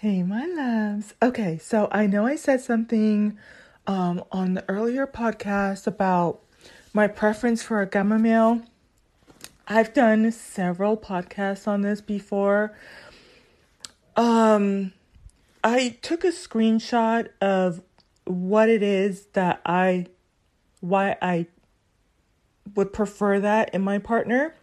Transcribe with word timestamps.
Hey, 0.00 0.22
my 0.22 0.44
loves. 0.44 1.14
Okay, 1.22 1.56
so 1.56 1.88
I 1.90 2.06
know 2.06 2.26
I 2.26 2.36
said 2.36 2.60
something 2.60 3.38
um, 3.86 4.22
on 4.30 4.52
the 4.52 4.62
earlier 4.68 5.06
podcast 5.06 5.86
about 5.86 6.42
my 6.92 7.08
preference 7.08 7.62
for 7.62 7.80
a 7.80 8.04
male. 8.04 8.60
I've 9.66 9.94
done 9.94 10.30
several 10.32 10.98
podcasts 10.98 11.66
on 11.66 11.80
this 11.80 12.02
before. 12.02 12.76
Um, 14.16 14.92
I 15.64 15.96
took 16.02 16.24
a 16.24 16.28
screenshot 16.28 17.30
of 17.40 17.80
what 18.26 18.68
it 18.68 18.82
is 18.82 19.28
that 19.32 19.62
I, 19.64 20.08
why 20.80 21.16
I 21.22 21.46
would 22.74 22.92
prefer 22.92 23.40
that 23.40 23.74
in 23.74 23.80
my 23.80 23.96
partner. 23.96 24.56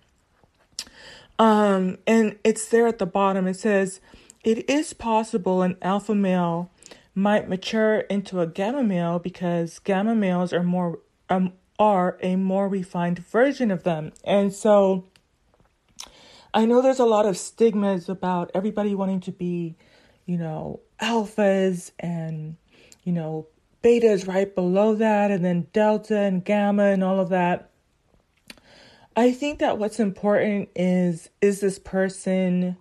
Um, 1.40 1.98
and 2.06 2.38
it's 2.44 2.68
there 2.68 2.86
at 2.86 3.00
the 3.00 3.08
bottom. 3.08 3.48
It 3.48 3.56
says, 3.56 4.00
it 4.44 4.70
is 4.70 4.94
possible 4.94 5.62
an 5.62 5.78
alpha 5.82 6.14
male 6.14 6.72
might 7.16 7.48
mature 7.48 8.00
into 8.02 8.40
a 8.40 8.48
gamma 8.48 8.84
male 8.84 9.20
because 9.20 9.80
gamma 9.80 10.16
males 10.16 10.52
are 10.52 10.64
more 10.64 11.00
um, 11.30 11.54
are 11.80 12.18
a 12.22 12.36
more 12.36 12.68
refined 12.68 13.20
version 13.20 13.72
of 13.72 13.84
them. 13.84 14.12
And 14.24 14.54
so 14.54 15.06
I 16.54 16.66
know 16.66 16.82
there's 16.82 17.00
a 17.00 17.06
lot 17.06 17.26
of 17.26 17.38
stigmas 17.38 18.10
about 18.10 18.52
everybody 18.54 18.94
wanting 18.94 19.22
to 19.22 19.32
be, 19.32 19.76
you 20.26 20.38
know, 20.38 20.82
alphas 21.02 21.92
and 22.00 22.58
you 23.04 23.12
know, 23.12 23.48
betas 23.84 24.28
right 24.28 24.54
below 24.56 24.96
that 24.96 25.30
and 25.30 25.44
then 25.44 25.68
delta 25.74 26.18
and 26.18 26.46
gamma 26.46 26.86
and 26.86 27.04
all 27.04 27.20
of 27.20 27.30
that. 27.30 27.70
I 29.16 29.32
think 29.32 29.60
that 29.60 29.78
what's 29.78 30.00
important 30.00 30.70
is 30.76 31.30
is 31.42 31.60
this 31.60 31.80
person 31.80 32.78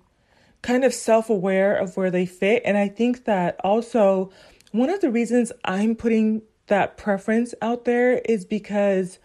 kind 0.62 0.84
of 0.84 0.95
self 0.95 1.29
aware 1.29 1.75
of 1.75 1.97
where 1.97 2.11
they 2.11 2.27
fit. 2.27 2.62
And 2.65 2.79
I 2.79 2.89
think 2.89 3.25
that 3.25 3.61
also 3.62 4.30
one 4.71 4.91
of 4.91 5.01
the 5.01 5.11
reasons 5.11 5.52
I'm 5.65 5.95
putting 5.95 6.43
that 6.69 6.96
preference 6.96 7.54
out 7.60 7.85
there 7.85 8.19
is 8.19 8.45
because 8.45 9.19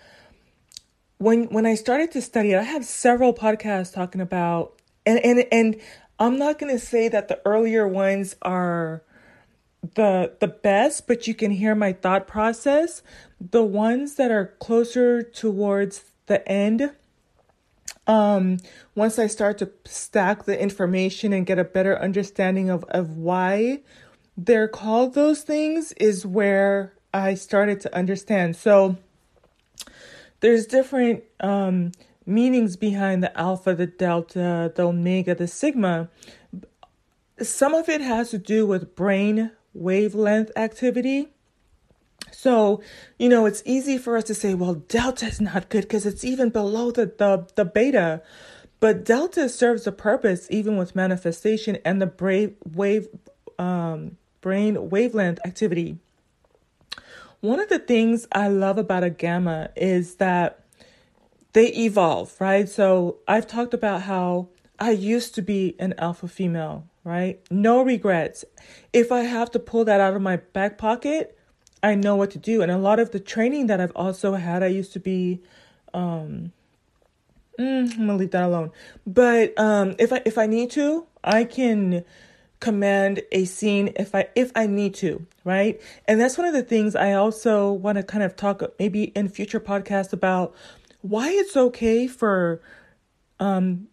when 1.18 1.46
when 1.46 1.66
I 1.66 1.76
started 1.76 2.12
to 2.12 2.22
study 2.22 2.52
it, 2.52 2.58
I 2.58 2.64
have 2.64 2.86
several 2.86 3.34
podcasts 3.34 3.94
talking 3.94 4.22
about 4.22 4.82
and 5.06 5.20
and 5.24 5.46
and 5.52 5.82
I'm 6.20 6.38
not 6.38 6.60
going 6.60 6.74
to 6.74 6.84
say 6.84 7.08
that 7.10 7.28
the 7.28 7.40
earlier 7.46 7.88
ones 7.88 8.36
are 8.42 9.04
the 9.96 10.36
the 10.40 10.48
best, 10.48 11.08
but 11.08 11.28
you 11.28 11.34
can 11.34 11.52
hear 11.52 11.76
my 11.76 11.94
thought 11.94 12.28
process. 12.28 13.04
The 13.40 13.64
ones 13.64 14.16
that 14.16 14.32
are 14.32 14.56
closer 14.60 15.22
towards 15.22 16.04
the 16.26 16.48
end 16.50 16.92
um, 18.08 18.58
once 18.96 19.20
I 19.20 19.28
start 19.28 19.58
to 19.60 19.70
stack 19.86 20.46
the 20.46 20.60
information 20.60 21.34
and 21.34 21.46
get 21.46 21.60
a 21.60 21.64
better 21.64 22.00
understanding 22.00 22.70
of, 22.70 22.84
of 22.86 23.18
why 23.18 23.82
they're 24.38 24.68
called 24.68 25.14
those 25.14 25.42
things, 25.42 25.92
is 25.94 26.26
where 26.26 26.94
I 27.14 27.34
started 27.34 27.80
to 27.82 27.96
understand. 27.96 28.56
So 28.56 28.98
there's 30.40 30.66
different 30.66 31.24
um, 31.40 31.92
meanings 32.26 32.76
behind 32.76 33.24
the 33.24 33.38
alpha, 33.38 33.74
the 33.74 33.88
delta, 33.88 34.72
the 34.76 34.84
omega, 34.84 35.36
the 35.36 35.48
sigma. 35.48 36.10
Some 37.42 37.74
of 37.74 37.90
it 37.90 38.02
has 38.02 38.30
to 38.32 38.38
do 38.38 38.66
with 38.66 38.96
brain 38.96 39.52
wavelength 39.74 40.52
activity. 40.56 41.30
So, 42.40 42.82
you 43.18 43.30
know, 43.30 43.48
it's 43.48 43.64
easy 43.66 43.98
for 43.98 44.16
us 44.16 44.26
to 44.26 44.36
say, 44.36 44.54
well, 44.54 44.76
delta 44.76 45.26
is 45.26 45.42
not 45.42 45.70
good 45.70 45.82
because 45.82 46.06
it's 46.06 46.24
even 46.24 46.52
below 46.52 46.92
the, 46.92 47.08
the, 47.08 47.48
the 47.56 47.66
beta. 47.66 48.22
But 48.80 49.04
delta 49.04 49.50
serves 49.50 49.88
a 49.88 49.92
purpose 49.92 50.46
even 50.52 50.78
with 50.78 50.96
manifestation 50.96 51.80
and 51.84 52.00
the 52.00 52.06
brave 52.06 52.54
wave 52.76 53.08
um, 53.58 54.18
brain 54.40 54.92
wavelength 54.92 55.40
activity. 55.44 55.98
One 57.40 57.60
of 57.60 57.70
the 57.70 57.80
things 57.80 58.28
I 58.32 58.50
love 58.50 58.78
about 58.78 59.04
a 59.04 59.10
gamma 59.10 59.72
is 59.76 60.18
that 60.18 60.64
they 61.54 61.70
evolve, 61.70 62.40
right? 62.40 62.70
So 62.70 63.18
I've 63.28 63.48
talked 63.48 63.74
about 63.74 64.04
how 64.04 64.50
I 64.78 64.92
used 64.92 65.34
to 65.36 65.42
be 65.42 65.76
an 65.80 65.96
alpha 65.98 66.28
female, 66.28 66.88
right? 67.04 67.40
No 67.50 67.82
regrets. 67.82 68.46
If 68.94 69.12
I 69.12 69.22
have 69.22 69.50
to 69.52 69.60
pull 69.60 69.86
that 69.86 70.00
out 70.00 70.16
of 70.16 70.22
my 70.22 70.36
back 70.36 70.78
pocket, 70.78 71.34
I 71.84 71.96
know 71.96 72.16
what 72.16 72.32
to 72.32 72.40
do. 72.40 72.62
And 72.62 72.72
a 72.72 72.78
lot 72.78 73.00
of 73.00 73.12
the 73.12 73.20
training 73.20 73.68
that 73.68 73.80
I've 73.80 73.96
also 73.96 74.34
had, 74.34 74.64
I 74.64 74.68
used 74.68 74.94
to 74.94 75.00
be, 75.00 75.42
um, 75.94 76.52
mm, 77.60 77.92
I'm 77.92 77.98
gonna 77.98 78.16
leave 78.16 78.32
that 78.32 78.44
alone. 78.44 78.72
But 79.06 79.58
um, 79.60 79.96
if 80.00 80.12
I 80.12 80.22
if 80.26 80.38
I 80.38 80.48
need 80.48 80.72
to, 80.72 81.06
I 81.24 81.44
can 81.44 82.04
command 82.60 83.22
a 83.32 83.46
scene 83.46 83.94
if 83.96 84.16
I 84.16 84.28
if 84.36 84.52
I 84.56 84.68
need 84.68 84.96
to, 84.96 85.26
right? 85.44 85.80
And 86.06 86.20
that's 86.20 86.38
one 86.38 86.48
of 86.48 86.54
the 86.54 86.64
things 86.64 86.96
I 86.96 87.14
also 87.14 87.72
want 87.72 87.98
to 87.98 88.04
kind 88.04 88.24
of 88.24 88.36
talk 88.36 88.64
maybe 88.80 89.06
in 89.06 89.30
future 89.30 89.60
podcasts 89.60 90.14
about 90.14 90.56
why 91.02 91.30
it's 91.30 91.56
okay 91.56 92.08
for 92.08 92.62
um 93.40 93.88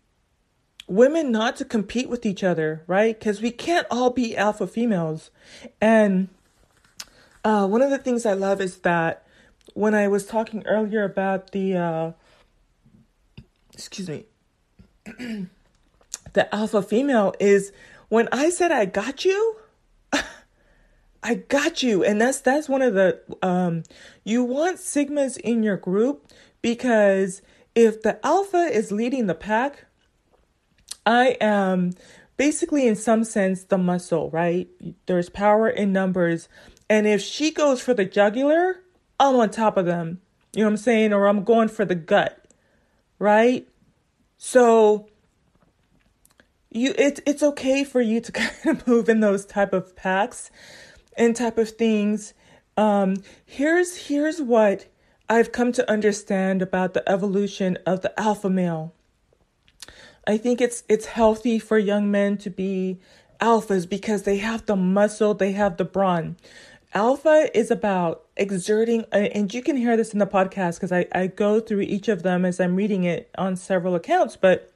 women 0.86 1.30
not 1.30 1.56
to 1.56 1.64
compete 1.64 2.08
with 2.08 2.24
each 2.24 2.42
other, 2.42 2.82
right? 2.86 3.18
Cuz 3.18 3.42
we 3.42 3.50
can't 3.50 3.86
all 3.90 4.10
be 4.10 4.36
alpha 4.36 4.66
females. 4.66 5.30
And 5.80 6.28
uh, 7.44 7.66
one 7.66 7.82
of 7.82 7.90
the 7.90 7.98
things 7.98 8.24
I 8.24 8.32
love 8.32 8.60
is 8.60 8.78
that 8.78 9.26
when 9.74 9.94
I 9.94 10.08
was 10.08 10.26
talking 10.26 10.66
earlier 10.66 11.04
about 11.04 11.52
the, 11.52 11.76
uh, 11.76 12.12
excuse 13.72 14.08
me, 14.08 14.24
the 16.32 16.54
alpha 16.54 16.82
female 16.82 17.34
is 17.38 17.72
when 18.08 18.28
I 18.32 18.50
said 18.50 18.72
I 18.72 18.86
got 18.86 19.24
you, 19.24 19.56
I 21.22 21.34
got 21.34 21.82
you, 21.82 22.04
and 22.04 22.20
that's 22.20 22.40
that's 22.40 22.68
one 22.68 22.82
of 22.82 22.94
the 22.94 23.20
um, 23.42 23.82
you 24.24 24.42
want 24.44 24.78
sigmas 24.78 25.36
in 25.38 25.62
your 25.62 25.76
group 25.76 26.30
because 26.62 27.42
if 27.74 28.02
the 28.02 28.24
alpha 28.24 28.68
is 28.72 28.92
leading 28.92 29.26
the 29.26 29.34
pack, 29.34 29.86
I 31.04 31.36
am 31.40 31.92
basically 32.36 32.86
in 32.86 32.96
some 32.96 33.24
sense 33.24 33.64
the 33.64 33.78
muscle, 33.78 34.30
right? 34.30 34.68
There's 35.06 35.28
power 35.28 35.68
in 35.68 35.92
numbers 35.92 36.48
and 36.88 37.06
if 37.06 37.20
she 37.20 37.50
goes 37.50 37.80
for 37.80 37.94
the 37.94 38.04
jugular, 38.04 38.80
I'm 39.18 39.36
on 39.36 39.50
top 39.50 39.76
of 39.76 39.86
them. 39.86 40.20
You 40.54 40.60
know 40.60 40.66
what 40.66 40.72
I'm 40.72 40.76
saying? 40.78 41.12
Or 41.12 41.26
I'm 41.26 41.44
going 41.44 41.68
for 41.68 41.84
the 41.84 41.94
gut. 41.94 42.44
Right? 43.18 43.66
So 44.36 45.08
you 46.70 46.94
it's 46.98 47.20
it's 47.24 47.42
okay 47.42 47.84
for 47.84 48.00
you 48.00 48.20
to 48.20 48.32
kind 48.32 48.78
of 48.78 48.86
move 48.86 49.08
in 49.08 49.20
those 49.20 49.46
type 49.46 49.72
of 49.72 49.96
packs 49.96 50.50
and 51.16 51.34
type 51.34 51.58
of 51.58 51.70
things. 51.70 52.34
Um 52.76 53.16
here's 53.46 54.08
here's 54.08 54.42
what 54.42 54.86
I've 55.28 55.52
come 55.52 55.72
to 55.72 55.90
understand 55.90 56.60
about 56.60 56.92
the 56.92 57.08
evolution 57.08 57.78
of 57.86 58.02
the 58.02 58.18
alpha 58.20 58.50
male. 58.50 58.92
I 60.26 60.36
think 60.36 60.60
it's 60.60 60.82
it's 60.88 61.06
healthy 61.06 61.58
for 61.58 61.78
young 61.78 62.10
men 62.10 62.36
to 62.38 62.50
be 62.50 63.00
alphas 63.40 63.88
because 63.88 64.22
they 64.22 64.38
have 64.38 64.66
the 64.66 64.76
muscle, 64.76 65.34
they 65.34 65.52
have 65.52 65.76
the 65.76 65.84
brawn. 65.84 66.36
Alpha 66.94 67.50
is 67.52 67.72
about 67.72 68.24
exerting, 68.36 69.04
uh, 69.12 69.16
and 69.34 69.52
you 69.52 69.62
can 69.62 69.76
hear 69.76 69.96
this 69.96 70.12
in 70.12 70.20
the 70.20 70.26
podcast 70.26 70.76
because 70.76 70.92
I, 70.92 71.06
I 71.12 71.26
go 71.26 71.58
through 71.58 71.80
each 71.80 72.06
of 72.06 72.22
them 72.22 72.44
as 72.44 72.60
I'm 72.60 72.76
reading 72.76 73.02
it 73.02 73.30
on 73.36 73.56
several 73.56 73.96
accounts, 73.96 74.36
but 74.36 74.72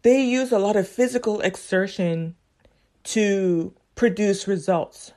they 0.00 0.22
use 0.22 0.50
a 0.50 0.58
lot 0.58 0.76
of 0.76 0.88
physical 0.88 1.40
exertion 1.40 2.36
to 3.04 3.74
produce 3.96 4.48
results, 4.48 5.12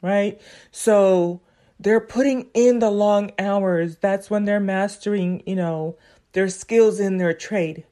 right? 0.00 0.40
So 0.70 1.42
they're 1.78 2.00
putting 2.00 2.48
in 2.54 2.78
the 2.78 2.90
long 2.90 3.32
hours. 3.38 3.96
That's 3.96 4.30
when 4.30 4.46
they're 4.46 4.58
mastering, 4.58 5.42
you 5.44 5.56
know, 5.56 5.98
their 6.32 6.48
skills 6.48 6.98
in 6.98 7.18
their 7.18 7.34
trade, 7.34 7.84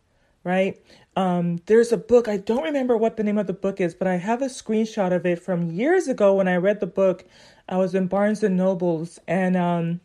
right? 0.45 0.81
Um, 1.19 1.61
there's 1.67 1.91
a 1.91 1.97
book, 1.97 2.29
I 2.29 2.37
don't 2.37 2.63
remember 2.63 2.97
what 2.97 3.17
the 3.17 3.25
name 3.25 3.39
of 3.39 3.49
the 3.49 3.53
book 3.53 3.81
is, 3.81 3.93
but 3.93 4.07
I 4.07 4.19
have 4.19 4.41
a 4.41 4.45
screenshot 4.47 5.13
of 5.13 5.27
it 5.27 5.43
from 5.43 5.73
years 5.73 6.07
ago 6.07 6.33
when 6.35 6.47
I 6.47 6.55
read 6.55 6.79
the 6.79 6.87
book. 6.87 7.25
I 7.69 7.77
was 7.77 7.93
in 7.93 8.07
Barnes 8.07 8.45
and 8.45 8.57
Nobles 8.57 9.19
and 9.27 9.57
um, 9.57 10.01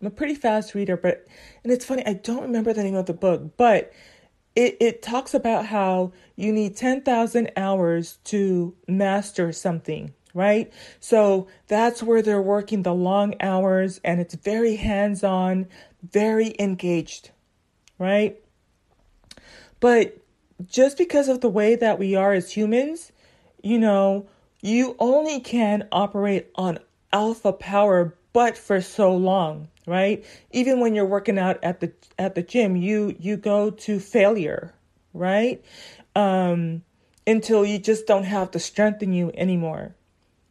I'm 0.00 0.06
a 0.06 0.10
pretty 0.10 0.34
fast 0.34 0.74
reader, 0.74 0.96
but 0.96 1.26
and 1.62 1.70
it's 1.70 1.84
funny, 1.84 2.06
I 2.06 2.14
don't 2.14 2.40
remember 2.40 2.72
the 2.72 2.82
name 2.82 2.94
of 2.94 3.04
the 3.04 3.12
book, 3.12 3.54
but 3.58 3.92
it, 4.56 4.78
it 4.80 5.02
talks 5.02 5.34
about 5.34 5.66
how 5.66 6.12
you 6.36 6.54
need 6.54 6.74
10,000 6.74 7.50
hours 7.54 8.16
to 8.24 8.74
master 8.88 9.52
something, 9.52 10.14
right? 10.32 10.72
So 11.00 11.48
that's 11.68 12.02
where 12.02 12.22
they're 12.22 12.40
working 12.40 12.82
the 12.82 12.94
long 12.94 13.34
hours 13.42 14.00
and 14.02 14.22
it's 14.22 14.36
very 14.36 14.76
hands 14.76 15.22
on, 15.22 15.66
very 16.02 16.56
engaged, 16.58 17.30
right? 17.98 18.40
But 19.84 20.16
just 20.64 20.96
because 20.96 21.28
of 21.28 21.42
the 21.42 21.48
way 21.50 21.76
that 21.76 21.98
we 21.98 22.14
are 22.14 22.32
as 22.32 22.50
humans, 22.52 23.12
you 23.62 23.78
know, 23.78 24.26
you 24.62 24.96
only 24.98 25.40
can 25.40 25.86
operate 25.92 26.46
on 26.54 26.78
alpha 27.12 27.52
power 27.52 28.14
but 28.32 28.56
for 28.56 28.80
so 28.80 29.14
long, 29.14 29.68
right? 29.86 30.24
Even 30.52 30.80
when 30.80 30.94
you're 30.94 31.04
working 31.04 31.38
out 31.38 31.62
at 31.62 31.80
the 31.80 31.92
at 32.18 32.34
the 32.34 32.40
gym, 32.40 32.76
you 32.76 33.14
you 33.20 33.36
go 33.36 33.68
to 33.68 34.00
failure, 34.00 34.72
right? 35.12 35.62
Um 36.16 36.82
until 37.26 37.66
you 37.66 37.78
just 37.78 38.06
don't 38.06 38.24
have 38.24 38.52
the 38.52 38.60
strength 38.60 39.02
in 39.02 39.12
you 39.12 39.32
anymore. 39.34 39.94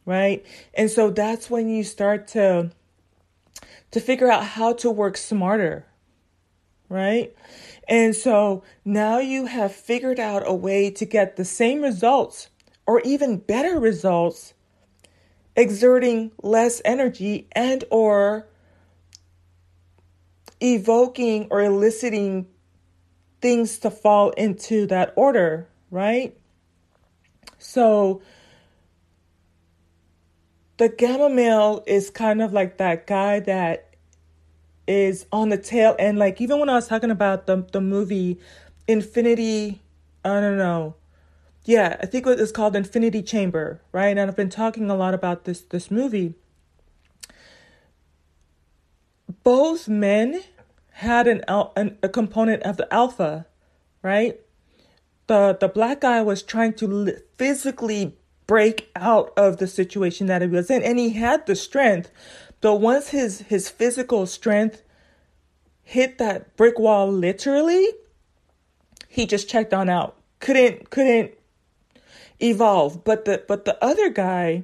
Right? 0.05 0.45
And 0.75 0.91
so 0.91 1.09
that's 1.09 1.49
when 1.49 1.69
you 1.69 1.83
start 1.83 2.27
to 2.37 2.69
to 3.89 3.99
figure 3.99 4.31
out 4.31 4.43
how 4.43 4.73
to 4.73 4.91
work 4.91 5.17
smarter. 5.17 5.87
Right? 6.87 7.35
And 7.87 8.15
so 8.15 8.63
now 8.85 9.19
you 9.19 9.45
have 9.45 9.73
figured 9.73 10.19
out 10.19 10.43
a 10.45 10.53
way 10.53 10.89
to 10.91 11.05
get 11.05 11.35
the 11.35 11.45
same 11.45 11.81
results 11.81 12.49
or 12.85 13.01
even 13.01 13.37
better 13.37 13.79
results 13.79 14.53
exerting 15.55 16.31
less 16.41 16.81
energy 16.83 17.47
and 17.51 17.83
or 17.91 18.47
evoking 20.61 21.47
or 21.51 21.61
eliciting 21.61 22.47
things 23.41 23.77
to 23.79 23.91
fall 23.91 24.29
into 24.31 24.87
that 24.87 25.13
order, 25.15 25.67
right? 25.91 26.35
So 27.57 28.21
the 30.77 30.89
gamma 30.89 31.29
male 31.29 31.83
is 31.85 32.09
kind 32.09 32.41
of 32.41 32.53
like 32.53 32.77
that 32.77 33.05
guy 33.05 33.41
that 33.41 33.92
is 34.87 35.25
on 35.31 35.49
the 35.49 35.57
tail 35.57 35.95
end. 35.99 36.17
Like 36.17 36.41
even 36.41 36.59
when 36.59 36.69
I 36.69 36.75
was 36.75 36.87
talking 36.87 37.11
about 37.11 37.45
the 37.45 37.65
the 37.71 37.81
movie 37.81 38.39
Infinity, 38.87 39.81
I 40.25 40.41
don't 40.41 40.57
know. 40.57 40.95
Yeah, 41.65 41.97
I 42.01 42.05
think 42.05 42.27
it's 42.27 42.51
called 42.51 42.75
Infinity 42.75 43.21
Chamber, 43.21 43.79
right? 43.93 44.17
And 44.17 44.19
I've 44.19 44.35
been 44.35 44.49
talking 44.49 44.89
a 44.89 44.95
lot 44.95 45.13
about 45.13 45.45
this 45.45 45.61
this 45.61 45.89
movie. 45.89 46.33
Both 49.43 49.87
men 49.87 50.43
had 50.91 51.27
an, 51.27 51.43
an 51.47 51.97
a 52.03 52.09
component 52.09 52.63
of 52.63 52.77
the 52.77 52.93
alpha, 52.93 53.45
right? 54.01 54.39
The 55.27 55.57
the 55.59 55.69
black 55.69 56.01
guy 56.01 56.21
was 56.21 56.43
trying 56.43 56.73
to 56.73 57.17
physically 57.37 58.17
break 58.45 58.91
out 58.95 59.31
of 59.37 59.57
the 59.57 59.67
situation 59.67 60.27
that 60.27 60.41
he 60.41 60.47
was 60.49 60.69
in, 60.69 60.83
and 60.83 60.99
he 60.99 61.11
had 61.11 61.45
the 61.45 61.55
strength, 61.55 62.11
but 62.63 62.75
once 62.75 63.09
his 63.09 63.41
his 63.41 63.69
physical 63.69 64.25
strength 64.25 64.83
hit 65.83 66.17
that 66.17 66.55
brick 66.55 66.79
wall 66.79 67.11
literally, 67.11 67.89
he 69.09 69.25
just 69.25 69.49
checked 69.49 69.73
on 69.73 69.89
out. 69.89 70.15
Couldn't 70.39 70.89
couldn't 70.89 71.31
evolve. 72.41 73.03
But 73.03 73.25
the 73.25 73.43
but 73.49 73.65
the 73.65 73.83
other 73.83 74.09
guy 74.09 74.63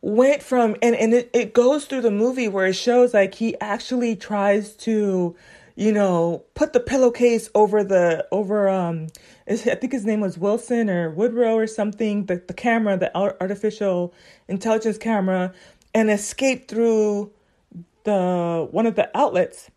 went 0.00 0.42
from 0.42 0.76
and 0.80 0.96
and 0.96 1.12
it, 1.12 1.30
it 1.34 1.52
goes 1.52 1.84
through 1.84 2.00
the 2.00 2.10
movie 2.10 2.48
where 2.48 2.66
it 2.68 2.74
shows 2.74 3.12
like 3.12 3.34
he 3.34 3.54
actually 3.60 4.16
tries 4.16 4.72
to 4.76 5.36
you 5.76 5.92
know 5.92 6.42
put 6.54 6.72
the 6.72 6.80
pillowcase 6.80 7.50
over 7.54 7.84
the 7.84 8.26
over 8.32 8.68
um 8.68 9.06
i 9.48 9.54
think 9.56 9.92
his 9.92 10.04
name 10.04 10.20
was 10.20 10.38
wilson 10.38 10.88
or 10.88 11.10
woodrow 11.10 11.54
or 11.54 11.66
something 11.66 12.26
the, 12.26 12.42
the 12.46 12.54
camera 12.54 12.96
the 12.96 13.14
artificial 13.16 14.12
intelligence 14.48 14.98
camera 14.98 15.52
and 15.98 16.10
escaped 16.10 16.70
through 16.70 17.32
the 18.04 18.68
one 18.70 18.86
of 18.86 18.94
the 18.94 19.10
outlets 19.16 19.70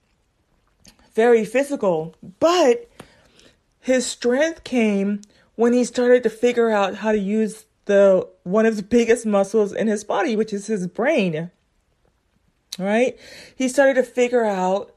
very 1.13 1.43
physical 1.43 2.15
but 2.39 2.89
his 3.79 4.05
strength 4.05 4.63
came 4.63 5.21
when 5.55 5.73
he 5.73 5.83
started 5.83 6.23
to 6.23 6.29
figure 6.29 6.69
out 6.69 6.95
how 6.95 7.11
to 7.11 7.17
use 7.17 7.65
the 7.85 8.27
one 8.43 8.65
of 8.65 8.77
the 8.77 8.83
biggest 8.83 9.25
muscles 9.25 9.73
in 9.73 9.87
his 9.87 10.03
body, 10.03 10.35
which 10.35 10.53
is 10.53 10.67
his 10.67 10.87
brain. 10.87 11.51
Right? 12.79 13.19
He 13.55 13.67
started 13.67 13.95
to 13.95 14.03
figure 14.03 14.45
out, 14.45 14.95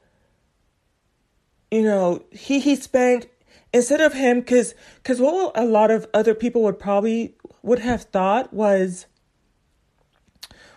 you 1.71 1.83
know, 1.83 2.25
he 2.31 2.61
he 2.61 2.77
spent 2.77 3.27
instead 3.73 4.01
of 4.01 4.13
him 4.13 4.41
because 4.41 4.75
because 4.97 5.21
what 5.21 5.53
a 5.57 5.65
lot 5.65 5.91
of 5.91 6.07
other 6.15 6.35
people 6.35 6.63
would 6.63 6.79
probably 6.79 7.35
would 7.63 7.81
have 7.81 8.03
thought 8.05 8.53
was 8.53 9.07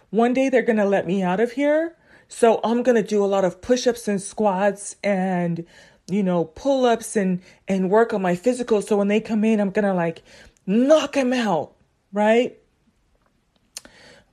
one 0.09 0.33
day 0.33 0.49
they're 0.49 0.61
gonna 0.61 0.85
let 0.85 1.07
me 1.07 1.21
out 1.23 1.39
of 1.39 1.53
here 1.53 1.95
so 2.27 2.59
i'm 2.63 2.83
gonna 2.83 3.03
do 3.03 3.23
a 3.23 3.27
lot 3.27 3.45
of 3.45 3.61
push-ups 3.61 4.07
and 4.07 4.21
squats 4.21 4.95
and 5.03 5.65
you 6.09 6.23
know 6.23 6.45
pull-ups 6.45 7.15
and 7.15 7.41
and 7.67 7.89
work 7.89 8.13
on 8.13 8.21
my 8.21 8.35
physical 8.35 8.81
so 8.81 8.97
when 8.97 9.07
they 9.07 9.19
come 9.19 9.43
in 9.43 9.59
i'm 9.59 9.71
gonna 9.71 9.93
like 9.93 10.23
knock 10.65 11.15
him 11.15 11.33
out 11.33 11.73
right? 12.13 12.57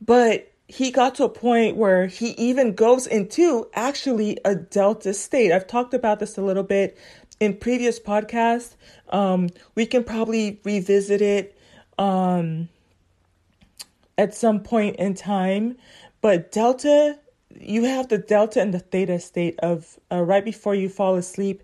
But 0.01 0.53
he 0.67 0.91
got 0.91 1.15
to 1.17 1.25
a 1.25 1.29
point 1.29 1.77
where 1.77 2.07
he 2.07 2.31
even 2.31 2.75
goes 2.75 3.07
into 3.07 3.69
actually 3.75 4.39
a 4.45 4.55
delta 4.55 5.15
state. 5.15 5.53
I've 5.53 5.67
talked 5.67 5.95
about 5.95 6.21
this 6.21 6.39
a 6.39 6.43
little 6.43 6.63
bit 6.63 6.99
in 7.41 7.57
previous 7.57 8.01
podcasts. 8.01 8.75
Um, 9.11 9.51
we 9.75 9.87
can 9.87 10.05
probably 10.05 10.61
revisit 10.65 11.21
it 11.21 11.59
um, 11.99 12.69
at 14.19 14.35
some 14.35 14.61
point 14.61 14.97
in 14.97 15.15
time. 15.15 15.77
But 16.21 16.53
delta, 16.53 17.19
you 17.59 17.85
have 17.85 18.09
the 18.09 18.19
delta 18.19 18.61
and 18.61 18.73
the 18.73 18.79
theta 18.79 19.19
state 19.21 19.59
of 19.61 19.99
uh, 20.11 20.23
right 20.23 20.45
before 20.45 20.75
you 20.75 20.89
fall 20.89 21.17
asleep. 21.17 21.63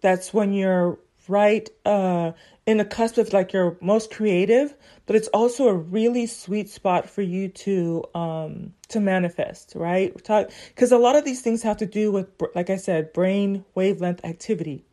That's 0.00 0.32
when 0.32 0.52
you're 0.52 0.98
right 1.28 1.68
uh, 1.84 2.32
in 2.66 2.78
the 2.78 2.84
cusp 2.84 3.18
of 3.18 3.32
like 3.32 3.52
your 3.52 3.76
most 3.80 4.10
creative, 4.10 4.74
but 5.10 5.16
it's 5.16 5.28
also 5.28 5.66
a 5.66 5.74
really 5.74 6.24
sweet 6.24 6.68
spot 6.68 7.10
for 7.10 7.22
you 7.22 7.48
to 7.48 8.04
um 8.14 8.72
to 8.86 9.00
manifest 9.00 9.72
right 9.74 10.14
because 10.14 10.92
a 10.92 10.98
lot 10.98 11.16
of 11.16 11.24
these 11.24 11.42
things 11.42 11.64
have 11.64 11.76
to 11.76 11.84
do 11.84 12.12
with 12.12 12.28
like 12.54 12.70
i 12.70 12.76
said 12.76 13.12
brain 13.12 13.64
wavelength 13.74 14.24
activity 14.24 14.84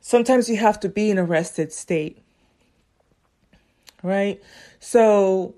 sometimes 0.00 0.48
you 0.48 0.56
have 0.56 0.80
to 0.80 0.88
be 0.88 1.10
in 1.10 1.18
a 1.18 1.24
rested 1.24 1.70
state 1.70 2.22
right 4.02 4.42
so 4.80 5.54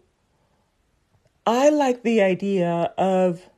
i 1.47 1.69
like 1.71 2.03
the 2.03 2.21
idea 2.23 2.93
of 2.99 3.49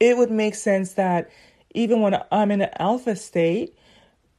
it 0.00 0.16
would 0.16 0.30
make 0.30 0.54
sense 0.54 0.94
that 0.94 1.30
even 1.74 2.00
when 2.00 2.20
i'm 2.32 2.50
in 2.50 2.60
an 2.60 2.70
alpha 2.78 3.14
state 3.16 3.76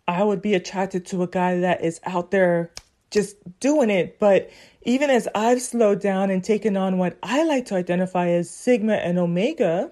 i 0.07 0.23
would 0.23 0.41
be 0.41 0.53
attracted 0.53 1.05
to 1.05 1.23
a 1.23 1.27
guy 1.27 1.59
that 1.59 1.83
is 1.83 1.99
out 2.05 2.31
there 2.31 2.71
just 3.11 3.37
doing 3.59 3.89
it. 3.89 4.19
But 4.19 4.49
even 4.83 5.09
as 5.09 5.27
I've 5.35 5.61
slowed 5.61 5.99
down 5.99 6.29
and 6.29 6.43
taken 6.43 6.77
on 6.77 6.97
what 6.97 7.17
I 7.23 7.43
like 7.43 7.65
to 7.67 7.75
identify 7.75 8.29
as 8.29 8.49
Sigma 8.49 8.93
and 8.93 9.17
Omega, 9.17 9.91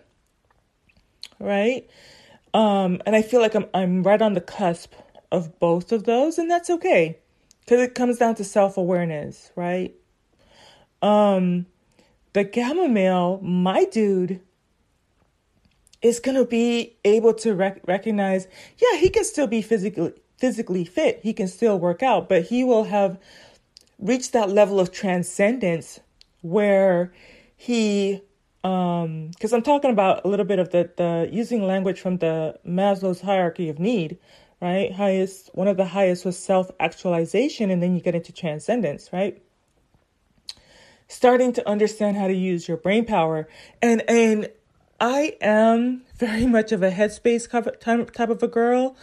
right? 1.40 1.88
Um, 2.54 3.02
and 3.06 3.16
I 3.16 3.22
feel 3.22 3.42
like 3.42 3.56
I'm 3.56 3.66
I'm 3.74 4.04
right 4.04 4.22
on 4.22 4.34
the 4.34 4.42
cusp 4.42 4.94
of 5.32 5.60
both 5.60 5.92
of 5.92 6.06
those, 6.06 6.38
and 6.38 6.50
that's 6.50 6.70
okay. 6.70 7.20
Because 7.60 7.82
it 7.82 7.96
comes 7.96 8.18
down 8.18 8.36
to 8.36 8.46
self-awareness, 8.46 9.52
right? 9.56 9.94
Um, 11.02 11.66
the 12.38 12.44
gamma 12.44 12.88
male, 12.88 13.40
my 13.42 13.86
dude, 13.86 14.40
is 16.04 16.20
gonna 16.20 16.46
be 16.46 16.96
able 17.04 17.34
to 17.34 17.56
rec- 17.56 17.82
recognize, 17.88 18.48
yeah, 18.78 19.00
he 19.00 19.10
can 19.10 19.24
still 19.24 19.48
be 19.48 19.64
physically 19.64 20.14
physically 20.38 20.86
fit, 20.86 21.20
he 21.24 21.34
can 21.34 21.48
still 21.48 21.80
work 21.80 22.04
out, 22.04 22.30
but 22.30 22.44
he 22.44 22.64
will 22.64 22.84
have 22.84 23.18
reached 23.98 24.34
that 24.34 24.52
level 24.52 24.80
of 24.80 24.92
transcendence 24.92 26.00
where 26.42 27.12
he 27.56 28.22
um 28.64 29.30
because 29.30 29.52
i'm 29.52 29.64
talking 29.64 29.90
about 29.90 30.24
a 30.24 30.28
little 30.28 30.46
bit 30.46 30.60
of 30.60 30.70
the 30.70 30.90
the 30.98 31.28
using 31.32 31.66
language 31.66 32.00
from 32.00 32.18
the 32.18 32.56
maslow's 32.68 33.22
hierarchy 33.22 33.70
of 33.70 33.80
need 33.80 34.20
right? 34.62 34.92
Highest 34.92 35.50
one 35.54 35.68
of 35.68 35.78
the 35.78 35.86
highest 35.86 36.26
was 36.26 36.38
self 36.38 36.70
actualization 36.80 37.70
and 37.72 37.82
then 37.82 37.96
you 37.96 38.02
get 38.02 38.16
into 38.16 38.32
transcendence 38.32 39.12
right 39.12 39.42
starting 41.08 41.54
to 41.54 41.68
understand 41.68 42.18
how 42.18 42.28
to 42.28 42.34
use 42.34 42.68
your 42.68 42.78
brain 42.78 43.06
power 43.06 43.48
and 43.82 44.02
and 44.10 44.50
i 45.00 45.36
am 45.42 46.04
very 46.16 46.46
much 46.58 46.72
of 46.72 46.84
a 46.84 46.92
headspace 46.92 47.50
type 48.14 48.30
of 48.30 48.44
a 48.44 48.48
girl 48.48 48.96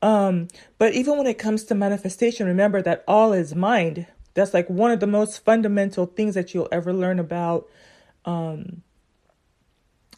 um, 0.00 0.48
but 0.78 0.94
even 0.94 1.18
when 1.18 1.26
it 1.26 1.38
comes 1.38 1.64
to 1.64 1.74
manifestation, 1.74 2.46
remember 2.46 2.80
that 2.82 3.04
all 3.08 3.32
is 3.32 3.54
mind. 3.54 4.06
That's 4.34 4.54
like 4.54 4.68
one 4.70 4.92
of 4.92 5.00
the 5.00 5.06
most 5.06 5.44
fundamental 5.44 6.06
things 6.06 6.34
that 6.34 6.54
you'll 6.54 6.68
ever 6.70 6.92
learn 6.92 7.18
about 7.18 7.68
um, 8.24 8.82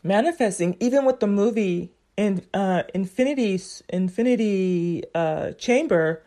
manifesting. 0.02 0.76
Even 0.80 1.06
with 1.06 1.20
the 1.20 1.26
movie 1.26 1.92
in 2.16 2.44
uh, 2.52 2.82
Infinity 2.92 3.58
Infinity 3.88 5.04
uh, 5.14 5.52
Chamber, 5.52 6.22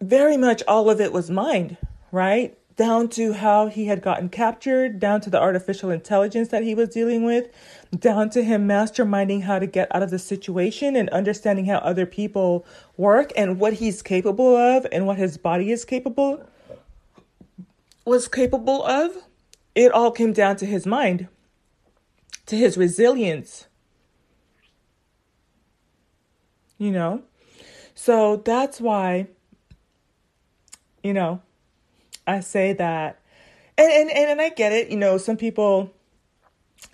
very 0.00 0.36
much 0.36 0.62
all 0.66 0.90
of 0.90 1.00
it 1.00 1.12
was 1.12 1.30
mind, 1.30 1.76
right? 2.14 2.56
down 2.76 3.08
to 3.08 3.32
how 3.32 3.68
he 3.68 3.86
had 3.86 4.02
gotten 4.02 4.28
captured, 4.28 4.98
down 4.98 5.20
to 5.20 5.30
the 5.30 5.40
artificial 5.40 5.90
intelligence 5.90 6.48
that 6.48 6.62
he 6.64 6.74
was 6.74 6.88
dealing 6.88 7.24
with, 7.24 7.48
down 7.96 8.28
to 8.30 8.42
him 8.42 8.66
masterminding 8.66 9.42
how 9.42 9.58
to 9.58 9.66
get 9.66 9.94
out 9.94 10.02
of 10.02 10.10
the 10.10 10.18
situation 10.18 10.96
and 10.96 11.08
understanding 11.10 11.66
how 11.66 11.78
other 11.78 12.06
people 12.06 12.66
work 12.96 13.32
and 13.36 13.60
what 13.60 13.74
he's 13.74 14.02
capable 14.02 14.56
of 14.56 14.86
and 14.90 15.06
what 15.06 15.16
his 15.16 15.36
body 15.36 15.70
is 15.70 15.84
capable 15.84 16.44
was 18.04 18.26
capable 18.28 18.84
of. 18.84 19.16
It 19.74 19.92
all 19.92 20.10
came 20.10 20.32
down 20.32 20.56
to 20.56 20.66
his 20.66 20.86
mind, 20.86 21.28
to 22.46 22.56
his 22.56 22.76
resilience. 22.76 23.66
You 26.78 26.90
know? 26.90 27.22
So 27.94 28.36
that's 28.36 28.80
why, 28.80 29.28
you 31.02 31.12
know, 31.12 31.40
I 32.26 32.40
say 32.40 32.72
that. 32.74 33.20
And, 33.76 33.90
and, 33.90 34.10
and 34.10 34.30
and 34.30 34.40
I 34.40 34.50
get 34.50 34.72
it, 34.72 34.88
you 34.88 34.96
know, 34.96 35.18
some 35.18 35.36
people, 35.36 35.92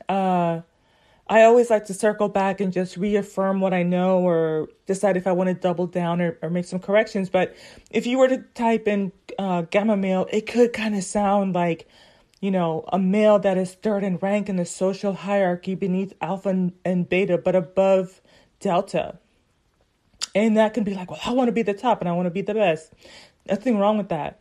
uh, 0.08 0.62
I 1.28 1.42
always 1.42 1.70
like 1.70 1.84
to 1.86 1.94
circle 1.94 2.28
back 2.28 2.60
and 2.60 2.72
just 2.72 2.96
reaffirm 2.96 3.60
what 3.60 3.72
I 3.72 3.82
know 3.82 4.18
or 4.18 4.68
decide 4.86 5.16
if 5.16 5.26
I 5.26 5.32
want 5.32 5.48
to 5.48 5.54
double 5.54 5.86
down 5.86 6.20
or, 6.20 6.38
or 6.42 6.50
make 6.50 6.64
some 6.64 6.80
corrections. 6.80 7.28
But 7.28 7.54
if 7.90 8.06
you 8.06 8.18
were 8.18 8.28
to 8.28 8.38
type 8.54 8.88
in 8.88 9.12
uh, 9.38 9.62
gamma 9.62 9.96
male, 9.96 10.26
it 10.32 10.46
could 10.46 10.72
kind 10.72 10.96
of 10.96 11.04
sound 11.04 11.54
like, 11.54 11.86
you 12.40 12.50
know, 12.50 12.84
a 12.92 12.98
male 12.98 13.38
that 13.38 13.58
is 13.58 13.74
third 13.74 14.02
in 14.02 14.16
rank 14.16 14.48
in 14.48 14.56
the 14.56 14.64
social 14.64 15.12
hierarchy 15.12 15.74
beneath 15.74 16.14
alpha 16.20 16.72
and 16.84 17.08
beta, 17.08 17.38
but 17.38 17.54
above 17.54 18.20
delta. 18.58 19.18
And 20.34 20.56
that 20.56 20.74
can 20.74 20.82
be 20.82 20.94
like, 20.94 21.10
well, 21.10 21.20
I 21.24 21.32
want 21.32 21.48
to 21.48 21.52
be 21.52 21.62
the 21.62 21.74
top 21.74 22.00
and 22.00 22.08
I 22.08 22.12
want 22.12 22.26
to 22.26 22.30
be 22.30 22.42
the 22.42 22.54
best. 22.54 22.92
Nothing 23.48 23.78
wrong 23.78 23.98
with 23.98 24.08
that. 24.08 24.40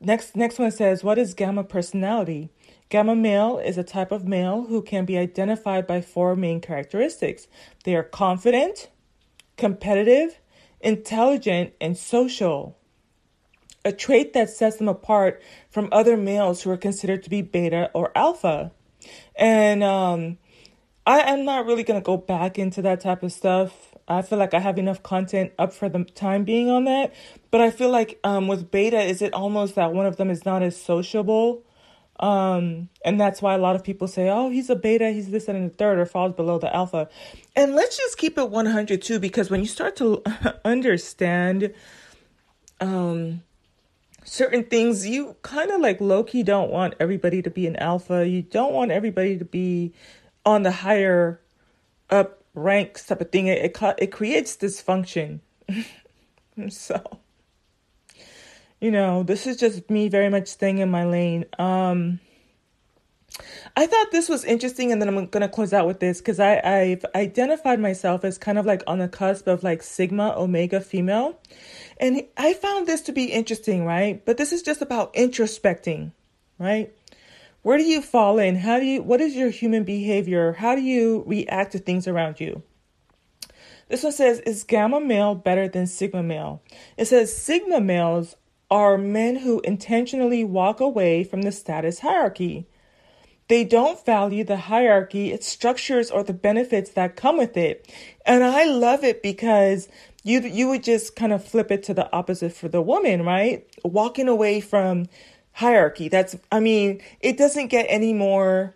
Next, 0.00 0.36
next 0.36 0.58
one 0.58 0.70
says, 0.70 1.02
what 1.02 1.18
is 1.18 1.34
gamma 1.34 1.64
personality? 1.64 2.50
Gamma 2.88 3.16
male 3.16 3.58
is 3.58 3.76
a 3.76 3.82
type 3.82 4.12
of 4.12 4.26
male 4.26 4.66
who 4.68 4.80
can 4.80 5.04
be 5.04 5.18
identified 5.18 5.86
by 5.86 6.00
four 6.00 6.36
main 6.36 6.60
characteristics. 6.60 7.48
They 7.84 7.96
are 7.96 8.04
confident, 8.04 8.90
competitive, 9.56 10.38
intelligent, 10.80 11.74
and 11.80 11.98
social. 11.98 12.78
A 13.84 13.92
trait 13.92 14.32
that 14.34 14.50
sets 14.50 14.76
them 14.76 14.88
apart 14.88 15.42
from 15.68 15.88
other 15.90 16.16
males 16.16 16.62
who 16.62 16.70
are 16.70 16.76
considered 16.76 17.22
to 17.24 17.30
be 17.30 17.42
beta 17.42 17.90
or 17.92 18.16
alpha. 18.16 18.72
And 19.34 19.82
um, 19.82 20.38
I 21.06 21.20
am 21.20 21.44
not 21.44 21.66
really 21.66 21.82
going 21.82 22.00
to 22.00 22.04
go 22.04 22.16
back 22.16 22.58
into 22.58 22.82
that 22.82 23.00
type 23.00 23.22
of 23.22 23.32
stuff. 23.32 23.94
I 24.08 24.22
feel 24.22 24.38
like 24.38 24.54
I 24.54 24.60
have 24.60 24.78
enough 24.78 25.02
content 25.02 25.52
up 25.58 25.72
for 25.72 25.88
the 25.88 26.04
time 26.04 26.44
being 26.44 26.70
on 26.70 26.84
that. 26.84 27.14
But 27.50 27.60
I 27.60 27.70
feel 27.70 27.90
like 27.90 28.18
um, 28.24 28.48
with 28.48 28.70
beta, 28.70 29.00
is 29.00 29.20
it 29.20 29.34
almost 29.34 29.74
that 29.74 29.92
one 29.92 30.06
of 30.06 30.16
them 30.16 30.30
is 30.30 30.44
not 30.44 30.62
as 30.62 30.80
sociable? 30.80 31.62
Um, 32.18 32.88
and 33.04 33.20
that's 33.20 33.40
why 33.40 33.54
a 33.54 33.58
lot 33.58 33.76
of 33.76 33.84
people 33.84 34.08
say, 34.08 34.28
oh, 34.28 34.50
he's 34.50 34.70
a 34.70 34.74
beta, 34.74 35.10
he's 35.10 35.30
this 35.30 35.46
and 35.46 35.70
the 35.70 35.74
third, 35.74 35.98
or 35.98 36.06
falls 36.06 36.34
below 36.34 36.58
the 36.58 36.74
alpha. 36.74 37.08
And 37.54 37.74
let's 37.74 37.96
just 37.96 38.18
keep 38.18 38.38
it 38.38 38.50
100 38.50 39.02
too, 39.02 39.20
because 39.20 39.50
when 39.50 39.60
you 39.60 39.66
start 39.66 39.94
to 39.96 40.22
understand 40.64 41.72
um, 42.80 43.42
certain 44.24 44.64
things, 44.64 45.06
you 45.06 45.36
kind 45.42 45.70
of 45.70 45.80
like 45.80 46.00
low 46.00 46.24
key 46.24 46.42
don't 46.42 46.70
want 46.70 46.94
everybody 46.98 47.42
to 47.42 47.50
be 47.50 47.66
an 47.66 47.76
alpha. 47.76 48.26
You 48.26 48.42
don't 48.42 48.72
want 48.72 48.90
everybody 48.90 49.38
to 49.38 49.44
be 49.44 49.92
on 50.44 50.62
the 50.62 50.72
higher 50.72 51.40
up 52.10 52.37
ranks 52.62 53.06
type 53.06 53.20
of 53.20 53.30
thing. 53.30 53.46
It, 53.46 53.58
it, 53.64 53.94
it 53.98 54.12
creates 54.12 54.56
dysfunction. 54.56 55.40
so 56.68 57.20
you 58.80 58.90
know, 58.90 59.22
this 59.22 59.46
is 59.46 59.56
just 59.56 59.90
me 59.90 60.08
very 60.08 60.28
much 60.28 60.48
staying 60.48 60.78
in 60.78 60.90
my 60.90 61.04
lane. 61.04 61.44
Um, 61.58 62.20
I 63.76 63.86
thought 63.86 64.10
this 64.10 64.28
was 64.28 64.44
interesting, 64.44 64.92
and 64.92 65.00
then 65.00 65.08
I'm 65.08 65.26
gonna 65.26 65.48
close 65.48 65.72
out 65.72 65.86
with 65.86 66.00
this 66.00 66.18
because 66.18 66.40
I 66.40 66.60
I've 66.60 67.04
identified 67.14 67.80
myself 67.80 68.24
as 68.24 68.38
kind 68.38 68.58
of 68.58 68.66
like 68.66 68.82
on 68.86 68.98
the 68.98 69.08
cusp 69.08 69.46
of 69.46 69.62
like 69.62 69.82
Sigma 69.82 70.34
Omega 70.36 70.80
female, 70.80 71.38
and 71.98 72.22
I 72.36 72.54
found 72.54 72.86
this 72.86 73.00
to 73.02 73.12
be 73.12 73.24
interesting, 73.24 73.84
right? 73.84 74.24
But 74.24 74.36
this 74.36 74.52
is 74.52 74.62
just 74.62 74.82
about 74.82 75.14
introspecting, 75.14 76.12
right? 76.58 76.92
Where 77.62 77.78
do 77.78 77.84
you 77.84 78.00
fall 78.00 78.38
in? 78.38 78.56
How 78.56 78.78
do 78.78 78.86
you? 78.86 79.02
What 79.02 79.20
is 79.20 79.34
your 79.34 79.50
human 79.50 79.84
behavior? 79.84 80.52
How 80.54 80.74
do 80.74 80.80
you 80.80 81.24
react 81.26 81.72
to 81.72 81.78
things 81.78 82.06
around 82.06 82.40
you? 82.40 82.62
This 83.88 84.02
one 84.02 84.12
says, 84.12 84.40
Is 84.40 84.64
gamma 84.64 85.00
male 85.00 85.34
better 85.34 85.68
than 85.68 85.86
sigma 85.86 86.22
male? 86.22 86.62
It 86.96 87.06
says 87.06 87.36
sigma 87.36 87.80
males 87.80 88.36
are 88.70 88.98
men 88.98 89.36
who 89.36 89.60
intentionally 89.60 90.44
walk 90.44 90.80
away 90.80 91.24
from 91.24 91.42
the 91.42 91.52
status 91.52 92.00
hierarchy. 92.00 92.66
They 93.48 93.64
don't 93.64 94.04
value 94.04 94.44
the 94.44 94.58
hierarchy, 94.58 95.32
its 95.32 95.46
structures, 95.46 96.10
or 96.10 96.22
the 96.22 96.34
benefits 96.34 96.90
that 96.90 97.16
come 97.16 97.38
with 97.38 97.56
it. 97.56 97.90
And 98.26 98.44
I 98.44 98.64
love 98.64 99.04
it 99.04 99.22
because 99.22 99.88
you 100.22 100.40
you 100.40 100.68
would 100.68 100.84
just 100.84 101.16
kind 101.16 101.32
of 101.32 101.42
flip 101.42 101.70
it 101.70 101.82
to 101.84 101.94
the 101.94 102.12
opposite 102.12 102.52
for 102.52 102.68
the 102.68 102.82
woman, 102.82 103.22
right? 103.22 103.66
Walking 103.82 104.28
away 104.28 104.60
from 104.60 105.06
hierarchy. 105.58 106.08
That's 106.08 106.36
I 106.50 106.60
mean, 106.60 107.00
it 107.20 107.36
doesn't 107.36 107.68
get 107.68 107.86
any 107.88 108.12
more 108.12 108.74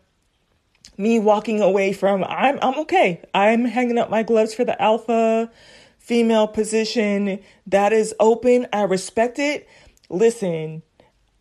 me 0.97 1.19
walking 1.19 1.61
away 1.61 1.93
from 1.93 2.25
I'm 2.25 2.59
I'm 2.63 2.79
okay. 2.81 3.23
I'm 3.35 3.65
hanging 3.65 3.99
up 3.99 4.11
my 4.11 4.23
gloves 4.23 4.55
for 4.55 4.65
the 4.65 4.81
alpha 4.81 5.51
female 5.99 6.49
position 6.49 7.41
that 7.67 7.93
is 7.93 8.15
open. 8.21 8.67
I 8.73 8.83
respect 8.83 9.39
it 9.39 9.69
listen, 10.13 10.83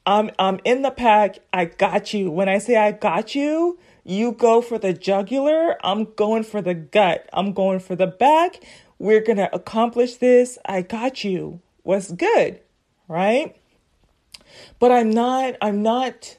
I'm 0.05 0.31
I'm 0.39 0.59
in 0.63 0.81
the 0.81 0.89
pack. 0.89 1.39
I 1.53 1.65
got 1.65 2.13
you. 2.13 2.31
When 2.31 2.49
I 2.49 2.57
say 2.57 2.77
I 2.77 2.91
got 2.91 3.35
you, 3.35 3.77
you 4.03 4.31
go 4.31 4.61
for 4.61 4.79
the 4.79 4.93
jugular. 4.93 5.77
I'm 5.85 6.05
going 6.15 6.43
for 6.43 6.61
the 6.61 6.73
gut. 6.73 7.29
I'm 7.33 7.53
going 7.53 7.79
for 7.79 7.95
the 7.95 8.07
back. 8.07 8.63
We're 8.97 9.21
going 9.21 9.37
to 9.37 9.53
accomplish 9.53 10.15
this. 10.15 10.57
I 10.65 10.81
got 10.81 11.23
you. 11.23 11.59
What's 11.83 12.11
good? 12.11 12.61
Right? 13.07 13.60
But 14.79 14.91
I'm 14.91 15.11
not 15.11 15.55
I'm 15.61 15.81
not 15.81 16.37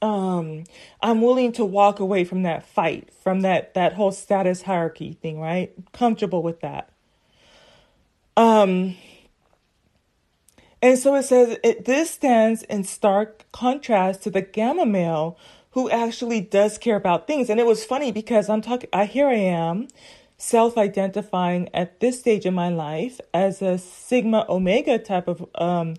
um 0.00 0.64
I'm 1.00 1.20
willing 1.20 1.52
to 1.52 1.64
walk 1.64 2.00
away 2.00 2.24
from 2.24 2.42
that 2.42 2.66
fight, 2.66 3.12
from 3.22 3.40
that 3.42 3.74
that 3.74 3.94
whole 3.94 4.12
status 4.12 4.62
hierarchy 4.62 5.12
thing, 5.14 5.40
right? 5.40 5.72
Comfortable 5.92 6.42
with 6.42 6.60
that. 6.60 6.90
Um 8.36 8.96
and 10.80 10.98
so 10.98 11.14
it 11.14 11.24
says 11.24 11.58
it, 11.62 11.84
this 11.84 12.10
stands 12.10 12.62
in 12.64 12.84
stark 12.84 13.44
contrast 13.52 14.22
to 14.24 14.30
the 14.30 14.42
gamma 14.42 14.84
male 14.84 15.38
who 15.70 15.88
actually 15.90 16.40
does 16.40 16.78
care 16.78 16.96
about 16.96 17.26
things. 17.26 17.48
And 17.48 17.58
it 17.58 17.66
was 17.66 17.84
funny 17.84 18.12
because 18.12 18.48
I'm 18.48 18.60
talking, 18.60 18.90
I 18.92 19.06
here 19.06 19.28
I 19.28 19.34
am 19.34 19.88
self 20.36 20.76
identifying 20.76 21.68
at 21.72 22.00
this 22.00 22.18
stage 22.18 22.44
in 22.44 22.52
my 22.54 22.68
life 22.68 23.20
as 23.32 23.62
a 23.62 23.78
sigma 23.78 24.44
omega 24.48 24.98
type 24.98 25.28
of 25.28 25.46
um, 25.54 25.94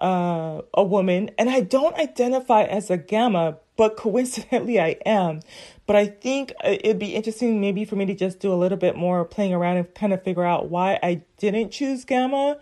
uh, 0.00 0.62
a 0.74 0.82
woman, 0.82 1.30
and 1.38 1.50
I 1.50 1.60
don't 1.60 1.96
identify 1.96 2.62
as 2.62 2.90
a 2.90 2.96
gamma, 2.96 3.58
but 3.76 3.96
coincidentally 3.96 4.80
I 4.80 4.96
am. 5.06 5.40
But 5.86 5.96
I 5.96 6.06
think 6.06 6.52
it'd 6.64 6.98
be 6.98 7.14
interesting 7.14 7.60
maybe 7.60 7.84
for 7.84 7.96
me 7.96 8.06
to 8.06 8.14
just 8.14 8.38
do 8.38 8.52
a 8.52 8.54
little 8.54 8.78
bit 8.78 8.96
more 8.96 9.24
playing 9.24 9.52
around 9.52 9.76
and 9.78 9.94
kind 9.94 10.12
of 10.12 10.22
figure 10.22 10.44
out 10.44 10.70
why 10.70 10.98
I 11.02 11.22
didn't 11.38 11.70
choose 11.70 12.04
gamma 12.04 12.58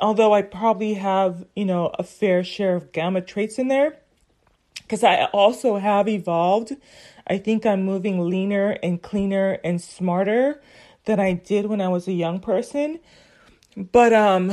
although 0.00 0.32
I 0.32 0.42
probably 0.42 0.94
have, 0.94 1.46
you 1.54 1.64
know, 1.64 1.90
a 1.98 2.02
fair 2.02 2.42
share 2.42 2.74
of 2.74 2.92
gamma 2.92 3.20
traits 3.20 3.58
in 3.58 3.68
there, 3.68 3.98
because 4.78 5.04
I 5.04 5.24
also 5.26 5.76
have 5.76 6.08
evolved. 6.08 6.76
I 7.26 7.38
think 7.38 7.64
I'm 7.64 7.84
moving 7.84 8.28
leaner 8.28 8.78
and 8.82 9.00
cleaner 9.00 9.58
and 9.62 9.80
smarter 9.80 10.60
than 11.04 11.20
I 11.20 11.34
did 11.34 11.66
when 11.66 11.80
I 11.80 11.88
was 11.88 12.08
a 12.08 12.12
young 12.12 12.40
person. 12.40 12.98
But 13.76 14.12
um 14.12 14.52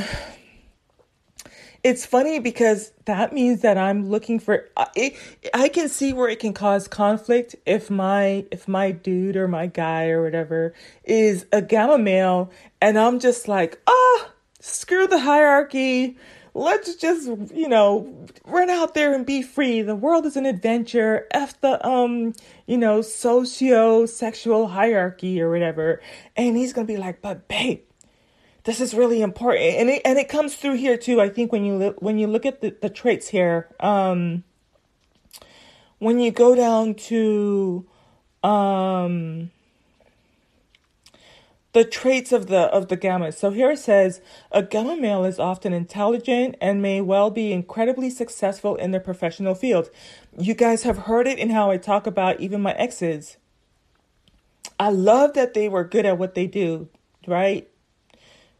it's 1.87 2.05
funny 2.05 2.39
because 2.39 2.91
that 3.05 3.31
means 3.31 3.61
that 3.61 3.77
I'm 3.77 4.09
looking 4.09 4.39
for 4.39 4.67
it, 4.93 5.15
I 5.53 5.69
can 5.69 5.87
see 5.87 6.11
where 6.11 6.27
it 6.27 6.39
can 6.39 6.51
cause 6.51 6.85
conflict 6.85 7.55
if 7.65 7.89
my 7.89 8.45
if 8.51 8.67
my 8.67 8.91
dude 8.91 9.37
or 9.37 9.47
my 9.47 9.67
guy 9.67 10.09
or 10.09 10.21
whatever 10.21 10.73
is 11.05 11.45
a 11.53 11.61
gamma 11.61 11.97
male 11.97 12.51
and 12.81 12.99
I'm 12.99 13.21
just 13.21 13.47
like, 13.47 13.79
"Oh, 13.87 14.31
screw 14.59 15.07
the 15.07 15.19
hierarchy. 15.19 16.17
Let's 16.53 16.95
just, 16.95 17.27
you 17.53 17.69
know, 17.69 18.27
run 18.43 18.69
out 18.69 18.93
there 18.93 19.13
and 19.13 19.25
be 19.25 19.41
free. 19.41 19.81
The 19.81 19.95
world 19.95 20.25
is 20.25 20.35
an 20.35 20.45
adventure. 20.45 21.25
F 21.31 21.59
the, 21.61 21.85
um, 21.87 22.33
you 22.65 22.77
know, 22.77 23.01
socio 23.01 24.05
sexual 24.07 24.67
hierarchy 24.67 25.39
or 25.39 25.49
whatever. 25.49 26.01
And 26.35 26.57
he's 26.57 26.73
going 26.73 26.85
to 26.85 26.93
be 26.93 26.97
like, 26.97 27.21
but 27.21 27.47
babe, 27.47 27.81
this 28.67 28.81
is 28.81 28.93
really 28.93 29.21
important. 29.21 29.63
And 29.63 29.89
it, 29.89 30.01
and 30.03 30.19
it 30.19 30.27
comes 30.27 30.55
through 30.57 30.75
here 30.75 30.97
too. 30.97 31.21
I 31.21 31.29
think 31.29 31.53
when 31.53 31.63
you, 31.63 31.75
look, 31.75 32.01
when 32.01 32.17
you 32.17 32.27
look 32.27 32.45
at 32.45 32.59
the, 32.59 32.75
the 32.81 32.89
traits 32.89 33.29
here, 33.29 33.69
um, 33.79 34.43
when 35.99 36.19
you 36.19 36.31
go 36.31 36.53
down 36.53 36.93
to, 36.95 37.85
um, 38.43 39.51
the 41.71 41.85
traits 41.85 42.31
of 42.31 42.47
the 42.47 42.61
of 42.73 42.87
the 42.87 42.95
gamma. 42.95 43.31
So 43.31 43.51
here 43.51 43.71
it 43.71 43.79
says 43.79 44.19
a 44.51 44.63
gamma 44.63 44.97
male 44.97 45.23
is 45.23 45.37
often 45.37 45.73
intelligent 45.73 46.55
and 46.59 46.81
may 46.81 47.01
well 47.01 47.29
be 47.29 47.53
incredibly 47.53 48.09
successful 48.09 48.75
in 48.75 48.91
their 48.91 48.99
professional 48.99 49.53
field. 49.53 49.91
You 50.37 50.55
guys 50.55 50.83
have 50.83 50.97
heard 50.97 51.27
it 51.27 51.37
in 51.37 51.51
how 51.51 51.69
I 51.69 51.77
talk 51.77 52.07
about 52.07 52.39
even 52.39 52.61
my 52.61 52.73
exes. 52.73 53.37
I 54.79 54.89
love 54.89 55.33
that 55.33 55.53
they 55.53 55.69
were 55.69 55.83
good 55.83 56.05
at 56.05 56.17
what 56.17 56.33
they 56.33 56.47
do, 56.47 56.89
right? 57.27 57.69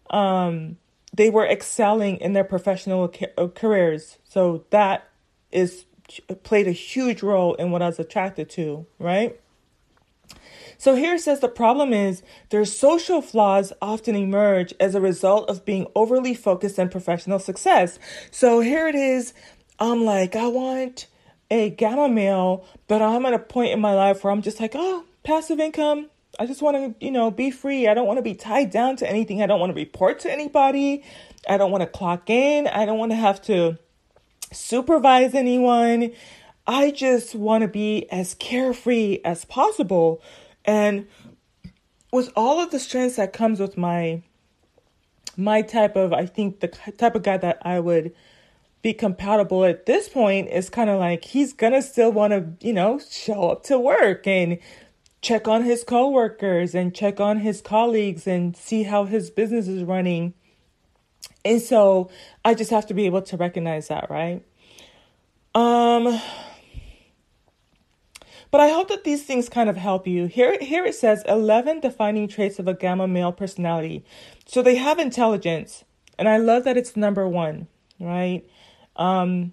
Um 0.09 0.77
they 1.13 1.29
were 1.29 1.45
excelling 1.45 2.17
in 2.17 2.33
their 2.33 2.43
professional 2.43 3.11
uh, 3.37 3.47
careers. 3.47 4.17
So 4.23 4.65
that 4.69 5.09
is 5.51 5.85
played 6.43 6.67
a 6.67 6.71
huge 6.71 7.23
role 7.23 7.55
in 7.55 7.71
what 7.71 7.81
I 7.81 7.87
was 7.87 7.99
attracted 7.99 8.49
to, 8.51 8.85
right? 8.99 9.39
So 10.77 10.95
here 10.95 11.15
it 11.15 11.21
says 11.21 11.39
the 11.39 11.47
problem 11.47 11.91
is 11.91 12.21
their 12.49 12.65
social 12.65 13.21
flaws 13.21 13.73
often 13.81 14.15
emerge 14.15 14.73
as 14.79 14.93
a 14.93 15.01
result 15.01 15.49
of 15.49 15.65
being 15.65 15.87
overly 15.95 16.35
focused 16.35 16.79
on 16.79 16.89
professional 16.89 17.39
success. 17.39 17.97
So 18.29 18.59
here 18.59 18.87
it 18.87 18.95
is. 18.95 19.33
I'm 19.79 20.05
like, 20.05 20.35
I 20.35 20.47
want 20.47 21.07
a 21.49 21.69
gamma 21.69 22.09
male, 22.09 22.65
but 22.87 23.01
I'm 23.01 23.25
at 23.25 23.33
a 23.33 23.39
point 23.39 23.71
in 23.71 23.79
my 23.79 23.93
life 23.93 24.23
where 24.23 24.31
I'm 24.31 24.41
just 24.41 24.59
like, 24.59 24.73
oh, 24.75 25.05
passive 25.23 25.59
income. 25.59 26.09
I 26.39 26.45
just 26.45 26.61
want 26.61 26.99
to, 26.99 27.05
you 27.05 27.11
know, 27.11 27.31
be 27.31 27.51
free. 27.51 27.87
I 27.87 27.93
don't 27.93 28.07
want 28.07 28.17
to 28.17 28.23
be 28.23 28.35
tied 28.35 28.69
down 28.69 28.95
to 28.97 29.09
anything. 29.09 29.41
I 29.41 29.47
don't 29.47 29.59
want 29.59 29.71
to 29.71 29.75
report 29.75 30.19
to 30.19 30.31
anybody. 30.31 31.03
I 31.49 31.57
don't 31.57 31.71
want 31.71 31.81
to 31.81 31.87
clock 31.87 32.29
in. 32.29 32.67
I 32.67 32.85
don't 32.85 32.99
want 32.99 33.11
to 33.11 33.15
have 33.15 33.41
to 33.43 33.77
supervise 34.51 35.33
anyone. 35.33 36.11
I 36.65 36.91
just 36.91 37.33
want 37.33 37.61
to 37.61 37.67
be 37.67 38.09
as 38.11 38.33
carefree 38.35 39.19
as 39.23 39.45
possible. 39.45 40.21
And 40.65 41.07
with 42.11 42.31
all 42.35 42.59
of 42.59 42.71
the 42.71 42.79
strengths 42.79 43.15
that 43.15 43.33
comes 43.33 43.59
with 43.59 43.77
my 43.77 44.21
my 45.35 45.61
type 45.61 45.95
of 45.95 46.13
I 46.13 46.25
think 46.25 46.61
the 46.61 46.67
type 46.67 47.15
of 47.15 47.23
guy 47.23 47.37
that 47.37 47.59
I 47.61 47.79
would 47.79 48.13
be 48.81 48.93
compatible 48.93 49.65
at 49.65 49.85
this 49.85 50.09
point 50.09 50.49
is 50.49 50.69
kind 50.69 50.89
of 50.89 50.99
like 50.99 51.23
he's 51.25 51.53
gonna 51.53 51.81
still 51.81 52.11
want 52.11 52.31
to 52.31 52.65
you 52.65 52.73
know 52.73 52.99
show 52.99 53.49
up 53.51 53.63
to 53.65 53.79
work 53.79 54.25
and 54.25 54.57
check 55.27 55.45
on 55.45 55.63
his 55.63 55.83
coworkers 55.83 56.73
and 56.73 56.95
check 56.95 57.19
on 57.19 57.39
his 57.39 57.59
colleagues 57.59 58.25
and 58.27 58.55
see 58.55 58.83
how 58.83 59.03
his 59.03 59.29
business 59.29 59.67
is 59.67 59.83
running 59.83 60.33
and 61.43 61.61
so 61.61 62.09
i 62.45 62.53
just 62.53 62.71
have 62.71 62.85
to 62.85 62.93
be 62.93 63.05
able 63.05 63.21
to 63.21 63.35
recognize 63.35 63.89
that 63.89 64.09
right 64.09 64.45
um 65.53 66.17
but 68.49 68.61
I 68.61 68.69
hope 68.69 68.87
that 68.87 69.03
these 69.03 69.23
things 69.23 69.49
kind 69.49 69.69
of 69.69 69.75
help 69.75 70.07
you. 70.07 70.27
Here, 70.27 70.57
here 70.61 70.85
it 70.85 70.95
says 70.95 71.21
11 71.27 71.81
defining 71.81 72.29
traits 72.29 72.59
of 72.59 72.67
a 72.69 72.73
gamma 72.73 73.05
male 73.05 73.33
personality. 73.33 74.05
So 74.45 74.61
they 74.61 74.75
have 74.75 74.99
intelligence, 74.99 75.83
and 76.17 76.29
I 76.29 76.37
love 76.37 76.63
that 76.63 76.77
it's 76.77 76.95
number 76.95 77.27
one, 77.27 77.67
right? 77.99 78.47
Um, 78.95 79.51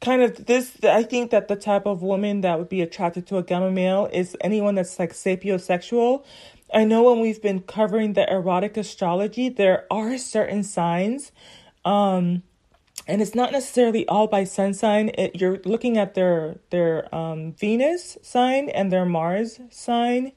kind 0.00 0.22
of 0.22 0.46
this, 0.46 0.76
I 0.82 1.02
think 1.02 1.30
that 1.30 1.48
the 1.48 1.56
type 1.56 1.86
of 1.86 2.02
woman 2.02 2.42
that 2.42 2.58
would 2.58 2.68
be 2.68 2.82
attracted 2.82 3.26
to 3.28 3.38
a 3.38 3.42
gamma 3.42 3.70
male 3.70 4.08
is 4.12 4.36
anyone 4.40 4.74
that's 4.74 4.98
like 4.98 5.12
sapiosexual. 5.12 6.24
I 6.72 6.84
know 6.84 7.02
when 7.04 7.20
we've 7.20 7.40
been 7.40 7.60
covering 7.60 8.14
the 8.14 8.30
erotic 8.30 8.76
astrology, 8.76 9.48
there 9.48 9.86
are 9.90 10.18
certain 10.18 10.62
signs. 10.64 11.32
Um, 11.84 12.42
and 13.08 13.22
it's 13.22 13.34
not 13.34 13.52
necessarily 13.52 14.06
all 14.08 14.26
by 14.26 14.44
sun 14.44 14.74
sign. 14.74 15.10
It, 15.10 15.40
you're 15.40 15.60
looking 15.64 15.96
at 15.96 16.14
their 16.14 16.56
their 16.70 17.14
um, 17.14 17.52
Venus 17.52 18.18
sign 18.22 18.68
and 18.68 18.90
their 18.90 19.04
Mars 19.04 19.60
sign, 19.70 20.32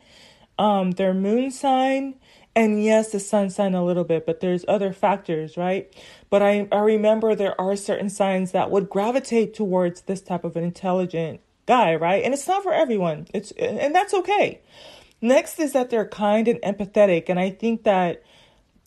um, 0.60 0.92
their 0.92 1.14
moon 1.14 1.50
sign, 1.50 2.16
and 2.56 2.84
yes, 2.84 3.12
the 3.12 3.20
sun 3.20 3.50
sign 3.50 3.74
a 3.74 3.86
little 3.86 4.04
bit, 4.04 4.26
but 4.26 4.40
there's 4.40 4.66
other 4.68 4.92
factors, 4.92 5.56
right? 5.56 5.94
But 6.30 6.42
I, 6.42 6.68
I 6.72 6.80
remember 6.80 7.36
there 7.36 7.60
are 7.60 7.76
certain 7.76 8.10
signs 8.10 8.52
that 8.52 8.72
would 8.72 8.90
gravitate 8.90 9.54
towards 9.54 10.02
this 10.02 10.22
type 10.22 10.44
of 10.44 10.56
an 10.56 10.64
intelligent 10.64 11.42
guy, 11.66 11.96
right? 11.96 12.24
And 12.24 12.34
it's 12.34 12.48
not 12.48 12.64
for 12.64 12.74
everyone. 12.74 13.28
It's 13.34 13.52
and 13.52 13.94
that's 13.94 14.14
okay. 14.14 14.62
Next 15.22 15.60
is 15.60 15.74
that 15.74 15.90
they're 15.90 16.08
kind 16.08 16.48
and 16.48 16.60
empathetic, 16.62 17.30
and 17.30 17.40
I 17.40 17.52
think 17.52 17.84
that 17.84 18.24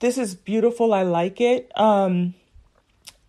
this 0.00 0.18
is 0.18 0.34
beautiful. 0.34 0.92
I 0.92 1.02
like 1.02 1.40
it. 1.40 1.70
Um, 1.78 2.34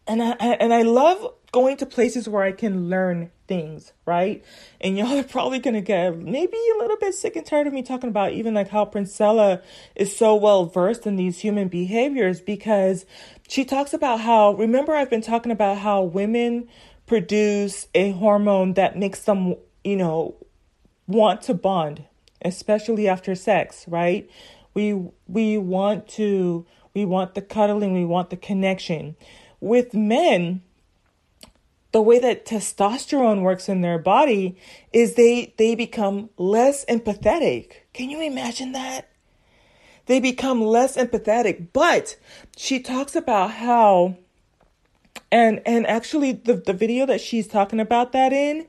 and 0.07 0.21
I 0.23 0.31
and 0.31 0.73
I 0.73 0.81
love 0.81 1.33
going 1.51 1.77
to 1.77 1.85
places 1.85 2.27
where 2.27 2.43
I 2.43 2.51
can 2.51 2.89
learn 2.89 3.29
things, 3.53 3.93
right? 4.05 4.43
And 4.81 4.97
y'all 4.97 5.17
are 5.17 5.23
probably 5.23 5.59
gonna 5.59 5.81
get 5.81 6.17
maybe 6.17 6.57
a 6.75 6.77
little 6.79 6.97
bit 6.97 7.13
sick 7.13 7.35
and 7.35 7.45
tired 7.45 7.67
of 7.67 7.73
me 7.73 7.83
talking 7.83 8.09
about 8.09 8.31
even 8.33 8.53
like 8.53 8.69
how 8.69 8.85
Princella 8.85 9.61
is 9.95 10.15
so 10.15 10.35
well 10.35 10.65
versed 10.65 11.05
in 11.05 11.15
these 11.15 11.39
human 11.39 11.67
behaviors 11.67 12.41
because 12.41 13.05
she 13.47 13.63
talks 13.63 13.93
about 13.93 14.19
how 14.21 14.53
remember 14.53 14.93
I've 14.93 15.09
been 15.09 15.21
talking 15.21 15.51
about 15.51 15.77
how 15.77 16.01
women 16.01 16.67
produce 17.05 17.87
a 17.93 18.11
hormone 18.11 18.73
that 18.73 18.97
makes 18.97 19.21
them, 19.21 19.55
you 19.83 19.97
know, 19.97 20.35
want 21.05 21.41
to 21.43 21.53
bond, 21.53 22.05
especially 22.43 23.07
after 23.07 23.35
sex, 23.35 23.85
right? 23.87 24.29
We 24.73 25.09
we 25.27 25.57
want 25.59 26.07
to 26.09 26.65
we 26.95 27.05
want 27.05 27.35
the 27.35 27.41
cuddling, 27.41 27.93
we 27.93 28.05
want 28.05 28.31
the 28.31 28.37
connection 28.37 29.15
with 29.59 29.93
men, 29.93 30.61
the 31.93 32.01
way 32.01 32.19
that 32.19 32.45
testosterone 32.45 33.41
works 33.41 33.69
in 33.69 33.81
their 33.81 33.97
body 33.97 34.57
is 34.91 35.15
they 35.15 35.53
they 35.57 35.75
become 35.75 36.29
less 36.37 36.83
empathetic. 36.85 37.71
Can 37.93 38.09
you 38.09 38.21
imagine 38.21 38.73
that? 38.73 39.09
They 40.07 40.19
become 40.19 40.61
less 40.61 40.97
empathetic. 40.97 41.67
But 41.71 42.17
she 42.57 42.81
talks 42.81 43.15
about 43.15 43.51
how 43.51 44.17
and 45.31 45.61
and 45.65 45.87
actually 45.87 46.33
the, 46.33 46.55
the 46.55 46.73
video 46.73 47.05
that 47.05 47.21
she's 47.21 47.47
talking 47.47 47.79
about 47.79 48.11
that 48.11 48.33
in 48.33 48.67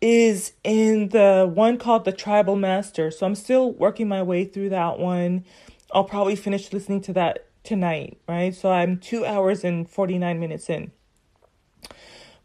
is 0.00 0.52
in 0.64 1.10
the 1.10 1.48
one 1.54 1.78
called 1.78 2.04
the 2.04 2.10
tribal 2.10 2.56
master 2.56 3.08
so 3.08 3.24
i'm 3.24 3.36
still 3.36 3.70
working 3.70 4.08
my 4.08 4.20
way 4.20 4.44
through 4.44 4.68
that 4.68 4.98
one 4.98 5.44
i'll 5.92 6.02
probably 6.02 6.34
finish 6.34 6.72
listening 6.72 7.00
to 7.00 7.12
that 7.12 7.46
tonight, 7.62 8.18
right? 8.28 8.54
So 8.54 8.70
I'm 8.70 8.98
two 8.98 9.24
hours 9.24 9.64
and 9.64 9.88
49 9.88 10.38
minutes 10.40 10.68
in. 10.68 10.92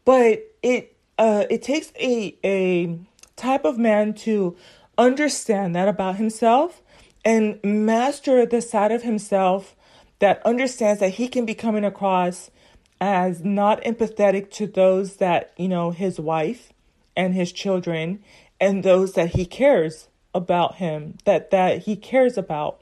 But 0.07 0.55
it 0.63 0.95
uh, 1.17 1.43
it 1.49 1.61
takes 1.63 1.91
a 1.99 2.37
a 2.41 2.97
type 3.35 3.65
of 3.65 3.77
man 3.77 4.13
to 4.13 4.55
understand 4.97 5.75
that 5.75 5.89
about 5.89 6.15
himself 6.15 6.81
and 7.25 7.59
master 7.61 8.45
the 8.45 8.61
side 8.61 8.93
of 8.93 9.03
himself 9.03 9.75
that 10.19 10.41
understands 10.45 11.01
that 11.01 11.09
he 11.09 11.27
can 11.27 11.45
be 11.45 11.53
coming 11.53 11.83
across 11.83 12.49
as 13.01 13.43
not 13.43 13.83
empathetic 13.83 14.49
to 14.51 14.65
those 14.65 15.17
that, 15.17 15.51
you 15.57 15.67
know, 15.67 15.91
his 15.91 16.21
wife 16.21 16.71
and 17.17 17.33
his 17.33 17.51
children 17.51 18.23
and 18.61 18.83
those 18.83 19.11
that 19.11 19.31
he 19.31 19.45
cares 19.45 20.07
about 20.33 20.75
him, 20.75 21.17
that 21.25 21.51
that 21.51 21.79
he 21.79 21.97
cares 21.97 22.37
about 22.37 22.81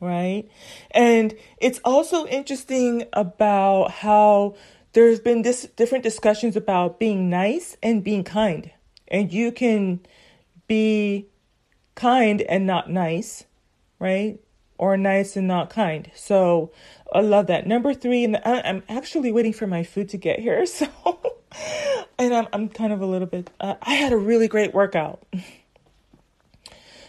right? 0.00 0.44
And 0.90 1.34
it's 1.58 1.80
also 1.84 2.26
interesting 2.26 3.06
about 3.12 3.90
how 3.90 4.56
there's 4.96 5.20
been 5.20 5.42
this 5.42 5.68
different 5.76 6.02
discussions 6.02 6.56
about 6.56 6.98
being 6.98 7.28
nice 7.28 7.76
and 7.82 8.02
being 8.02 8.24
kind. 8.24 8.70
And 9.08 9.30
you 9.30 9.52
can 9.52 10.00
be 10.66 11.26
kind 11.94 12.40
and 12.40 12.66
not 12.66 12.90
nice, 12.90 13.44
right? 13.98 14.40
Or 14.78 14.96
nice 14.96 15.36
and 15.36 15.46
not 15.46 15.68
kind. 15.68 16.10
So 16.14 16.72
I 17.12 17.20
love 17.20 17.46
that. 17.48 17.66
Number 17.66 17.92
three, 17.92 18.24
and 18.24 18.38
I'm 18.42 18.82
actually 18.88 19.30
waiting 19.32 19.52
for 19.52 19.66
my 19.66 19.84
food 19.84 20.08
to 20.08 20.16
get 20.16 20.40
here. 20.40 20.64
So, 20.76 20.88
and 22.18 22.34
I'm, 22.34 22.48
I'm 22.52 22.68
kind 22.70 22.92
of 22.92 23.02
a 23.02 23.06
little 23.06 23.28
bit, 23.28 23.50
uh, 23.60 23.74
I 23.80 23.94
had 23.94 24.12
a 24.12 24.16
really 24.16 24.48
great 24.48 24.72
workout. 24.72 25.22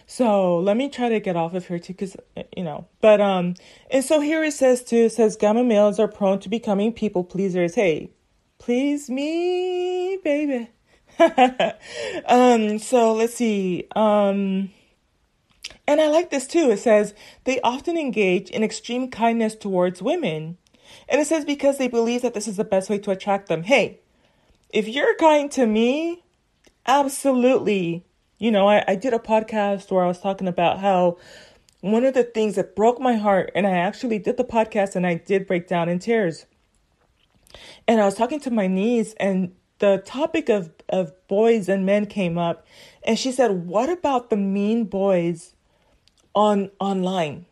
So 0.10 0.58
let 0.60 0.78
me 0.78 0.88
try 0.90 1.10
to 1.10 1.20
get 1.20 1.36
off 1.36 1.54
of 1.54 1.68
here 1.68 1.80
too, 1.80 1.94
because 1.94 2.16
you 2.56 2.64
know. 2.64 2.88
But 3.02 3.20
um, 3.20 3.56
and 3.92 4.04
so 4.04 4.22
here 4.22 4.42
it 4.42 4.54
says 4.54 4.82
too. 4.82 5.06
It 5.06 5.12
says 5.12 5.36
gamma 5.36 5.66
males 5.66 6.00
are 6.00 6.08
prone 6.08 6.40
to 6.40 6.50
becoming 6.50 6.94
people 6.94 7.26
pleasers. 7.26 7.76
Hey, 7.76 8.12
please 8.58 9.10
me, 9.10 10.18
baby. 10.24 10.70
um. 12.26 12.80
So 12.80 13.14
let's 13.14 13.36
see. 13.36 13.86
Um. 13.96 14.72
And 15.86 16.00
I 16.00 16.08
like 16.08 16.30
this 16.30 16.48
too. 16.48 16.72
It 16.72 16.80
says 16.80 17.14
they 17.44 17.60
often 17.62 17.98
engage 17.98 18.50
in 18.50 18.64
extreme 18.64 19.10
kindness 19.12 19.56
towards 19.56 20.02
women. 20.02 20.58
And 21.10 21.20
it 21.20 21.28
says 21.28 21.44
because 21.44 21.78
they 21.78 21.90
believe 21.90 22.22
that 22.22 22.34
this 22.34 22.48
is 22.48 22.56
the 22.56 22.64
best 22.64 22.90
way 22.90 22.98
to 23.00 23.12
attract 23.12 23.50
them. 23.50 23.64
Hey, 23.64 24.00
if 24.70 24.88
you're 24.88 25.16
kind 25.16 25.52
to 25.52 25.66
me, 25.66 26.24
absolutely 26.86 28.07
you 28.38 28.52
know, 28.52 28.68
I, 28.68 28.84
I 28.88 28.96
did 28.96 29.14
a 29.14 29.20
podcast 29.20 29.92
where 29.92 30.04
I 30.04 30.08
was 30.08 30.20
talking 30.20 30.48
about 30.48 30.80
how 30.80 31.18
one 31.82 32.04
of 32.04 32.14
the 32.14 32.24
things 32.24 32.56
that 32.56 32.76
broke 32.76 33.00
my 33.00 33.16
heart, 33.16 33.52
and 33.56 33.66
I 33.66 33.72
actually 33.72 34.20
did 34.20 34.38
the 34.38 34.44
podcast 34.44 34.96
and 34.96 35.06
I 35.06 35.16
did 35.16 35.48
break 35.48 35.68
down 35.68 35.90
in 35.90 36.00
tears. 36.00 36.46
And 37.88 38.02
I 38.02 38.06
was 38.06 38.16
talking 38.16 38.40
to 38.42 38.52
my 38.52 38.68
niece, 38.68 39.14
and 39.20 39.54
the 39.80 40.02
topic 40.06 40.50
of, 40.50 40.72
of 40.90 41.14
boys 41.28 41.70
and 41.70 41.86
men 41.86 42.06
came 42.06 42.38
up. 42.38 42.66
And 43.04 43.18
she 43.18 43.32
said, 43.32 43.68
What 43.68 43.90
about 43.90 44.30
the 44.30 44.38
mean 44.38 44.86
boys 44.86 45.56
on 46.36 46.72
online? 46.80 47.46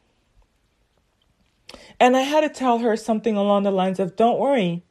And 1.99 2.17
I 2.17 2.21
had 2.21 2.41
to 2.41 2.49
tell 2.49 2.79
her 2.79 2.95
something 2.95 3.37
along 3.37 3.63
the 3.63 3.71
lines 3.71 3.99
of, 3.99 4.15
Don't 4.15 4.39
worry, 4.39 4.83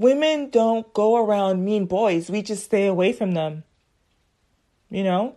Women 0.00 0.48
don't 0.48 0.90
go 0.94 1.22
around 1.22 1.62
mean 1.62 1.84
boys. 1.84 2.30
We 2.30 2.40
just 2.40 2.64
stay 2.64 2.86
away 2.86 3.12
from 3.12 3.32
them. 3.32 3.64
You 4.88 5.04
know? 5.04 5.36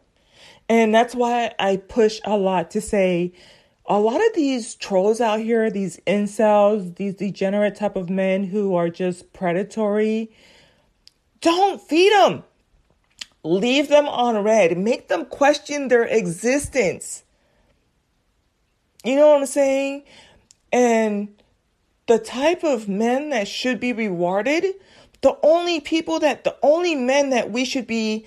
And 0.69 0.95
that's 0.95 1.13
why 1.13 1.53
I 1.59 1.75
push 1.75 2.21
a 2.23 2.37
lot 2.37 2.71
to 2.71 2.79
say 2.79 3.33
a 3.85 3.99
lot 3.99 4.25
of 4.25 4.33
these 4.33 4.75
trolls 4.75 5.19
out 5.19 5.41
here, 5.41 5.69
these 5.69 5.99
incels, 6.07 6.95
these 6.95 7.13
degenerate 7.15 7.75
type 7.75 7.97
of 7.97 8.09
men 8.09 8.45
who 8.45 8.73
are 8.75 8.87
just 8.87 9.33
predatory, 9.33 10.31
don't 11.41 11.81
feed 11.81 12.13
them. 12.13 12.43
Leave 13.43 13.89
them 13.89 14.07
on 14.07 14.41
read. 14.45 14.77
Make 14.77 15.09
them 15.09 15.25
question 15.25 15.89
their 15.89 16.05
existence. 16.05 17.25
You 19.03 19.17
know 19.17 19.27
what 19.27 19.41
I'm 19.41 19.45
saying? 19.45 20.03
And 20.71 21.42
the 22.07 22.19
type 22.19 22.63
of 22.63 22.89
men 22.89 23.29
that 23.29 23.47
should 23.47 23.79
be 23.79 23.93
rewarded, 23.93 24.65
the 25.21 25.37
only 25.41 25.79
people 25.79 26.19
that, 26.19 26.43
the 26.43 26.55
only 26.61 26.95
men 26.95 27.29
that 27.29 27.51
we 27.51 27.65
should 27.65 27.87
be 27.87 28.25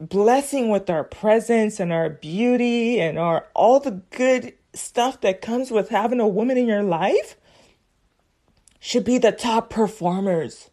blessing 0.00 0.68
with 0.68 0.90
our 0.90 1.04
presence 1.04 1.78
and 1.78 1.92
our 1.92 2.10
beauty 2.10 3.00
and 3.00 3.18
our 3.18 3.46
all 3.54 3.78
the 3.78 4.02
good 4.10 4.52
stuff 4.74 5.20
that 5.20 5.40
comes 5.40 5.70
with 5.70 5.90
having 5.90 6.18
a 6.18 6.26
woman 6.26 6.58
in 6.58 6.66
your 6.66 6.82
life 6.82 7.36
should 8.80 9.04
be 9.04 9.18
the 9.18 9.30
top 9.30 9.70
performers. 9.70 10.70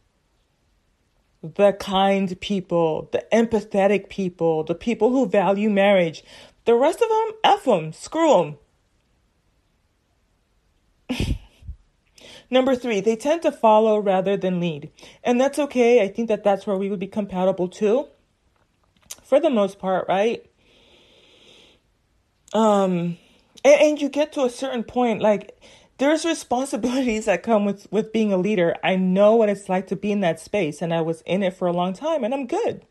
The 1.43 1.73
kind 1.73 2.39
people, 2.41 3.07
the 3.11 3.23
empathetic 3.31 4.09
people, 4.09 4.63
the 4.63 4.75
people 4.75 5.11
who 5.11 5.27
value 5.27 5.69
marriage. 5.69 6.23
The 6.65 6.73
rest 6.75 7.01
of 7.01 7.07
them, 7.07 7.31
F 7.43 7.65
them, 7.65 7.93
screw 7.93 8.57
them. 11.09 11.35
Number 12.51 12.75
three, 12.75 12.99
they 12.99 13.15
tend 13.15 13.43
to 13.43 13.51
follow 13.51 13.99
rather 13.99 14.35
than 14.35 14.59
lead. 14.59 14.91
And 15.23 15.39
that's 15.39 15.59
okay. 15.59 16.01
I 16.01 16.07
think 16.07 16.27
that 16.29 16.43
that's 16.43 16.65
where 16.65 16.77
we 16.77 16.89
would 16.89 16.99
be 16.99 17.07
compatible 17.07 17.67
too. 17.67 18.07
For 19.23 19.39
the 19.39 19.49
most 19.49 19.77
part, 19.77 20.07
right? 20.07 20.45
Um, 22.53 23.17
and, 23.63 23.81
and 23.81 24.01
you 24.01 24.09
get 24.09 24.33
to 24.33 24.43
a 24.43 24.49
certain 24.49 24.83
point, 24.83 25.21
like, 25.21 25.59
there's 25.99 26.25
responsibilities 26.25 27.25
that 27.25 27.43
come 27.43 27.65
with 27.65 27.87
with 27.91 28.11
being 28.11 28.33
a 28.33 28.37
leader. 28.37 28.75
I 28.83 28.95
know 28.95 29.35
what 29.35 29.49
it's 29.49 29.69
like 29.69 29.87
to 29.87 29.95
be 29.95 30.11
in 30.11 30.21
that 30.21 30.39
space 30.39 30.81
and 30.81 30.93
I 30.93 31.01
was 31.01 31.21
in 31.21 31.43
it 31.43 31.53
for 31.53 31.67
a 31.67 31.73
long 31.73 31.93
time 31.93 32.23
and 32.23 32.33
I'm 32.33 32.47
good. 32.47 32.85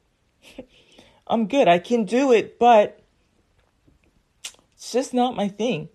I'm 1.27 1.49
good. 1.49 1.68
I 1.68 1.79
can 1.79 2.05
do 2.05 2.33
it, 2.33 2.59
but 2.59 3.01
it's 4.75 4.92
just 4.92 5.12
not 5.12 5.35
my 5.35 5.49
thing. 5.49 5.88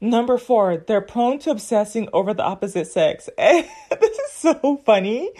Number 0.00 0.36
four, 0.36 0.76
they're 0.76 1.00
prone 1.00 1.38
to 1.40 1.50
obsessing 1.50 2.08
over 2.12 2.34
the 2.34 2.42
opposite 2.42 2.86
sex. 2.86 3.30
this 3.38 3.68
is 4.00 4.32
so 4.32 4.80
funny. 4.84 5.30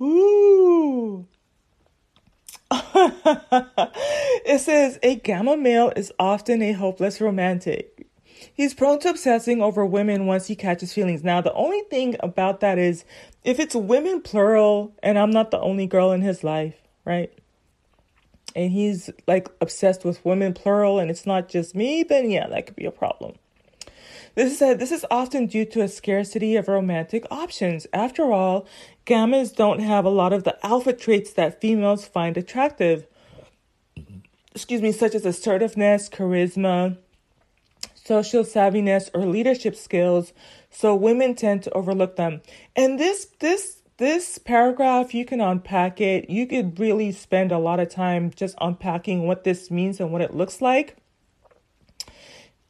Ooh. 0.00 1.26
it 2.94 4.60
says 4.60 4.98
a 5.02 5.16
gamma 5.16 5.56
male 5.56 5.92
is 5.96 6.12
often 6.18 6.62
a 6.62 6.72
hopeless 6.72 7.20
romantic. 7.20 8.06
He's 8.54 8.74
prone 8.74 8.98
to 9.00 9.10
obsessing 9.10 9.60
over 9.62 9.84
women 9.84 10.26
once 10.26 10.46
he 10.46 10.56
catches 10.56 10.92
feelings. 10.92 11.24
Now, 11.24 11.40
the 11.40 11.52
only 11.52 11.82
thing 11.90 12.16
about 12.20 12.60
that 12.60 12.78
is 12.78 13.04
if 13.44 13.58
it's 13.58 13.74
women 13.74 14.20
plural 14.20 14.94
and 15.02 15.18
I'm 15.18 15.30
not 15.30 15.50
the 15.50 15.60
only 15.60 15.86
girl 15.86 16.12
in 16.12 16.22
his 16.22 16.44
life, 16.44 16.76
right? 17.04 17.32
And 18.54 18.70
he's 18.70 19.10
like 19.26 19.48
obsessed 19.60 20.04
with 20.04 20.24
women 20.24 20.54
plural 20.54 20.98
and 20.98 21.10
it's 21.10 21.26
not 21.26 21.48
just 21.48 21.74
me, 21.74 22.04
then 22.04 22.30
yeah, 22.30 22.46
that 22.48 22.66
could 22.66 22.76
be 22.76 22.84
a 22.84 22.90
problem. 22.90 23.34
This 24.34 24.52
is 24.52 24.58
said 24.58 24.78
this 24.78 24.92
is 24.92 25.04
often 25.10 25.46
due 25.46 25.66
to 25.66 25.82
a 25.82 25.88
scarcity 25.88 26.56
of 26.56 26.68
romantic 26.68 27.26
options. 27.30 27.86
After 27.92 28.32
all, 28.32 28.66
gammas 29.04 29.54
don't 29.54 29.80
have 29.80 30.06
a 30.06 30.10
lot 30.10 30.32
of 30.32 30.44
the 30.44 30.64
alpha 30.64 30.94
traits 30.94 31.32
that 31.34 31.60
females 31.60 32.06
find 32.06 32.36
attractive. 32.38 33.06
Excuse 34.54 34.80
me, 34.80 34.92
such 34.92 35.14
as 35.14 35.26
assertiveness, 35.26 36.08
charisma, 36.08 36.96
social 37.94 38.42
savviness, 38.42 39.10
or 39.12 39.26
leadership 39.26 39.76
skills. 39.76 40.32
So 40.70 40.94
women 40.94 41.34
tend 41.34 41.62
to 41.64 41.72
overlook 41.72 42.16
them. 42.16 42.40
And 42.74 42.98
this 42.98 43.26
this 43.40 43.82
this 43.98 44.38
paragraph 44.38 45.12
you 45.12 45.26
can 45.26 45.42
unpack 45.42 46.00
it. 46.00 46.30
You 46.30 46.46
could 46.46 46.80
really 46.80 47.12
spend 47.12 47.52
a 47.52 47.58
lot 47.58 47.80
of 47.80 47.90
time 47.90 48.30
just 48.34 48.56
unpacking 48.62 49.26
what 49.26 49.44
this 49.44 49.70
means 49.70 50.00
and 50.00 50.10
what 50.10 50.22
it 50.22 50.34
looks 50.34 50.62
like. 50.62 50.96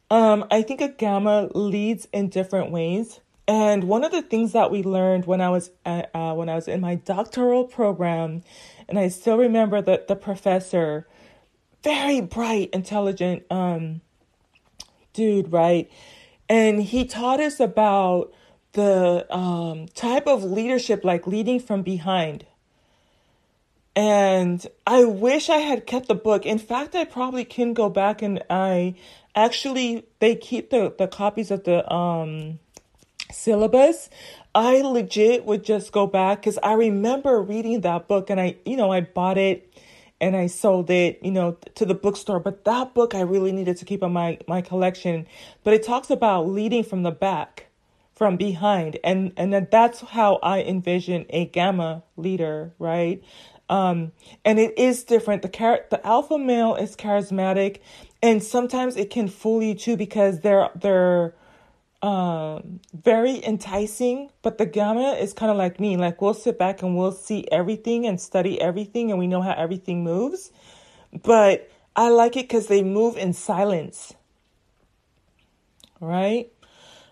Um, 0.09 0.45
I 0.51 0.61
think 0.61 0.81
a 0.81 0.89
gamma 0.89 1.49
leads 1.53 2.07
in 2.13 2.29
different 2.29 2.71
ways. 2.71 3.19
And 3.47 3.85
one 3.85 4.03
of 4.03 4.11
the 4.11 4.21
things 4.21 4.53
that 4.53 4.71
we 4.71 4.83
learned 4.83 5.25
when 5.25 5.41
I 5.41 5.49
was 5.49 5.71
at, 5.85 6.09
uh, 6.13 6.33
when 6.33 6.47
I 6.49 6.55
was 6.55 6.67
in 6.67 6.79
my 6.79 6.95
doctoral 6.95 7.65
program, 7.65 8.43
and 8.87 8.97
I 8.97 9.09
still 9.09 9.37
remember 9.37 9.81
that 9.81 10.07
the 10.07 10.15
professor, 10.15 11.07
very 11.83 12.21
bright, 12.21 12.69
intelligent 12.71 13.43
um, 13.49 14.01
dude, 15.13 15.51
right? 15.51 15.91
And 16.47 16.81
he 16.81 17.05
taught 17.05 17.39
us 17.39 17.59
about 17.59 18.33
the 18.73 19.25
um, 19.33 19.87
type 19.89 20.27
of 20.27 20.43
leadership, 20.43 21.03
like 21.03 21.27
leading 21.27 21.59
from 21.59 21.81
behind. 21.81 22.45
And 23.95 24.65
I 24.87 25.05
wish 25.05 25.49
I 25.49 25.57
had 25.57 25.85
kept 25.85 26.07
the 26.07 26.15
book. 26.15 26.45
In 26.45 26.57
fact, 26.57 26.95
I 26.95 27.05
probably 27.05 27.45
can 27.45 27.73
go 27.73 27.89
back 27.89 28.21
and 28.21 28.43
I 28.49 28.95
actually 29.35 30.05
they 30.19 30.35
keep 30.35 30.69
the, 30.69 30.93
the 30.97 31.07
copies 31.07 31.51
of 31.51 31.63
the 31.63 31.91
um 31.91 32.59
syllabus. 33.31 34.09
I 34.55 34.81
legit 34.81 35.45
would 35.45 35.63
just 35.63 35.91
go 35.91 36.05
back 36.07 36.41
because 36.41 36.59
I 36.61 36.73
remember 36.73 37.41
reading 37.41 37.81
that 37.81 38.07
book 38.07 38.29
and 38.29 38.39
I, 38.39 38.57
you 38.65 38.77
know, 38.77 38.91
I 38.91 39.01
bought 39.01 39.37
it 39.37 39.73
and 40.21 40.35
I 40.35 40.47
sold 40.47 40.89
it, 40.89 41.19
you 41.23 41.31
know, 41.31 41.57
to 41.75 41.85
the 41.85 41.95
bookstore. 41.95 42.39
But 42.39 42.63
that 42.65 42.93
book 42.93 43.15
I 43.15 43.21
really 43.21 43.51
needed 43.51 43.77
to 43.77 43.85
keep 43.85 44.03
in 44.03 44.13
my, 44.13 44.37
my 44.47 44.61
collection. 44.61 45.27
But 45.63 45.73
it 45.73 45.83
talks 45.83 46.09
about 46.09 46.47
leading 46.47 46.83
from 46.83 47.03
the 47.03 47.11
back, 47.11 47.67
from 48.13 48.37
behind. 48.37 48.99
And, 49.03 49.33
and 49.35 49.53
that's 49.71 50.01
how 50.01 50.35
I 50.43 50.61
envision 50.61 51.25
a 51.29 51.45
gamma 51.45 52.03
leader, 52.15 52.73
right? 52.77 53.23
Um, 53.69 54.11
and 54.45 54.59
it 54.59 54.77
is 54.77 55.03
different. 55.03 55.41
The 55.41 55.49
char- 55.49 55.85
the 55.89 56.05
alpha 56.05 56.37
male 56.37 56.75
is 56.75 56.95
charismatic, 56.95 57.79
and 58.23 58.41
sometimes 58.41 58.95
it 58.95 59.09
can 59.09 59.27
fool 59.27 59.61
you 59.61 59.75
too 59.75 59.97
because 59.97 60.39
they're 60.39 60.69
they're 60.75 61.35
um, 62.01 62.79
very 62.93 63.43
enticing. 63.45 64.31
But 64.41 64.57
the 64.57 64.65
gamma 64.65 65.11
is 65.13 65.33
kind 65.33 65.51
of 65.51 65.57
like 65.57 65.79
me. 65.79 65.97
Like 65.97 66.21
we'll 66.21 66.33
sit 66.33 66.57
back 66.57 66.81
and 66.81 66.97
we'll 66.97 67.11
see 67.11 67.45
everything 67.51 68.07
and 68.07 68.19
study 68.19 68.59
everything, 68.61 69.11
and 69.11 69.19
we 69.19 69.27
know 69.27 69.41
how 69.41 69.51
everything 69.51 70.05
moves. 70.05 70.51
But 71.21 71.69
I 71.97 72.09
like 72.09 72.37
it 72.37 72.45
because 72.45 72.67
they 72.67 72.81
move 72.81 73.17
in 73.17 73.33
silence. 73.33 74.13
Right? 75.99 76.51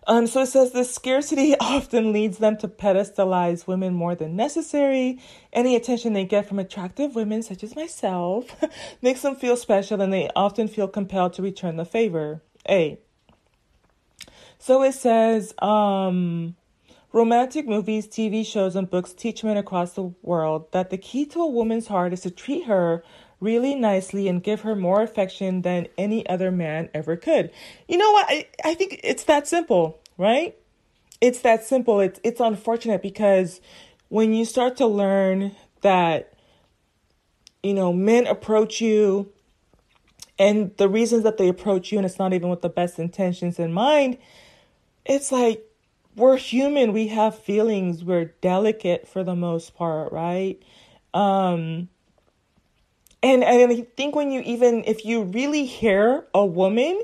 Um, 0.07 0.25
so 0.25 0.41
it 0.41 0.47
says 0.47 0.71
the 0.71 0.83
scarcity 0.83 1.55
often 1.59 2.11
leads 2.11 2.39
them 2.39 2.57
to 2.57 2.67
pedestalize 2.67 3.67
women 3.67 3.93
more 3.93 4.15
than 4.15 4.35
necessary. 4.35 5.19
Any 5.53 5.75
attention 5.75 6.13
they 6.13 6.25
get 6.25 6.47
from 6.47 6.59
attractive 6.59 7.15
women, 7.15 7.43
such 7.43 7.63
as 7.63 7.75
myself, 7.75 8.45
makes 9.01 9.21
them 9.21 9.35
feel 9.35 9.55
special 9.55 10.01
and 10.01 10.11
they 10.11 10.29
often 10.35 10.67
feel 10.67 10.87
compelled 10.87 11.33
to 11.33 11.41
return 11.41 11.75
the 11.77 11.85
favor. 11.85 12.41
A. 12.67 12.97
So 14.57 14.83
it 14.83 14.93
says, 14.93 15.53
um, 15.59 16.55
romantic 17.11 17.67
movies, 17.67 18.07
TV 18.07 18.45
shows, 18.45 18.75
and 18.75 18.89
books 18.89 19.13
teach 19.13 19.43
men 19.43 19.57
across 19.57 19.93
the 19.93 20.13
world 20.21 20.71
that 20.71 20.89
the 20.89 20.97
key 20.97 21.25
to 21.27 21.41
a 21.41 21.47
woman's 21.47 21.87
heart 21.87 22.13
is 22.13 22.21
to 22.21 22.31
treat 22.31 22.65
her 22.65 23.03
really 23.41 23.75
nicely 23.75 24.29
and 24.29 24.41
give 24.41 24.61
her 24.61 24.75
more 24.75 25.01
affection 25.01 25.63
than 25.63 25.87
any 25.97 26.27
other 26.29 26.51
man 26.51 26.89
ever 26.93 27.17
could. 27.17 27.51
You 27.87 27.97
know 27.97 28.11
what? 28.11 28.27
I, 28.29 28.47
I 28.63 28.75
think 28.75 29.01
it's 29.03 29.25
that 29.25 29.47
simple, 29.47 29.99
right? 30.17 30.55
It's 31.19 31.39
that 31.41 31.65
simple. 31.65 31.99
It's 31.99 32.19
it's 32.23 32.39
unfortunate 32.39 33.01
because 33.01 33.59
when 34.07 34.33
you 34.33 34.45
start 34.45 34.77
to 34.77 34.87
learn 34.87 35.55
that 35.81 36.31
you 37.63 37.73
know, 37.73 37.93
men 37.93 38.27
approach 38.27 38.81
you 38.81 39.31
and 40.39 40.75
the 40.77 40.89
reasons 40.89 41.23
that 41.23 41.37
they 41.37 41.47
approach 41.47 41.91
you 41.91 41.99
and 41.99 42.05
it's 42.05 42.17
not 42.17 42.33
even 42.33 42.49
with 42.49 42.61
the 42.61 42.69
best 42.69 42.97
intentions 42.97 43.59
in 43.59 43.71
mind, 43.71 44.17
it's 45.05 45.31
like 45.31 45.63
we're 46.15 46.37
human, 46.37 46.93
we 46.93 47.07
have 47.07 47.37
feelings, 47.37 48.03
we're 48.03 48.25
delicate 48.41 49.07
for 49.07 49.23
the 49.23 49.35
most 49.35 49.75
part, 49.75 50.11
right? 50.11 50.61
Um 51.13 51.89
and, 53.23 53.43
and 53.43 53.71
I 53.71 53.87
think 53.95 54.15
when 54.15 54.31
you 54.31 54.41
even, 54.41 54.83
if 54.85 55.05
you 55.05 55.23
really 55.23 55.65
hear 55.65 56.25
a 56.33 56.45
woman, 56.45 57.01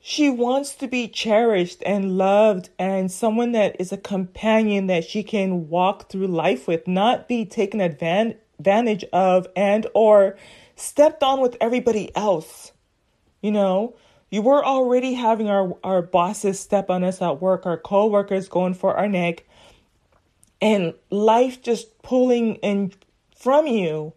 she 0.00 0.30
wants 0.30 0.74
to 0.76 0.88
be 0.88 1.08
cherished 1.08 1.82
and 1.84 2.16
loved 2.16 2.70
and 2.78 3.12
someone 3.12 3.52
that 3.52 3.76
is 3.78 3.92
a 3.92 3.96
companion 3.98 4.86
that 4.86 5.04
she 5.04 5.22
can 5.22 5.68
walk 5.68 6.10
through 6.10 6.26
life 6.26 6.66
with, 6.66 6.88
not 6.88 7.28
be 7.28 7.44
taken 7.44 7.80
advantage 7.80 9.04
of 9.12 9.46
and 9.54 9.86
or 9.94 10.36
stepped 10.74 11.22
on 11.22 11.40
with 11.40 11.56
everybody 11.60 12.14
else. 12.16 12.72
You 13.42 13.52
know, 13.52 13.94
you 14.30 14.42
were 14.42 14.64
already 14.64 15.14
having 15.14 15.48
our, 15.48 15.76
our 15.84 16.02
bosses 16.02 16.60
step 16.60 16.88
on 16.88 17.04
us 17.04 17.20
at 17.20 17.40
work, 17.40 17.66
our 17.66 17.76
co-workers 17.76 18.48
going 18.48 18.74
for 18.74 18.96
our 18.96 19.08
neck, 19.08 19.44
and 20.62 20.94
life 21.10 21.62
just 21.62 22.02
pulling 22.02 22.58
and 22.62 22.96
from 23.40 23.66
you, 23.66 24.12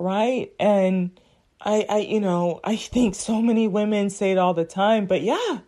right? 0.00 0.52
And 0.58 1.20
I, 1.60 1.86
I, 1.88 1.98
you 1.98 2.20
know, 2.20 2.60
I 2.64 2.76
think 2.76 3.14
so 3.14 3.40
many 3.40 3.68
women 3.68 4.10
say 4.10 4.32
it 4.32 4.38
all 4.38 4.54
the 4.54 4.64
time, 4.64 5.06
but 5.06 5.22
yeah, 5.22 5.60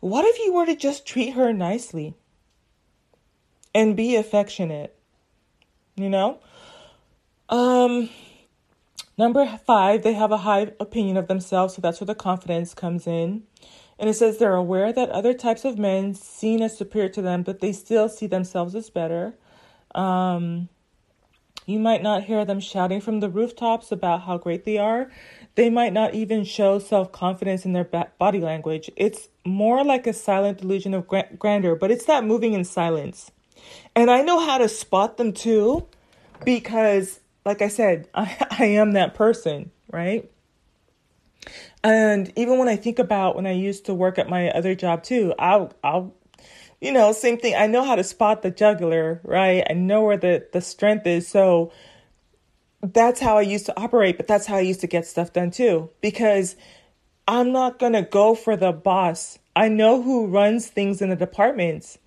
what 0.00 0.24
if 0.24 0.38
you 0.38 0.54
were 0.54 0.66
to 0.66 0.76
just 0.76 1.06
treat 1.06 1.34
her 1.34 1.52
nicely 1.52 2.14
and 3.74 3.96
be 3.96 4.16
affectionate? 4.16 4.94
you 5.98 6.08
know? 6.08 6.38
Um, 7.48 8.10
number 9.16 9.46
five, 9.66 10.02
they 10.02 10.14
have 10.14 10.32
a 10.32 10.38
high 10.38 10.72
opinion 10.80 11.16
of 11.16 11.28
themselves, 11.28 11.74
so 11.74 11.82
that's 11.82 12.00
where 12.00 12.06
the 12.06 12.14
confidence 12.14 12.74
comes 12.74 13.06
in. 13.06 13.42
And 13.98 14.08
it 14.08 14.14
says 14.14 14.38
they're 14.38 14.54
aware 14.54 14.92
that 14.92 15.10
other 15.10 15.34
types 15.34 15.64
of 15.64 15.78
men 15.78 16.14
seen 16.14 16.62
as 16.62 16.78
superior 16.78 17.08
to 17.10 17.22
them, 17.22 17.42
but 17.42 17.60
they 17.60 17.72
still 17.72 18.08
see 18.08 18.28
themselves 18.28 18.74
as 18.74 18.90
better. 18.90 19.34
Um, 19.94 20.68
you 21.68 21.78
might 21.78 22.02
not 22.02 22.24
hear 22.24 22.46
them 22.46 22.60
shouting 22.60 22.98
from 22.98 23.20
the 23.20 23.28
rooftops 23.28 23.92
about 23.92 24.22
how 24.22 24.38
great 24.38 24.64
they 24.64 24.78
are. 24.78 25.10
They 25.54 25.68
might 25.68 25.92
not 25.92 26.14
even 26.14 26.44
show 26.44 26.78
self 26.78 27.12
confidence 27.12 27.66
in 27.66 27.74
their 27.74 27.84
body 27.84 28.40
language. 28.40 28.90
It's 28.96 29.28
more 29.44 29.84
like 29.84 30.06
a 30.06 30.14
silent 30.14 30.58
delusion 30.58 30.94
of 30.94 31.06
grandeur, 31.38 31.74
but 31.74 31.90
it's 31.90 32.06
that 32.06 32.24
moving 32.24 32.54
in 32.54 32.64
silence. 32.64 33.30
And 33.94 34.10
I 34.10 34.22
know 34.22 34.40
how 34.40 34.56
to 34.56 34.68
spot 34.68 35.18
them 35.18 35.34
too 35.34 35.86
because, 36.42 37.20
like 37.44 37.60
I 37.60 37.68
said, 37.68 38.08
I, 38.14 38.46
I 38.50 38.64
am 38.64 38.92
that 38.92 39.14
person, 39.14 39.70
right? 39.92 40.30
And 41.84 42.32
even 42.34 42.58
when 42.58 42.68
I 42.68 42.76
think 42.76 42.98
about 42.98 43.36
when 43.36 43.46
I 43.46 43.52
used 43.52 43.84
to 43.86 43.94
work 43.94 44.18
at 44.18 44.30
my 44.30 44.50
other 44.50 44.74
job 44.74 45.02
too, 45.02 45.34
I'll, 45.38 45.72
I'll, 45.84 46.14
you 46.80 46.92
know, 46.92 47.12
same 47.12 47.38
thing. 47.38 47.54
I 47.54 47.66
know 47.66 47.84
how 47.84 47.96
to 47.96 48.04
spot 48.04 48.42
the 48.42 48.50
juggler, 48.50 49.20
right? 49.24 49.64
I 49.68 49.74
know 49.74 50.02
where 50.02 50.16
the, 50.16 50.46
the 50.52 50.60
strength 50.60 51.06
is. 51.06 51.26
So 51.26 51.72
that's 52.82 53.20
how 53.20 53.38
I 53.38 53.42
used 53.42 53.66
to 53.66 53.80
operate, 53.80 54.16
but 54.16 54.26
that's 54.26 54.46
how 54.46 54.56
I 54.56 54.60
used 54.60 54.80
to 54.80 54.86
get 54.86 55.06
stuff 55.06 55.32
done 55.32 55.50
too. 55.50 55.90
Because 56.00 56.56
I'm 57.26 57.52
not 57.52 57.78
going 57.78 57.94
to 57.94 58.02
go 58.02 58.34
for 58.34 58.56
the 58.56 58.72
boss. 58.72 59.38
I 59.56 59.68
know 59.68 60.02
who 60.02 60.28
runs 60.28 60.68
things 60.68 61.02
in 61.02 61.10
the 61.10 61.16
departments. 61.16 61.98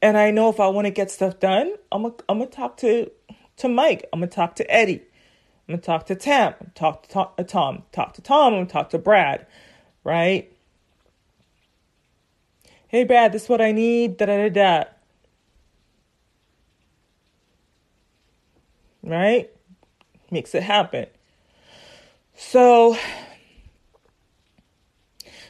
And 0.00 0.16
I 0.16 0.30
know 0.30 0.48
if 0.48 0.60
I 0.60 0.68
want 0.68 0.86
to 0.86 0.90
get 0.90 1.10
stuff 1.10 1.38
done, 1.38 1.74
I'm 1.92 2.02
going 2.02 2.14
I'm 2.28 2.40
to 2.40 2.46
talk 2.46 2.78
to, 2.78 3.10
to 3.58 3.68
Mike. 3.68 4.08
I'm 4.12 4.20
going 4.20 4.30
to 4.30 4.34
talk 4.34 4.56
to 4.56 4.70
Eddie. 4.70 5.02
I'm 5.68 5.74
going 5.74 5.80
to 5.80 5.86
talk 5.86 6.06
to 6.06 6.14
Tam. 6.14 6.54
Talk 6.74 7.02
to 7.02 7.08
Tom, 7.08 7.28
Tom. 7.46 7.82
Talk 7.92 8.14
to 8.14 8.22
Tom. 8.22 8.46
I'm 8.46 8.58
going 8.58 8.66
to 8.66 8.72
talk 8.72 8.90
to 8.90 8.98
Brad. 8.98 9.46
Right? 10.04 10.55
Hey, 12.88 13.04
Brad, 13.04 13.32
this 13.32 13.44
is 13.44 13.48
what 13.48 13.60
I 13.60 13.72
need. 13.72 14.16
Da 14.16 14.26
da 14.26 14.48
da 14.48 14.48
da. 14.48 14.84
Right? 19.02 19.50
Makes 20.30 20.54
it 20.54 20.62
happen. 20.62 21.06
So 22.34 22.96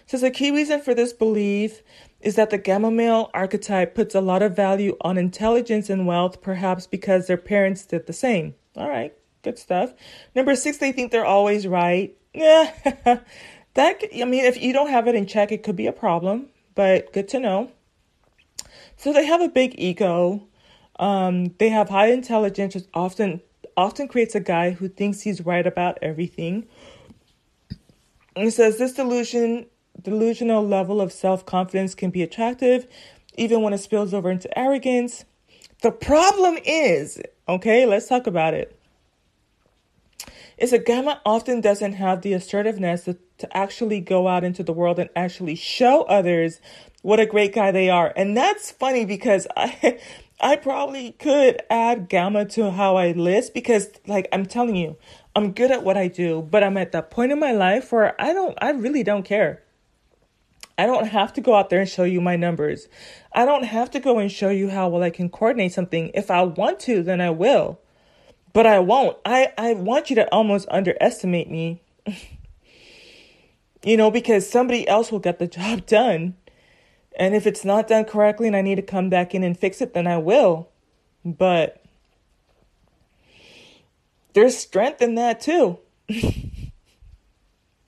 Says 0.07 0.23
a 0.23 0.31
key 0.31 0.53
reason 0.53 0.81
for 0.81 0.95
this 0.95 1.13
belief 1.13 1.83
is 2.21 2.37
that 2.37 2.51
the 2.51 2.59
gamma 2.59 2.93
male 2.93 3.29
archetype 3.35 3.93
puts 3.93 4.15
a 4.15 4.21
lot 4.21 4.41
of 4.41 4.55
value 4.55 4.97
on 5.01 5.19
intelligence 5.19 5.91
and 5.91 6.07
wealth, 6.07 6.41
perhaps 6.41 6.87
because 6.87 7.27
their 7.27 7.37
parents 7.37 7.85
did 7.85 8.07
the 8.07 8.13
same. 8.13 8.55
All 8.77 8.89
right, 8.89 9.13
good 9.43 9.59
stuff. 9.59 9.95
Number 10.33 10.55
six, 10.55 10.79
they 10.79 10.93
think 10.93 11.11
they're 11.11 11.27
always 11.27 11.67
right. 11.67 12.17
Yeah, 12.33 12.73
that 13.75 14.03
I 14.15 14.25
mean, 14.25 14.45
if 14.45 14.63
you 14.63 14.73
don't 14.73 14.91
have 14.91 15.09
it 15.09 15.17
in 15.17 15.27
check, 15.27 15.51
it 15.51 15.65
could 15.65 15.77
be 15.77 15.89
a 15.89 15.93
problem. 15.93 16.51
But 16.77 17.13
good 17.13 17.27
to 17.29 17.41
know. 17.41 17.73
So 18.97 19.13
they 19.13 19.27
have 19.27 19.41
a 19.41 19.49
big 19.49 19.75
ego. 19.77 20.47
Um, 21.01 21.55
they 21.59 21.71
have 21.71 21.89
high 21.89 22.13
intelligence, 22.13 22.77
which 22.77 22.87
often 22.95 23.41
often 23.77 24.09
creates 24.09 24.35
a 24.35 24.41
guy 24.41 24.71
who 24.71 24.89
thinks 24.89 25.23
he's 25.23 25.45
right 25.45 25.67
about 25.67 25.99
everything. 26.01 26.67
It 28.37 28.53
says 28.53 28.79
this 28.79 28.93
delusion 28.93 29.67
delusional 30.01 30.67
level 30.67 31.01
of 31.01 31.13
self 31.13 31.45
confidence 31.45 31.95
can 31.95 32.11
be 32.11 32.23
attractive, 32.23 32.87
even 33.37 33.63
when 33.63 33.73
it 33.73 33.79
spills 33.79 34.15
over 34.15 34.31
into 34.31 34.57
arrogance. 34.59 35.25
The 35.83 35.91
problem 35.91 36.59
is, 36.65 37.21
okay, 37.49 37.87
let's 37.87 38.09
talk 38.09 38.27
about 38.27 38.55
it. 38.55 38.76
Is 40.59 40.73
a 40.73 40.79
gamma 40.79 41.21
often 41.27 41.61
doesn't 41.61 41.95
have 41.95 42.23
the 42.23 42.33
assertiveness 42.33 43.05
to, 43.05 43.19
to 43.39 43.57
actually 43.57 44.01
go 44.01 44.27
out 44.27 44.43
into 44.43 44.63
the 44.63 44.73
world 44.73 44.99
and 44.99 45.11
actually 45.15 45.55
show 45.55 46.03
others 46.03 46.61
what 47.03 47.21
a 47.21 47.27
great 47.27 47.55
guy 47.55 47.71
they 47.71 47.91
are. 47.91 48.13
And 48.17 48.35
that's 48.37 48.71
funny 48.71 49.05
because 49.05 49.47
I 49.57 50.01
I 50.41 50.57
probably 50.57 51.13
could 51.13 51.63
add 51.71 52.09
gamma 52.09 52.47
to 52.47 52.71
how 52.71 52.97
I 52.97 53.13
list 53.13 53.53
because 53.53 53.91
like 54.07 54.29
I'm 54.33 54.47
telling 54.47 54.77
you, 54.77 54.97
I'm 55.35 55.53
good 55.53 55.71
at 55.71 55.85
what 55.85 55.99
I 55.99 56.09
do, 56.09 56.41
but 56.43 56.65
I'm 56.65 56.79
at 56.79 56.93
that 56.93 57.11
point 57.11 57.33
in 57.33 57.39
my 57.39 57.53
life 57.53 57.93
where 57.93 58.19
I 58.21 58.33
don't 58.33 58.57
I 58.61 58.71
really 58.71 59.03
don't 59.03 59.25
care. 59.25 59.63
I 60.79 60.87
don't 60.87 61.07
have 61.07 61.33
to 61.35 61.41
go 61.41 61.55
out 61.55 61.71
there 61.71 61.81
and 61.81 61.89
show 61.89 62.05
you 62.05 62.21
my 62.21 62.37
numbers. 62.37 62.89
I 63.33 63.45
don't 63.45 63.65
have 63.65 63.91
to 63.93 64.01
go 64.01 64.19
and 64.19 64.33
show 64.33 64.51
you 64.51 64.69
how 64.71 64.89
well 64.89 65.03
I 65.03 65.11
can 65.11 65.29
coordinate 65.29 65.73
something. 65.73 66.11
If 66.15 66.31
I 66.31 66.43
want 66.43 66.81
to, 66.81 67.03
then 67.03 67.21
I 67.21 67.31
will. 67.31 67.81
But 68.57 68.67
I 68.67 68.79
won't. 68.79 69.19
I, 69.27 69.53
I 69.59 69.75
want 69.75 70.09
you 70.09 70.17
to 70.17 70.27
almost 70.33 70.67
underestimate 70.71 71.51
me. 71.51 71.83
you 73.85 73.99
know, 73.99 74.11
because 74.11 74.49
somebody 74.49 74.89
else 74.89 75.13
will 75.13 75.19
get 75.19 75.39
the 75.39 75.47
job 75.47 75.85
done. 75.85 76.37
And 77.19 77.35
if 77.35 77.47
it's 77.47 77.67
not 77.67 77.87
done 77.87 78.07
correctly 78.07 78.47
and 78.47 78.57
I 78.57 78.63
need 78.63 78.77
to 78.77 78.83
come 78.83 79.11
back 79.11 79.35
in 79.35 79.43
and 79.43 79.59
fix 79.59 79.83
it, 79.83 79.93
then 79.93 80.07
I 80.07 80.17
will. 80.17 80.71
But 81.23 81.85
there's 84.33 84.57
strength 84.57 85.03
in 85.03 85.17
that 85.17 85.39
too. 85.43 85.79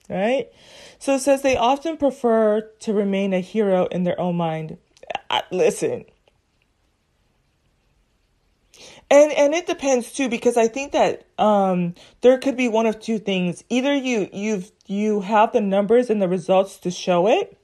right? 0.07 0.49
So 0.99 1.15
it 1.15 1.21
says 1.21 1.41
they 1.41 1.57
often 1.57 1.97
prefer 1.97 2.61
to 2.81 2.93
remain 2.93 3.33
a 3.33 3.39
hero 3.39 3.87
in 3.87 4.03
their 4.03 4.19
own 4.19 4.35
mind. 4.35 4.77
I, 5.31 5.41
listen. 5.49 6.05
And 9.11 9.31
and 9.31 9.53
it 9.55 9.65
depends 9.65 10.13
too 10.13 10.29
because 10.29 10.55
I 10.55 10.67
think 10.67 10.91
that 10.91 11.25
um, 11.39 11.95
there 12.21 12.37
could 12.37 12.55
be 12.55 12.67
one 12.67 12.85
of 12.85 12.99
two 12.99 13.17
things. 13.17 13.63
Either 13.69 13.95
you 13.95 14.29
you've 14.31 14.71
you 14.85 15.21
have 15.21 15.51
the 15.51 15.61
numbers 15.61 16.09
and 16.09 16.21
the 16.21 16.27
results 16.27 16.77
to 16.79 16.91
show 16.91 17.27
it 17.27 17.59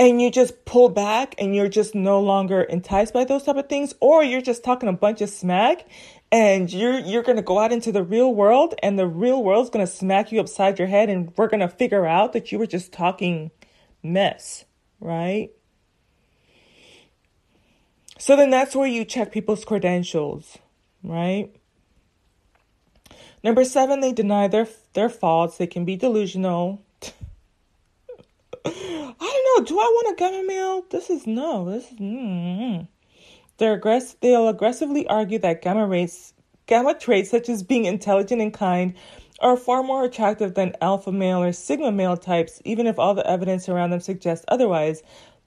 and 0.00 0.22
you 0.22 0.30
just 0.30 0.64
pull 0.64 0.88
back 0.88 1.34
and 1.36 1.54
you're 1.54 1.68
just 1.68 1.94
no 1.94 2.20
longer 2.20 2.62
enticed 2.62 3.12
by 3.12 3.22
those 3.22 3.42
type 3.42 3.56
of 3.56 3.68
things 3.68 3.92
or 4.00 4.24
you're 4.24 4.40
just 4.40 4.64
talking 4.64 4.88
a 4.88 4.94
bunch 4.94 5.20
of 5.20 5.28
smack 5.28 5.86
and 6.32 6.72
you're 6.72 6.98
you're 6.98 7.22
to 7.36 7.42
go 7.42 7.58
out 7.58 7.70
into 7.70 7.92
the 7.92 8.02
real 8.02 8.34
world 8.34 8.74
and 8.82 8.98
the 8.98 9.06
real 9.06 9.44
world's 9.44 9.68
to 9.84 9.92
smack 9.92 10.32
you 10.32 10.40
upside 10.40 10.78
your 10.78 10.88
head 10.88 11.10
and 11.10 11.32
we're 11.36 11.48
to 11.60 11.68
figure 11.68 12.06
out 12.06 12.32
that 12.32 12.50
you 12.50 12.58
were 12.58 12.66
just 12.66 12.92
talking 12.92 13.50
mess, 14.02 14.64
right? 15.00 15.50
So 18.20 18.36
then 18.36 18.50
that's 18.50 18.76
where 18.76 18.86
you 18.86 19.06
check 19.06 19.32
people's 19.32 19.64
credentials, 19.64 20.58
right? 21.02 21.50
Number 23.42 23.64
7, 23.64 24.00
they 24.00 24.12
deny 24.12 24.46
their 24.46 24.68
their 24.92 25.08
faults. 25.08 25.56
They 25.56 25.66
can 25.66 25.86
be 25.86 25.96
delusional. 25.96 26.82
I 27.02 27.08
don't 28.66 29.16
know. 29.16 29.64
Do 29.64 29.80
I 29.80 29.84
want 29.84 30.12
a 30.12 30.20
gamma 30.20 30.46
male? 30.46 30.84
This 30.90 31.08
is 31.08 31.26
no. 31.26 31.64
This 31.70 31.90
is 31.90 31.98
mm-hmm. 31.98 32.84
They're 33.56 33.80
aggress- 33.80 34.16
they'll 34.20 34.48
aggressively 34.48 35.06
argue 35.06 35.38
that 35.38 35.62
gamma 35.62 35.86
rates, 35.86 36.34
gamma 36.66 36.98
traits 36.98 37.30
such 37.30 37.48
as 37.48 37.62
being 37.62 37.86
intelligent 37.86 38.42
and 38.42 38.52
kind 38.52 38.92
are 39.40 39.56
far 39.56 39.82
more 39.82 40.04
attractive 40.04 40.52
than 40.52 40.76
alpha 40.82 41.10
male 41.10 41.42
or 41.42 41.52
sigma 41.52 41.90
male 41.90 42.18
types, 42.18 42.60
even 42.66 42.86
if 42.86 42.98
all 42.98 43.14
the 43.14 43.26
evidence 43.26 43.66
around 43.66 43.90
them 43.90 44.00
suggests 44.00 44.44
otherwise. 44.48 45.02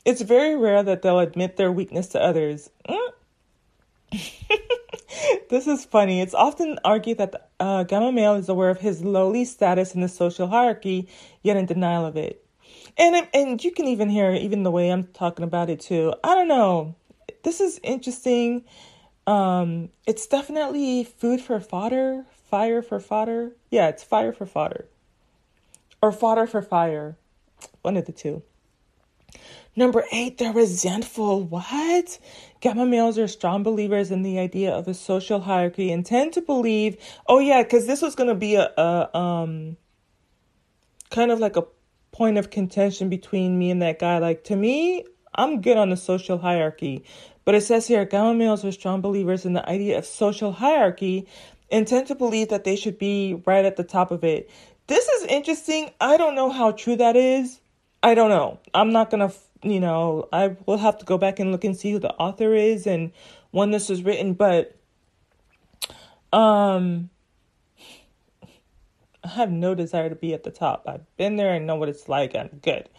It's 0.05 0.21
very 0.21 0.55
rare 0.55 0.83
that 0.83 1.01
they'll 1.01 1.19
admit 1.19 1.57
their 1.57 1.71
weakness 1.71 2.07
to 2.09 2.21
others. 2.21 2.69
this 5.49 5.67
is 5.67 5.85
funny. 5.85 6.21
It's 6.21 6.33
often 6.33 6.79
argued 6.83 7.17
that 7.19 7.31
the, 7.31 7.41
uh, 7.59 7.83
gamma 7.83 8.11
male 8.11 8.35
is 8.35 8.49
aware 8.49 8.69
of 8.69 8.79
his 8.79 9.03
lowly 9.03 9.45
status 9.45 9.95
in 9.95 10.01
the 10.01 10.09
social 10.09 10.47
hierarchy, 10.47 11.07
yet 11.41 11.57
in 11.57 11.65
denial 11.65 12.05
of 12.05 12.17
it. 12.17 12.45
And 12.97 13.27
and 13.33 13.63
you 13.63 13.71
can 13.71 13.87
even 13.87 14.09
hear 14.09 14.31
even 14.33 14.63
the 14.63 14.69
way 14.69 14.91
I'm 14.91 15.05
talking 15.05 15.43
about 15.43 15.69
it 15.69 15.79
too. 15.79 16.13
I 16.23 16.35
don't 16.35 16.47
know 16.47 16.95
this 17.43 17.59
is 17.61 17.79
interesting. 17.83 18.63
Um, 19.27 19.89
it's 20.07 20.27
definitely 20.27 21.03
food 21.03 21.39
for 21.39 21.59
fodder, 21.59 22.25
fire 22.49 22.81
for 22.81 22.99
fodder. 22.99 23.51
Yeah, 23.69 23.89
it's 23.89 24.03
fire 24.03 24.33
for 24.33 24.45
fodder. 24.45 24.85
Or 26.01 26.11
fodder 26.11 26.47
for 26.47 26.61
fire. 26.61 27.15
One 27.81 27.95
of 27.95 28.05
the 28.05 28.11
two. 28.11 28.41
Number 29.75 30.03
eight, 30.11 30.37
they're 30.37 30.53
resentful. 30.53 31.43
What? 31.43 32.19
Gamma 32.61 32.85
males 32.85 33.17
are 33.17 33.27
strong 33.27 33.63
believers 33.63 34.11
in 34.11 34.21
the 34.21 34.39
idea 34.39 34.71
of 34.71 34.87
a 34.87 34.93
social 34.93 35.41
hierarchy 35.41 35.91
and 35.91 36.05
tend 36.05 36.33
to 36.33 36.41
believe, 36.41 36.97
oh 37.27 37.39
yeah, 37.39 37.63
because 37.63 37.87
this 37.87 38.01
was 38.01 38.15
gonna 38.15 38.35
be 38.35 38.55
a, 38.55 38.71
a 38.77 39.17
um 39.17 39.77
kind 41.09 41.31
of 41.31 41.39
like 41.39 41.55
a 41.55 41.65
point 42.11 42.37
of 42.37 42.51
contention 42.51 43.09
between 43.09 43.57
me 43.57 43.71
and 43.71 43.81
that 43.81 43.99
guy. 43.99 44.19
Like 44.19 44.43
to 44.45 44.55
me, 44.55 45.05
I'm 45.35 45.61
good 45.61 45.77
on 45.77 45.89
the 45.89 45.97
social 45.97 46.37
hierarchy. 46.37 47.03
But 47.45 47.55
it 47.55 47.61
says 47.61 47.87
here 47.87 48.05
Gamma 48.05 48.33
males 48.33 48.63
are 48.63 48.71
strong 48.71 49.01
believers 49.01 49.45
in 49.45 49.53
the 49.53 49.67
idea 49.67 49.97
of 49.97 50.05
social 50.05 50.51
hierarchy 50.51 51.27
and 51.71 51.87
tend 51.87 52.07
to 52.07 52.15
believe 52.15 52.49
that 52.49 52.63
they 52.63 52.75
should 52.75 52.97
be 52.97 53.41
right 53.45 53.65
at 53.65 53.75
the 53.75 53.83
top 53.83 54.11
of 54.11 54.23
it. 54.23 54.49
This 54.87 55.07
is 55.07 55.23
interesting. 55.25 55.89
I 55.99 56.17
don't 56.17 56.35
know 56.35 56.51
how 56.51 56.71
true 56.71 56.95
that 56.95 57.15
is. 57.15 57.59
I 58.03 58.15
don't 58.15 58.29
know. 58.29 58.59
I'm 58.73 58.91
not 58.91 59.09
going 59.09 59.27
to, 59.27 59.35
you 59.63 59.79
know, 59.79 60.27
I 60.31 60.55
will 60.65 60.77
have 60.77 60.97
to 60.99 61.05
go 61.05 61.17
back 61.17 61.39
and 61.39 61.51
look 61.51 61.63
and 61.63 61.75
see 61.77 61.91
who 61.91 61.99
the 61.99 62.13
author 62.15 62.53
is 62.53 62.85
and 62.85 63.11
when 63.51 63.71
this 63.71 63.89
was 63.89 64.03
written. 64.03 64.33
But 64.33 64.75
Um, 66.33 67.11
I 69.23 69.27
have 69.27 69.51
no 69.51 69.75
desire 69.75 70.09
to 70.09 70.15
be 70.15 70.33
at 70.33 70.43
the 70.43 70.51
top. 70.51 70.85
I've 70.87 71.05
been 71.15 71.37
there 71.37 71.53
and 71.53 71.67
know 71.67 71.75
what 71.75 71.89
it's 71.89 72.09
like. 72.09 72.35
I'm 72.35 72.59
good. 72.61 72.89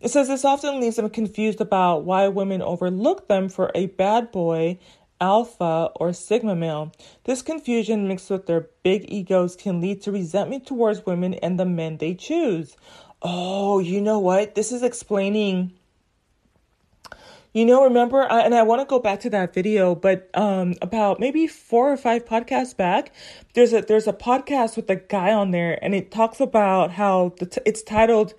It 0.00 0.10
says 0.10 0.28
this 0.28 0.44
often 0.44 0.80
leaves 0.80 0.96
them 0.96 1.10
confused 1.10 1.60
about 1.60 2.04
why 2.04 2.28
women 2.28 2.62
overlook 2.62 3.26
them 3.26 3.48
for 3.48 3.72
a 3.74 3.86
bad 3.86 4.30
boy, 4.30 4.78
alpha, 5.20 5.90
or 5.96 6.12
sigma 6.12 6.54
male. 6.54 6.92
This 7.24 7.42
confusion 7.42 8.06
mixed 8.06 8.30
with 8.30 8.46
their 8.46 8.68
big 8.84 9.10
egos 9.12 9.56
can 9.56 9.80
lead 9.80 10.00
to 10.02 10.12
resentment 10.12 10.64
towards 10.64 11.04
women 11.04 11.34
and 11.34 11.58
the 11.58 11.66
men 11.66 11.98
they 11.98 12.14
choose. 12.14 12.76
Oh, 13.20 13.80
you 13.80 14.00
know 14.00 14.20
what? 14.20 14.54
This 14.54 14.70
is 14.70 14.84
explaining 14.84 15.72
you 17.54 17.64
know, 17.64 17.84
remember, 17.84 18.30
I, 18.30 18.40
and 18.40 18.54
I 18.54 18.62
want 18.64 18.82
to 18.82 18.84
go 18.84 18.98
back 18.98 19.20
to 19.20 19.30
that 19.30 19.54
video, 19.54 19.94
but 19.94 20.28
um, 20.34 20.74
about 20.82 21.20
maybe 21.20 21.46
four 21.46 21.90
or 21.90 21.96
five 21.96 22.26
podcasts 22.26 22.76
back, 22.76 23.12
there's 23.54 23.72
a 23.72 23.80
there's 23.80 24.06
a 24.06 24.12
podcast 24.12 24.76
with 24.76 24.90
a 24.90 24.96
guy 24.96 25.32
on 25.32 25.52
there, 25.52 25.82
and 25.82 25.94
it 25.94 26.10
talks 26.10 26.40
about 26.40 26.90
how 26.90 27.30
t- 27.40 27.60
it's 27.64 27.82
titled 27.82 28.34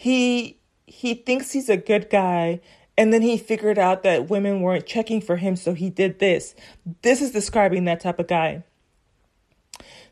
he 0.00 0.58
he 0.86 1.12
thinks 1.12 1.52
he's 1.52 1.68
a 1.68 1.76
good 1.76 2.08
guy, 2.08 2.58
and 2.96 3.12
then 3.12 3.20
he 3.20 3.36
figured 3.36 3.78
out 3.78 4.02
that 4.02 4.30
women 4.30 4.62
weren't 4.62 4.86
checking 4.86 5.20
for 5.20 5.36
him, 5.36 5.56
so 5.56 5.74
he 5.74 5.90
did 5.90 6.20
this. 6.20 6.54
This 7.02 7.20
is 7.20 7.32
describing 7.32 7.84
that 7.84 8.00
type 8.00 8.18
of 8.18 8.26
guy. 8.26 8.64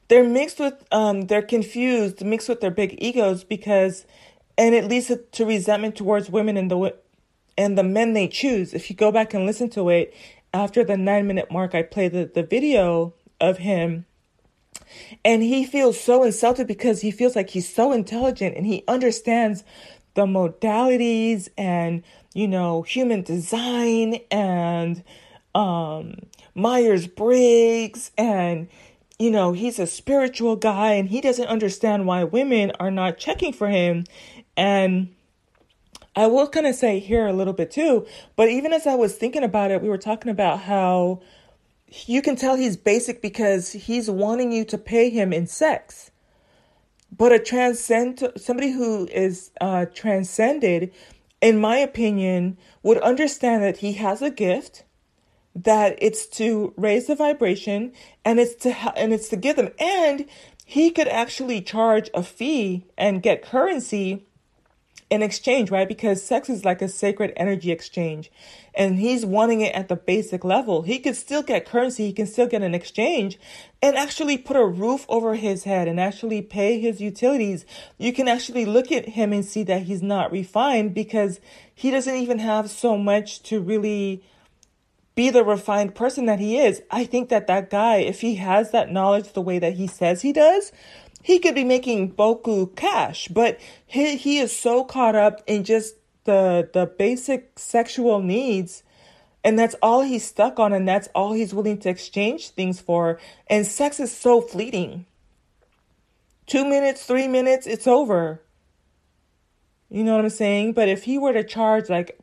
They're 0.08 0.28
mixed 0.28 0.60
with 0.60 0.74
um, 0.92 1.22
they're 1.22 1.40
confused, 1.40 2.22
mixed 2.22 2.50
with 2.50 2.60
their 2.60 2.70
big 2.70 2.96
egos 3.02 3.44
because, 3.44 4.04
and 4.58 4.74
it 4.74 4.84
leads 4.84 5.10
to 5.32 5.46
resentment 5.46 5.96
towards 5.96 6.28
women 6.28 6.58
in 6.58 6.68
the 6.68 6.94
and 7.58 7.76
the 7.76 7.82
men 7.82 8.14
they 8.14 8.28
choose. 8.28 8.72
If 8.72 8.88
you 8.88 8.96
go 8.96 9.10
back 9.12 9.34
and 9.34 9.44
listen 9.44 9.68
to 9.70 9.90
it, 9.90 10.14
after 10.54 10.84
the 10.84 10.96
nine 10.96 11.26
minute 11.26 11.50
mark, 11.50 11.74
I 11.74 11.82
play 11.82 12.08
the, 12.08 12.30
the 12.32 12.44
video 12.44 13.12
of 13.40 13.58
him. 13.58 14.06
And 15.24 15.42
he 15.42 15.66
feels 15.66 16.00
so 16.00 16.22
insulted 16.22 16.66
because 16.66 17.02
he 17.02 17.10
feels 17.10 17.36
like 17.36 17.50
he's 17.50 17.72
so 17.72 17.92
intelligent 17.92 18.56
and 18.56 18.64
he 18.64 18.84
understands 18.88 19.64
the 20.14 20.24
modalities 20.24 21.48
and, 21.58 22.02
you 22.32 22.48
know, 22.48 22.82
human 22.82 23.22
design 23.22 24.20
and 24.30 25.02
um, 25.54 26.14
Myers 26.54 27.06
Briggs. 27.06 28.12
And, 28.16 28.68
you 29.18 29.30
know, 29.30 29.52
he's 29.52 29.78
a 29.78 29.86
spiritual 29.86 30.56
guy 30.56 30.92
and 30.92 31.08
he 31.08 31.20
doesn't 31.20 31.48
understand 31.48 32.06
why 32.06 32.24
women 32.24 32.72
are 32.80 32.90
not 32.90 33.18
checking 33.18 33.52
for 33.52 33.68
him. 33.68 34.04
And 34.56 35.14
I 36.18 36.26
will 36.26 36.48
kind 36.48 36.66
of 36.66 36.74
say 36.74 36.98
here 36.98 37.28
a 37.28 37.32
little 37.32 37.52
bit 37.52 37.70
too, 37.70 38.04
but 38.34 38.48
even 38.48 38.72
as 38.72 38.88
I 38.88 38.96
was 38.96 39.14
thinking 39.14 39.44
about 39.44 39.70
it, 39.70 39.80
we 39.80 39.88
were 39.88 39.96
talking 39.96 40.32
about 40.32 40.58
how 40.62 41.20
you 42.06 42.22
can 42.22 42.34
tell 42.34 42.56
he's 42.56 42.76
basic 42.76 43.22
because 43.22 43.70
he's 43.70 44.10
wanting 44.10 44.50
you 44.50 44.64
to 44.64 44.76
pay 44.76 45.10
him 45.10 45.32
in 45.32 45.46
sex. 45.46 46.10
But 47.16 47.30
a 47.30 47.38
transcend 47.38 48.32
somebody 48.36 48.72
who 48.72 49.06
is 49.12 49.52
uh, 49.60 49.86
transcended, 49.94 50.92
in 51.40 51.60
my 51.60 51.76
opinion, 51.76 52.58
would 52.82 52.98
understand 52.98 53.62
that 53.62 53.76
he 53.76 53.92
has 53.92 54.20
a 54.20 54.28
gift, 54.28 54.82
that 55.54 55.96
it's 56.02 56.26
to 56.38 56.74
raise 56.76 57.06
the 57.06 57.14
vibration, 57.14 57.92
and 58.24 58.40
it's 58.40 58.56
to 58.64 58.70
and 58.98 59.12
it's 59.12 59.28
to 59.28 59.36
give 59.36 59.54
them, 59.54 59.70
and 59.78 60.26
he 60.64 60.90
could 60.90 61.06
actually 61.06 61.62
charge 61.62 62.10
a 62.12 62.24
fee 62.24 62.86
and 62.98 63.22
get 63.22 63.40
currency 63.40 64.26
in 65.10 65.22
exchange, 65.22 65.70
right? 65.70 65.88
Because 65.88 66.22
sex 66.22 66.50
is 66.50 66.64
like 66.64 66.82
a 66.82 66.88
sacred 66.88 67.32
energy 67.36 67.70
exchange 67.70 68.30
and 68.74 68.98
he's 68.98 69.24
wanting 69.24 69.62
it 69.62 69.74
at 69.74 69.88
the 69.88 69.96
basic 69.96 70.44
level. 70.44 70.82
He 70.82 70.98
could 70.98 71.16
still 71.16 71.42
get 71.42 71.66
currency, 71.66 72.06
he 72.06 72.12
can 72.12 72.26
still 72.26 72.46
get 72.46 72.62
an 72.62 72.74
exchange 72.74 73.38
and 73.82 73.96
actually 73.96 74.36
put 74.36 74.56
a 74.56 74.66
roof 74.66 75.06
over 75.08 75.34
his 75.34 75.64
head 75.64 75.88
and 75.88 75.98
actually 75.98 76.42
pay 76.42 76.78
his 76.78 77.00
utilities. 77.00 77.64
You 77.96 78.12
can 78.12 78.28
actually 78.28 78.66
look 78.66 78.92
at 78.92 79.10
him 79.10 79.32
and 79.32 79.44
see 79.44 79.62
that 79.64 79.82
he's 79.82 80.02
not 80.02 80.30
refined 80.30 80.94
because 80.94 81.40
he 81.74 81.90
doesn't 81.90 82.16
even 82.16 82.38
have 82.38 82.70
so 82.70 82.98
much 82.98 83.42
to 83.44 83.60
really 83.60 84.22
be 85.14 85.30
the 85.30 85.42
refined 85.42 85.96
person 85.96 86.26
that 86.26 86.38
he 86.38 86.58
is. 86.58 86.80
I 86.92 87.04
think 87.04 87.28
that 87.30 87.48
that 87.48 87.70
guy, 87.70 87.96
if 87.96 88.20
he 88.20 88.36
has 88.36 88.70
that 88.70 88.92
knowledge 88.92 89.32
the 89.32 89.42
way 89.42 89.58
that 89.58 89.72
he 89.72 89.88
says 89.88 90.22
he 90.22 90.32
does, 90.32 90.70
he 91.22 91.38
could 91.38 91.54
be 91.54 91.64
making 91.64 92.12
boku 92.12 92.74
cash, 92.76 93.28
but 93.28 93.58
he, 93.86 94.16
he 94.16 94.38
is 94.38 94.56
so 94.56 94.84
caught 94.84 95.14
up 95.14 95.42
in 95.46 95.64
just 95.64 95.94
the 96.24 96.68
the 96.74 96.84
basic 96.84 97.58
sexual 97.58 98.20
needs 98.20 98.82
and 99.42 99.58
that's 99.58 99.74
all 99.82 100.02
he's 100.02 100.26
stuck 100.26 100.58
on 100.58 100.74
and 100.74 100.86
that's 100.86 101.08
all 101.14 101.32
he's 101.32 101.54
willing 101.54 101.78
to 101.78 101.88
exchange 101.88 102.50
things 102.50 102.80
for 102.80 103.18
and 103.46 103.66
sex 103.66 103.98
is 103.98 104.14
so 104.14 104.40
fleeting. 104.40 105.06
2 106.46 106.64
minutes 106.66 107.04
3 107.04 107.28
minutes 107.28 107.66
it's 107.66 107.86
over. 107.86 108.42
You 109.88 110.04
know 110.04 110.16
what 110.16 110.24
i'm 110.24 110.30
saying? 110.30 110.74
But 110.74 110.88
if 110.88 111.04
he 111.04 111.18
were 111.18 111.32
to 111.32 111.44
charge 111.44 111.88
like 111.88 112.18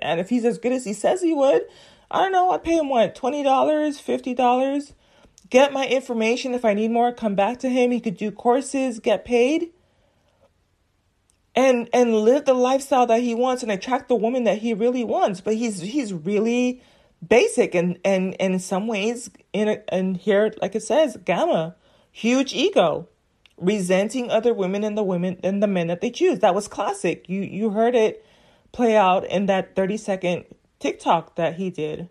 and 0.00 0.18
if 0.18 0.28
he's 0.28 0.44
as 0.44 0.58
good 0.58 0.72
as 0.72 0.84
he 0.84 0.92
says 0.92 1.22
he 1.22 1.32
would 1.32 1.62
i 2.10 2.18
don't 2.18 2.32
know 2.32 2.50
i'd 2.50 2.62
pay 2.62 2.76
him 2.76 2.88
what 2.88 3.14
$20 3.14 3.44
$50 3.44 4.92
get 5.52 5.70
my 5.70 5.86
information. 5.86 6.54
If 6.54 6.64
I 6.64 6.72
need 6.72 6.90
more, 6.90 7.12
come 7.12 7.34
back 7.34 7.58
to 7.58 7.68
him. 7.68 7.90
He 7.90 8.00
could 8.00 8.16
do 8.16 8.32
courses, 8.32 8.98
get 8.98 9.26
paid, 9.26 9.70
and 11.54 11.90
and 11.92 12.14
live 12.14 12.46
the 12.46 12.54
lifestyle 12.54 13.06
that 13.06 13.20
he 13.20 13.34
wants 13.34 13.62
and 13.62 13.70
attract 13.70 14.08
the 14.08 14.16
woman 14.16 14.44
that 14.44 14.58
he 14.58 14.72
really 14.72 15.04
wants. 15.04 15.42
But 15.42 15.56
he's 15.56 15.80
he's 15.80 16.12
really 16.12 16.82
basic 17.28 17.74
and 17.74 17.98
and, 18.02 18.34
and 18.40 18.54
in 18.54 18.58
some 18.58 18.86
ways 18.86 19.30
in 19.52 19.68
a, 19.68 19.82
and 19.94 20.16
here 20.16 20.52
like 20.60 20.74
it 20.74 20.82
says 20.82 21.16
gamma 21.24 21.76
huge 22.10 22.52
ego 22.52 23.08
resenting 23.56 24.28
other 24.28 24.52
women 24.52 24.82
and 24.82 24.98
the 24.98 25.04
women 25.04 25.38
and 25.44 25.62
the 25.62 25.68
men 25.68 25.86
that 25.86 26.00
they 26.00 26.10
choose 26.10 26.40
that 26.40 26.52
was 26.52 26.66
classic 26.66 27.28
you 27.28 27.42
you 27.42 27.70
heard 27.70 27.94
it 27.94 28.26
play 28.72 28.96
out 28.96 29.24
in 29.26 29.46
that 29.46 29.76
30 29.76 29.96
second 29.96 30.44
tiktok 30.80 31.36
that 31.36 31.54
he 31.54 31.70
did 31.70 32.08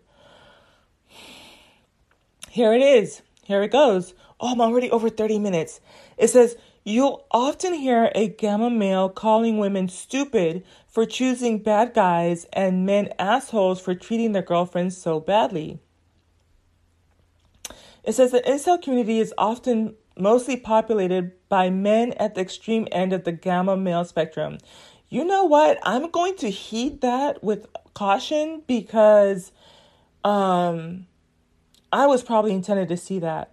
here 2.48 2.72
it 2.72 2.80
is 2.80 3.20
here 3.44 3.62
it 3.62 3.72
goes. 3.72 4.14
Oh, 4.40 4.52
I'm 4.52 4.60
already 4.60 4.90
over 4.90 5.08
30 5.08 5.38
minutes. 5.38 5.80
It 6.16 6.28
says, 6.28 6.56
You'll 6.84 7.24
often 7.30 7.74
hear 7.74 8.10
a 8.14 8.28
gamma 8.28 8.68
male 8.68 9.08
calling 9.08 9.58
women 9.58 9.88
stupid 9.88 10.64
for 10.88 11.06
choosing 11.06 11.62
bad 11.62 11.94
guys 11.94 12.46
and 12.52 12.84
men 12.84 13.10
assholes 13.20 13.80
for 13.80 13.94
treating 13.94 14.32
their 14.32 14.42
girlfriends 14.42 14.96
so 14.96 15.20
badly. 15.20 15.78
It 18.02 18.14
says 18.14 18.32
the 18.32 18.40
incel 18.40 18.82
community 18.82 19.20
is 19.20 19.32
often 19.38 19.94
mostly 20.18 20.56
populated 20.56 21.32
by 21.48 21.70
men 21.70 22.12
at 22.14 22.34
the 22.34 22.40
extreme 22.40 22.88
end 22.90 23.12
of 23.12 23.22
the 23.22 23.32
gamma 23.32 23.76
male 23.76 24.04
spectrum. 24.04 24.58
You 25.08 25.24
know 25.24 25.44
what? 25.44 25.78
I'm 25.84 26.10
going 26.10 26.36
to 26.38 26.50
heed 26.50 27.00
that 27.02 27.44
with 27.44 27.68
caution 27.94 28.62
because 28.66 29.52
um 30.24 31.06
I 31.92 32.06
was 32.06 32.22
probably 32.22 32.52
intended 32.52 32.88
to 32.88 32.96
see 32.96 33.18
that 33.18 33.52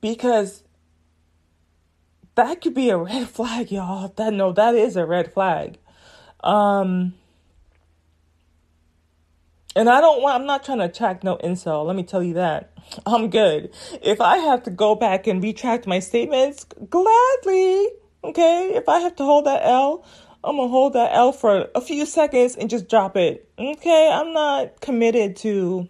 because 0.00 0.64
that 2.34 2.60
could 2.62 2.74
be 2.74 2.88
a 2.88 2.96
red 2.96 3.28
flag, 3.28 3.70
y'all. 3.70 4.08
That 4.16 4.32
no, 4.32 4.52
that 4.52 4.74
is 4.74 4.96
a 4.96 5.04
red 5.04 5.32
flag. 5.32 5.78
Um 6.42 7.14
and 9.76 9.88
I 9.88 10.00
don't 10.00 10.22
want 10.22 10.40
I'm 10.40 10.46
not 10.46 10.64
trying 10.64 10.78
to 10.78 10.86
attract 10.86 11.22
no 11.22 11.36
incel, 11.36 11.84
let 11.86 11.94
me 11.94 12.02
tell 12.02 12.22
you 12.22 12.34
that. 12.34 12.72
I'm 13.06 13.28
good. 13.28 13.70
If 14.02 14.20
I 14.20 14.38
have 14.38 14.62
to 14.64 14.70
go 14.70 14.94
back 14.94 15.26
and 15.26 15.42
retract 15.42 15.86
my 15.86 15.98
statements, 15.98 16.64
gladly. 16.64 17.88
Okay? 18.24 18.72
If 18.74 18.88
I 18.88 19.00
have 19.00 19.14
to 19.16 19.24
hold 19.24 19.46
that 19.46 19.60
L, 19.64 20.04
I'm 20.42 20.56
gonna 20.56 20.68
hold 20.68 20.94
that 20.94 21.12
L 21.12 21.32
for 21.32 21.68
a 21.74 21.80
few 21.80 22.06
seconds 22.06 22.56
and 22.56 22.70
just 22.70 22.88
drop 22.88 23.16
it. 23.16 23.48
Okay? 23.58 24.10
I'm 24.10 24.32
not 24.32 24.80
committed 24.80 25.36
to 25.38 25.88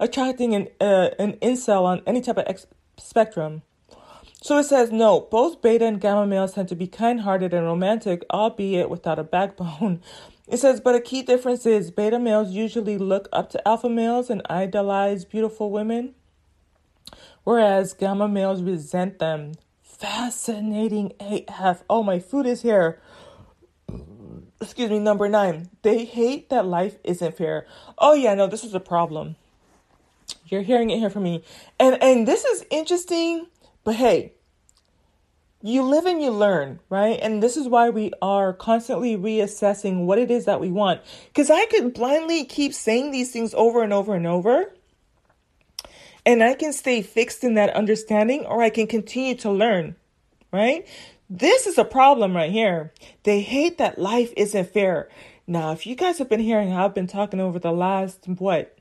attracting 0.00 0.54
an 0.54 0.68
uh, 0.80 1.10
an 1.18 1.34
incel 1.34 1.84
on 1.84 2.02
any 2.06 2.20
type 2.20 2.38
of 2.38 2.44
ex- 2.46 2.66
spectrum. 2.98 3.62
So 4.42 4.58
it 4.58 4.64
says 4.64 4.90
no, 4.90 5.20
both 5.20 5.62
beta 5.62 5.84
and 5.84 6.00
gamma 6.00 6.26
males 6.26 6.54
tend 6.54 6.68
to 6.70 6.74
be 6.74 6.88
kind-hearted 6.88 7.54
and 7.54 7.64
romantic, 7.64 8.24
albeit 8.32 8.90
without 8.90 9.18
a 9.18 9.24
backbone. 9.24 10.00
It 10.48 10.58
says, 10.58 10.80
but 10.80 10.96
a 10.96 11.00
key 11.00 11.22
difference 11.22 11.64
is 11.64 11.90
beta 11.90 12.18
males 12.18 12.50
usually 12.50 12.98
look 12.98 13.28
up 13.32 13.48
to 13.50 13.68
alpha 13.68 13.88
males 13.88 14.28
and 14.28 14.42
idolize 14.50 15.24
beautiful 15.24 15.70
women, 15.70 16.14
whereas 17.44 17.94
gamma 17.94 18.28
males 18.28 18.60
resent 18.60 19.18
them. 19.20 19.52
Fascinating 19.82 21.12
AF. 21.20 21.84
Oh, 21.88 22.02
my 22.02 22.18
food 22.18 22.44
is 22.44 22.62
here. 22.62 23.00
Excuse 24.60 24.90
me, 24.90 24.98
number 24.98 25.28
nine. 25.28 25.70
They 25.82 26.04
hate 26.04 26.50
that 26.50 26.66
life 26.66 26.96
isn't 27.04 27.36
fair. 27.36 27.66
Oh, 27.96 28.14
yeah, 28.14 28.34
no, 28.34 28.46
this 28.48 28.64
is 28.64 28.74
a 28.74 28.80
problem. 28.80 29.36
You're 30.52 30.62
hearing 30.62 30.90
it 30.90 31.00
here 31.00 31.10
from 31.10 31.24
me. 31.24 31.44
And 31.80 32.02
and 32.02 32.28
this 32.28 32.44
is 32.44 32.66
interesting, 32.70 33.46
but 33.84 33.96
hey, 33.96 34.34
you 35.62 35.82
live 35.82 36.06
and 36.06 36.22
you 36.22 36.30
learn, 36.30 36.80
right? 36.90 37.18
And 37.22 37.42
this 37.42 37.56
is 37.56 37.68
why 37.68 37.90
we 37.90 38.12
are 38.22 38.52
constantly 38.52 39.16
reassessing 39.16 40.06
what 40.06 40.18
it 40.18 40.30
is 40.30 40.46
that 40.46 40.60
we 40.60 40.70
want. 40.70 41.02
Because 41.28 41.50
I 41.50 41.66
could 41.66 41.94
blindly 41.94 42.44
keep 42.44 42.74
saying 42.74 43.12
these 43.12 43.32
things 43.32 43.54
over 43.54 43.82
and 43.82 43.92
over 43.92 44.14
and 44.14 44.26
over. 44.26 44.66
and 46.24 46.42
I 46.42 46.54
can 46.54 46.72
stay 46.72 47.02
fixed 47.02 47.44
in 47.44 47.54
that 47.54 47.70
understanding 47.74 48.44
or 48.46 48.62
I 48.62 48.70
can 48.70 48.86
continue 48.86 49.34
to 49.36 49.50
learn, 49.50 49.96
right? 50.52 50.86
This 51.28 51.66
is 51.66 51.78
a 51.78 51.84
problem 51.84 52.36
right 52.36 52.50
here. 52.50 52.92
They 53.24 53.40
hate 53.40 53.78
that 53.78 53.98
life 53.98 54.32
isn't 54.36 54.72
fair. 54.72 55.08
Now, 55.46 55.72
if 55.72 55.86
you 55.86 55.96
guys 55.96 56.18
have 56.18 56.28
been 56.28 56.40
hearing 56.40 56.72
I've 56.72 56.94
been 56.94 57.06
talking 57.06 57.40
over 57.40 57.58
the 57.58 57.72
last, 57.72 58.26
what, 58.26 58.78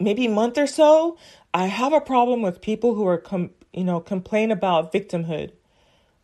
maybe 0.00 0.28
month 0.28 0.58
or 0.58 0.66
so, 0.66 1.18
I 1.54 1.66
have 1.66 1.92
a 1.92 2.00
problem 2.00 2.42
with 2.42 2.60
people 2.62 2.94
who 2.94 3.06
are, 3.06 3.18
com- 3.18 3.50
you 3.72 3.84
know, 3.84 4.00
complain 4.00 4.50
about 4.50 4.92
victimhood, 4.92 5.52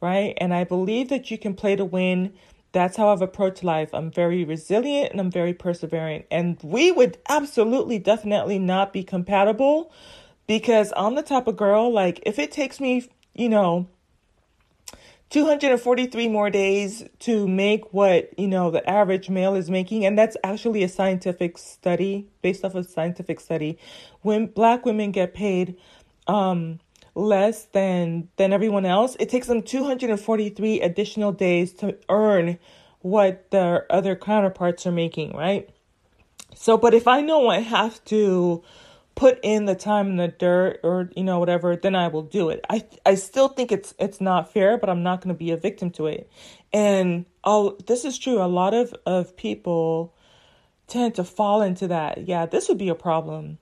right? 0.01 0.35
And 0.39 0.55
I 0.55 0.65
believe 0.65 1.09
that 1.11 1.31
you 1.31 1.39
can 1.39 1.55
play 1.55 1.77
to 1.77 1.85
win. 1.85 2.35
That's 2.73 2.97
how 2.97 3.11
I've 3.11 3.23
approached 3.23 3.65
life. 3.65 3.91
I'm 3.95 4.11
very 4.11 4.45
resilient 4.45 5.13
and 5.13 5.21
I'm 5.21 5.31
very 5.31 5.55
persevering. 5.55 6.25
And 6.31 6.59
we 6.63 6.93
would 6.93 7.19
absolutely, 7.29 7.99
definitely 7.99 8.59
not 8.59 8.93
be 8.93 9.05
compatible 9.05 9.93
because 10.47 10.93
I'm 10.97 11.15
the 11.17 11.23
type 11.23 11.47
of 11.49 11.57
girl, 11.57 11.93
like, 11.93 12.21
if 12.27 12.39
it 12.39 12.53
takes 12.53 12.81
me, 12.81 13.09
you 13.35 13.49
know, 13.49 13.89
243 15.31 16.29
more 16.29 16.51
days 16.51 17.05
to 17.21 17.49
make 17.49 17.93
what 17.93 18.39
you 18.39 18.47
know 18.47 18.71
the 18.71 18.89
average 18.89 19.29
male 19.29 19.55
is 19.55 19.71
making. 19.71 20.05
And 20.07 20.17
that's 20.19 20.37
actually 20.45 20.83
a 20.83 20.89
scientific 20.89 21.59
study 21.59 22.29
based 22.43 22.65
off 22.65 22.75
a 22.75 22.85
scientific 22.85 23.41
study. 23.41 23.79
When 24.23 24.47
black 24.47 24.87
women 24.87 25.11
get 25.11 25.35
paid 25.35 25.77
um, 26.27 26.81
less 27.17 27.65
than 27.67 28.29
than 28.37 28.53
everyone 28.53 28.85
else. 28.85 29.17
It 29.19 29.29
takes 29.29 29.47
them 29.47 29.63
243 29.63 30.81
additional 30.81 31.33
days 31.33 31.73
to 31.75 31.97
earn 32.09 32.59
what 33.01 33.51
their 33.51 33.91
other 33.91 34.15
counterparts 34.15 34.87
are 34.87 34.93
making 34.93 35.35
right? 35.35 35.69
So 36.55 36.77
but 36.77 36.95
if 36.95 37.07
i 37.07 37.21
know 37.21 37.49
i 37.49 37.59
have 37.61 38.03
to 38.07 38.63
put 39.17 39.41
in 39.43 39.65
the 39.65 39.75
time 39.75 40.11
in 40.11 40.17
the 40.17 40.29
dirt 40.29 40.79
or 40.85 41.11
you 41.17 41.25
know 41.25 41.41
whatever 41.41 41.75
then 41.75 41.97
i 41.97 42.07
will 42.07 42.23
do 42.23 42.51
it 42.51 42.65
i 42.71 42.85
i 43.05 43.15
still 43.15 43.49
think 43.49 43.73
it's 43.73 43.95
it's 43.99 44.21
not 44.21 44.53
fair 44.53 44.79
but 44.79 44.89
i'm 44.89 45.03
not 45.03 45.21
going 45.21 45.35
to 45.35 45.39
be 45.39 45.51
a 45.51 45.57
victim 45.57 45.91
to 45.91 46.07
it 46.07 46.31
and 46.73 47.27
oh 47.43 47.77
this 47.87 48.05
is 48.05 48.19
true 48.19 48.41
a 48.41 48.47
lot 48.47 48.75
of 48.75 48.95
of 49.07 49.37
people 49.37 50.15
tend 50.87 51.15
to 51.15 51.25
fall 51.25 51.63
into 51.63 51.89
that 51.89 52.29
yeah 52.29 52.47
this 52.47 52.69
would 52.69 52.79
be 52.79 52.91
a 52.91 52.95
problem 52.95 53.59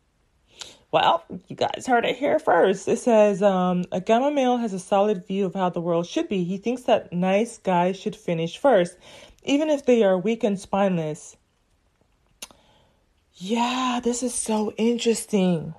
well, 0.94 1.24
you 1.48 1.56
guys 1.56 1.88
heard 1.88 2.04
it 2.04 2.16
here 2.16 2.38
first. 2.38 2.86
It 2.86 3.00
says 3.00 3.42
um, 3.42 3.84
a 3.90 4.00
gamma 4.00 4.30
male 4.30 4.58
has 4.58 4.72
a 4.72 4.78
solid 4.78 5.26
view 5.26 5.44
of 5.44 5.52
how 5.52 5.68
the 5.68 5.80
world 5.80 6.06
should 6.06 6.28
be. 6.28 6.44
He 6.44 6.56
thinks 6.56 6.82
that 6.82 7.12
nice 7.12 7.58
guys 7.58 7.98
should 7.98 8.14
finish 8.14 8.58
first, 8.58 8.96
even 9.42 9.70
if 9.70 9.86
they 9.86 10.04
are 10.04 10.16
weak 10.16 10.44
and 10.44 10.56
spineless. 10.56 11.36
Yeah, 13.36 14.00
this 14.02 14.22
is 14.22 14.32
so 14.34 14.72
interesting. 14.76 15.74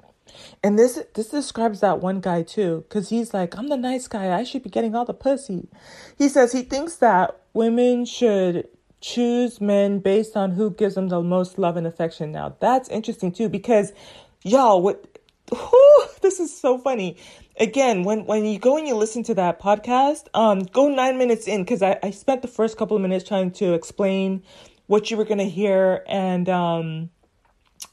And 0.62 0.78
this 0.78 1.02
this 1.14 1.30
describes 1.30 1.80
that 1.80 2.02
one 2.02 2.20
guy 2.20 2.44
too, 2.44 2.84
because 2.88 3.10
he's 3.10 3.34
like, 3.34 3.58
I'm 3.58 3.70
the 3.70 3.78
nice 3.78 4.08
guy. 4.08 4.38
I 4.38 4.44
should 4.44 4.64
be 4.64 4.70
getting 4.70 4.94
all 4.94 5.06
the 5.06 5.14
pussy. 5.14 5.70
He 6.18 6.28
says 6.28 6.52
he 6.52 6.64
thinks 6.64 6.98
that 6.98 7.40
women 7.54 8.06
should 8.06 8.68
choose 9.00 9.62
men 9.62 10.00
based 10.00 10.36
on 10.36 10.52
who 10.52 10.72
gives 10.72 10.96
them 10.96 11.08
the 11.08 11.22
most 11.22 11.58
love 11.58 11.78
and 11.78 11.88
affection. 11.88 12.34
Now 12.34 12.58
that's 12.60 12.90
interesting 12.90 13.32
too, 13.32 13.48
because 13.48 13.94
y'all, 14.44 14.82
what 14.82 15.18
whew, 15.50 16.06
this 16.22 16.42
is 16.42 16.56
so 16.56 16.78
funny. 16.78 17.16
Again, 17.58 18.04
when 18.04 18.26
when 18.26 18.44
you 18.44 18.60
go 18.60 18.76
and 18.76 18.86
you 18.86 18.96
listen 18.96 19.24
to 19.24 19.34
that 19.36 19.62
podcast, 19.62 20.28
um, 20.34 20.60
go 20.60 20.90
nine 20.90 21.18
minutes 21.18 21.48
in 21.48 21.64
because 21.64 21.82
I, 21.82 22.00
I 22.04 22.12
spent 22.12 22.42
the 22.42 22.50
first 22.50 22.76
couple 22.78 22.98
of 22.98 23.02
minutes 23.02 23.26
trying 23.26 23.52
to 23.52 23.74
explain 23.74 24.44
what 24.88 25.10
you 25.10 25.16
were 25.16 25.26
gonna 25.26 25.46
hear 25.46 26.04
and 26.08 26.50
um 26.50 27.10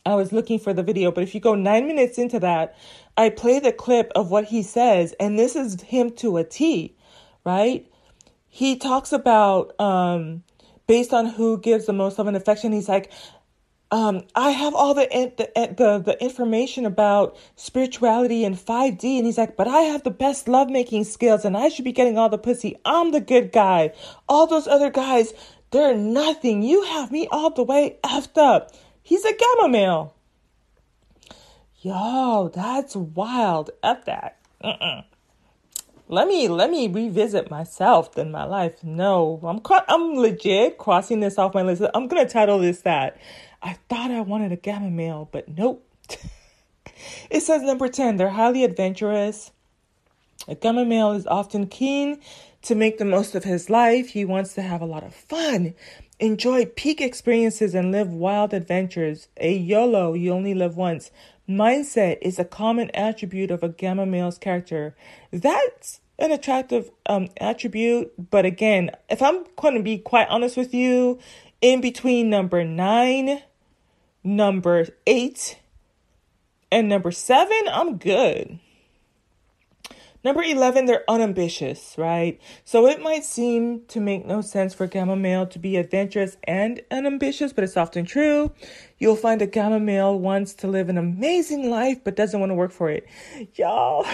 I 0.05 0.14
was 0.14 0.32
looking 0.32 0.59
for 0.59 0.72
the 0.72 0.82
video, 0.82 1.12
but 1.12 1.22
if 1.22 1.34
you 1.34 1.40
go 1.40 1.55
nine 1.55 1.86
minutes 1.86 2.18
into 2.18 2.40
that, 2.40 2.76
I 3.16 3.30
play 3.30 3.61
the 3.61 3.72
clip 3.72 4.11
of 4.16 4.30
what 4.30 4.46
he 4.46 4.62
says, 4.62 5.14
and 5.20 5.38
this 5.38 5.55
is 5.55 5.80
him 5.82 6.11
to 6.16 6.38
a 6.38 6.44
T, 6.44 6.96
right? 7.44 7.86
He 8.48 8.76
talks 8.76 9.12
about 9.12 9.78
um, 9.80 10.42
based 10.86 11.12
on 11.12 11.26
who 11.26 11.59
gives 11.59 11.86
the 11.86 11.92
most 11.92 12.18
love 12.18 12.26
and 12.26 12.36
affection. 12.36 12.72
He's 12.72 12.88
like, 12.88 13.12
um, 13.92 14.22
I 14.34 14.50
have 14.50 14.74
all 14.74 14.94
the, 14.94 15.07
the 15.36 15.74
the 15.76 15.98
the 15.98 16.22
information 16.22 16.86
about 16.86 17.36
spirituality 17.57 18.44
and 18.44 18.57
5D, 18.57 19.18
and 19.18 19.26
he's 19.26 19.38
like, 19.38 19.57
but 19.57 19.68
I 19.68 19.82
have 19.82 20.03
the 20.03 20.11
best 20.11 20.48
lovemaking 20.48 21.05
skills, 21.05 21.44
and 21.44 21.57
I 21.57 21.68
should 21.68 21.84
be 21.84 21.92
getting 21.92 22.18
all 22.18 22.28
the 22.28 22.38
pussy. 22.38 22.76
I'm 22.84 23.12
the 23.12 23.20
good 23.20 23.53
guy. 23.53 23.92
All 24.28 24.46
those 24.46 24.66
other 24.66 24.90
guys, 24.90 25.32
they're 25.70 25.94
nothing. 25.94 26.62
You 26.62 26.82
have 26.82 27.12
me 27.12 27.28
all 27.30 27.50
the 27.50 27.62
way 27.62 27.98
effed 28.03 28.38
up. 28.38 28.72
He's 29.13 29.27
a 29.27 29.35
gamma 29.35 29.69
male. 29.69 30.15
Yo, 31.83 32.51
that's 32.55 32.97
wild. 32.97 33.69
F 33.83 34.07
that. 34.07 34.39
Uh-uh. 34.65 35.03
Let 36.09 36.29
me 36.29 36.49
let 36.49 36.71
me 36.71 36.89
revisit 36.89 37.51
myself 37.51 38.17
in 38.17 38.31
my 38.31 38.45
life. 38.45 38.83
No, 38.83 39.39
I'm 39.43 39.61
I'm 39.87 40.15
legit 40.15 40.79
crossing 40.79 41.21
this 41.21 41.37
off 41.37 41.53
my 41.53 41.61
list. 41.61 41.83
I'm 41.93 42.09
gonna 42.09 42.27
title 42.27 42.59
this 42.59 42.81
that. 42.81 43.19
I 43.61 43.75
thought 43.91 44.11
I 44.11 44.23
wanted 44.23 44.51
a 44.51 44.57
gamma 44.57 44.91
male, 44.91 45.29
but 45.31 45.47
nope. 45.47 45.87
it 47.31 47.43
says 47.43 47.61
number 47.61 47.89
ten. 47.89 48.17
They're 48.17 48.31
highly 48.31 48.65
adventurous. 48.65 49.51
A 50.49 50.55
gamma 50.55 50.87
male 50.87 51.13
is 51.13 51.27
often 51.27 51.67
keen 51.67 52.19
to 52.63 52.75
make 52.75 52.97
the 52.97 53.05
most 53.05 53.35
of 53.35 53.45
his 53.45 53.69
life. 53.69 54.09
He 54.09 54.25
wants 54.25 54.55
to 54.55 54.63
have 54.63 54.81
a 54.81 54.87
lot 54.87 55.03
of 55.03 55.15
fun 55.15 55.75
Enjoy 56.23 56.66
peak 56.66 57.01
experiences 57.01 57.75
and 57.75 57.91
live 57.91 58.12
wild 58.12 58.55
adventures. 58.55 59.27
A 59.39 59.57
YOLO, 59.57 60.14
you 60.14 60.33
only 60.33 60.55
live 60.55 60.77
once. 60.77 61.11
Mindset 61.49 62.18
is 62.23 62.39
a 62.39 62.45
common 62.45 62.93
attribute 62.95 63.51
of 63.51 63.64
a 63.64 63.68
gamma 63.68 64.07
male's 64.07 64.39
character. 64.39 64.95
That's 65.33 65.99
an 66.20 66.31
attractive 66.31 66.93
um, 67.07 67.27
attribute, 67.39 68.12
but 68.31 68.47
again, 68.47 68.93
if 69.11 69.20
I'm 69.20 69.45
going 69.57 69.75
to 69.75 69.83
be 69.83 69.99
quite 69.99 70.29
honest 70.29 70.57
with 70.57 70.73
you, 70.73 71.18
in 71.61 71.81
between 71.81 72.31
number 72.31 72.62
nine, 72.62 73.43
number 74.23 74.87
eight, 75.09 75.59
and 76.70 76.89
number 76.89 77.11
seven, 77.11 77.62
I'm 77.66 77.99
good. 77.99 78.61
Number 80.25 80.43
11, 80.43 80.87
they're 80.87 81.05
unambitious, 81.09 81.97
right? 81.99 82.41
So 82.64 82.87
it 82.87 83.03
might 83.03 83.25
seem 83.25 83.85
to 83.87 84.01
make 84.01 84.25
no 84.25 84.41
sense 84.41 84.73
for 84.73 84.87
gamma 84.87 85.16
male 85.16 85.47
to 85.47 85.59
be 85.59 85.77
adventurous 85.77 86.37
and 86.45 86.81
unambitious, 86.93 87.53
but 87.53 87.64
it's 87.64 87.77
often 87.77 88.05
true. 88.05 88.53
You'll 88.99 89.16
find 89.16 89.43
a 89.43 89.47
gamma 89.47 89.81
male 89.81 90.16
wants 90.16 90.55
to 90.55 90.68
live 90.68 90.89
an 90.89 90.97
amazing 90.97 91.68
life 91.68 91.99
but 92.05 92.14
doesn't 92.14 92.39
want 92.39 92.51
to 92.51 92.55
work 92.55 92.70
for 92.70 92.89
it. 92.89 93.07
Y'all, 93.57 94.07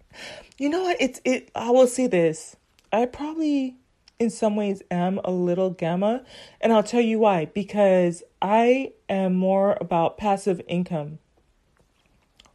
you 0.58 0.68
know 0.68 0.82
what? 0.82 0.96
It's 1.00 1.20
it 1.24 1.50
I 1.56 1.70
will 1.70 1.88
say 1.88 2.06
this. 2.06 2.54
I 2.92 3.06
probably 3.06 3.76
in 4.20 4.30
some 4.30 4.54
ways 4.54 4.82
am 4.90 5.20
a 5.24 5.30
little 5.30 5.70
gamma, 5.70 6.24
and 6.60 6.72
I'll 6.72 6.82
tell 6.84 7.00
you 7.00 7.18
why. 7.18 7.46
Because 7.46 8.22
I 8.40 8.92
am 9.08 9.34
more 9.34 9.76
about 9.80 10.18
passive 10.18 10.60
income. 10.68 11.18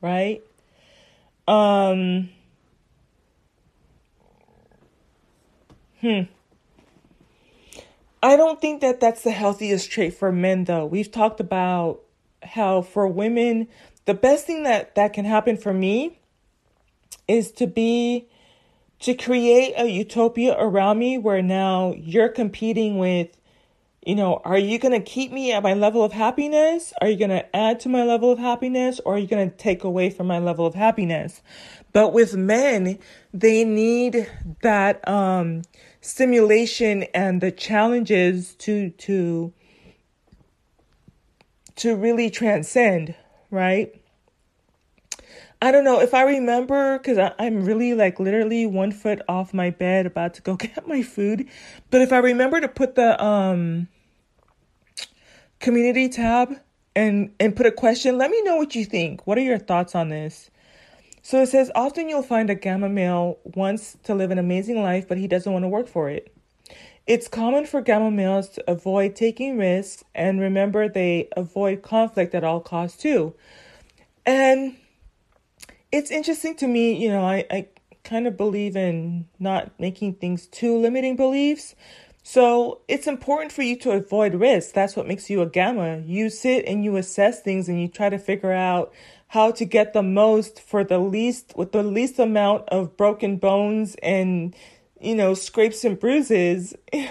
Right? 0.01 0.41
Um 1.49 2.29
Hmm. 6.03 6.23
I 8.21 8.35
don't 8.35 8.59
think 8.59 8.81
that 8.81 8.99
that's 8.99 9.21
the 9.21 9.31
healthiest 9.31 9.89
trait 9.89 10.13
for 10.13 10.33
men, 10.33 10.65
though. 10.65 10.85
We've 10.85 11.09
talked 11.09 11.39
about 11.39 12.01
how 12.41 12.81
for 12.81 13.07
women, 13.07 13.69
the 14.03 14.13
best 14.13 14.45
thing 14.45 14.63
that 14.63 14.95
that 14.95 15.13
can 15.13 15.23
happen 15.23 15.55
for 15.55 15.73
me 15.73 16.19
is 17.25 17.53
to 17.53 17.67
be 17.67 18.27
to 18.99 19.13
create 19.13 19.75
a 19.77 19.87
utopia 19.87 20.57
around 20.59 20.99
me 20.99 21.17
where 21.17 21.41
now 21.41 21.93
you're 21.97 22.27
competing 22.27 22.97
with 22.97 23.37
you 24.05 24.15
know, 24.15 24.41
are 24.43 24.57
you 24.57 24.79
going 24.79 24.91
to 24.91 24.99
keep 24.99 25.31
me 25.31 25.53
at 25.53 25.63
my 25.63 25.73
level 25.73 26.03
of 26.03 26.11
happiness? 26.11 26.91
Are 26.99 27.07
you 27.07 27.15
going 27.15 27.29
to 27.29 27.55
add 27.55 27.79
to 27.81 27.89
my 27.89 28.03
level 28.03 28.33
of 28.33 28.37
happiness 28.37 28.99
or 29.05 29.15
are 29.15 29.17
you 29.17 29.27
going 29.27 29.49
to 29.49 29.55
take 29.55 29.85
away 29.85 30.09
from 30.09 30.27
my 30.27 30.39
level 30.39 30.65
of 30.65 30.75
happiness? 30.75 31.41
But 31.93 32.11
with 32.11 32.35
men, 32.35 32.99
they 33.33 33.63
need 33.63 34.29
that 34.61 35.07
um 35.07 35.61
stimulation 36.03 37.03
and 37.13 37.39
the 37.39 37.49
challenges 37.49 38.55
to 38.55 38.89
to 38.89 39.53
to 41.77 41.95
really 41.95 42.29
transcend, 42.29 43.15
right? 43.49 43.95
I 45.61 45.71
don't 45.71 45.85
know 45.85 46.01
if 46.01 46.13
I 46.13 46.23
remember 46.23 46.97
because 46.97 47.31
I'm 47.39 47.63
really 47.63 47.93
like 47.93 48.19
literally 48.19 48.65
one 48.65 48.91
foot 48.91 49.21
off 49.29 49.53
my 49.53 49.69
bed 49.69 50.05
about 50.05 50.33
to 50.35 50.41
go 50.41 50.55
get 50.57 50.85
my 50.87 51.01
food. 51.01 51.47
But 51.89 52.01
if 52.01 52.11
I 52.11 52.17
remember 52.17 52.59
to 52.59 52.67
put 52.67 52.95
the 52.95 53.23
um 53.23 53.87
community 55.61 56.09
tab 56.09 56.59
and 56.97 57.33
and 57.39 57.55
put 57.55 57.65
a 57.65 57.71
question, 57.71 58.17
let 58.17 58.29
me 58.29 58.41
know 58.43 58.57
what 58.57 58.75
you 58.75 58.83
think. 58.83 59.25
What 59.25 59.37
are 59.37 59.41
your 59.41 59.57
thoughts 59.57 59.95
on 59.95 60.09
this? 60.09 60.51
So 61.25 61.41
it 61.41 61.47
says 61.47 61.71
often 61.73 62.09
you'll 62.09 62.21
find 62.21 62.49
a 62.49 62.55
gamma 62.55 62.89
male 62.89 63.39
wants 63.43 63.97
to 64.03 64.13
live 64.13 64.29
an 64.29 64.37
amazing 64.37 64.83
life, 64.83 65.07
but 65.07 65.17
he 65.17 65.27
doesn't 65.27 65.51
want 65.51 65.63
to 65.63 65.69
work 65.69 65.87
for 65.87 66.09
it. 66.09 66.35
It's 67.07 67.29
common 67.29 67.65
for 67.65 67.81
gamma 67.81 68.11
males 68.11 68.49
to 68.49 68.69
avoid 68.69 69.15
taking 69.15 69.57
risks 69.57 70.03
and 70.13 70.39
remember 70.41 70.87
they 70.89 71.29
avoid 71.35 71.81
conflict 71.81 72.35
at 72.35 72.43
all 72.43 72.59
costs 72.59 73.01
too. 73.01 73.33
And 74.25 74.75
it's 75.93 76.11
interesting 76.11 76.57
to 76.57 76.67
me, 76.67 77.01
you 77.01 77.09
know, 77.09 77.25
I, 77.25 77.45
I 77.49 77.67
kind 78.03 78.27
of 78.27 78.35
believe 78.35 78.75
in 78.75 79.27
not 79.39 79.71
making 79.79 80.15
things 80.15 80.45
too 80.47 80.77
limiting 80.77 81.15
beliefs. 81.15 81.73
So 82.21 82.81
it's 82.87 83.07
important 83.07 83.51
for 83.51 83.63
you 83.63 83.77
to 83.79 83.91
avoid 83.91 84.35
risk. 84.35 84.73
That's 84.73 84.95
what 84.95 85.07
makes 85.07 85.29
you 85.29 85.41
a 85.41 85.45
gamma. 85.45 85.99
You 86.05 86.29
sit 86.29 86.65
and 86.65 86.83
you 86.83 86.95
assess 86.97 87.41
things 87.41 87.67
and 87.67 87.81
you 87.81 87.87
try 87.87 88.09
to 88.09 88.17
figure 88.17 88.53
out 88.53 88.93
how 89.33 89.49
to 89.49 89.65
get 89.65 89.93
the 89.93 90.03
most 90.03 90.61
for 90.61 90.83
the 90.83 90.99
least 90.99 91.53
with 91.55 91.71
the 91.71 91.81
least 91.81 92.19
amount 92.19 92.69
of 92.69 92.95
broken 92.95 93.37
bones 93.37 93.95
and 94.03 94.55
you 95.01 95.15
know 95.15 95.33
scrapes 95.33 95.83
and 95.83 95.99
bruises. 95.99 96.75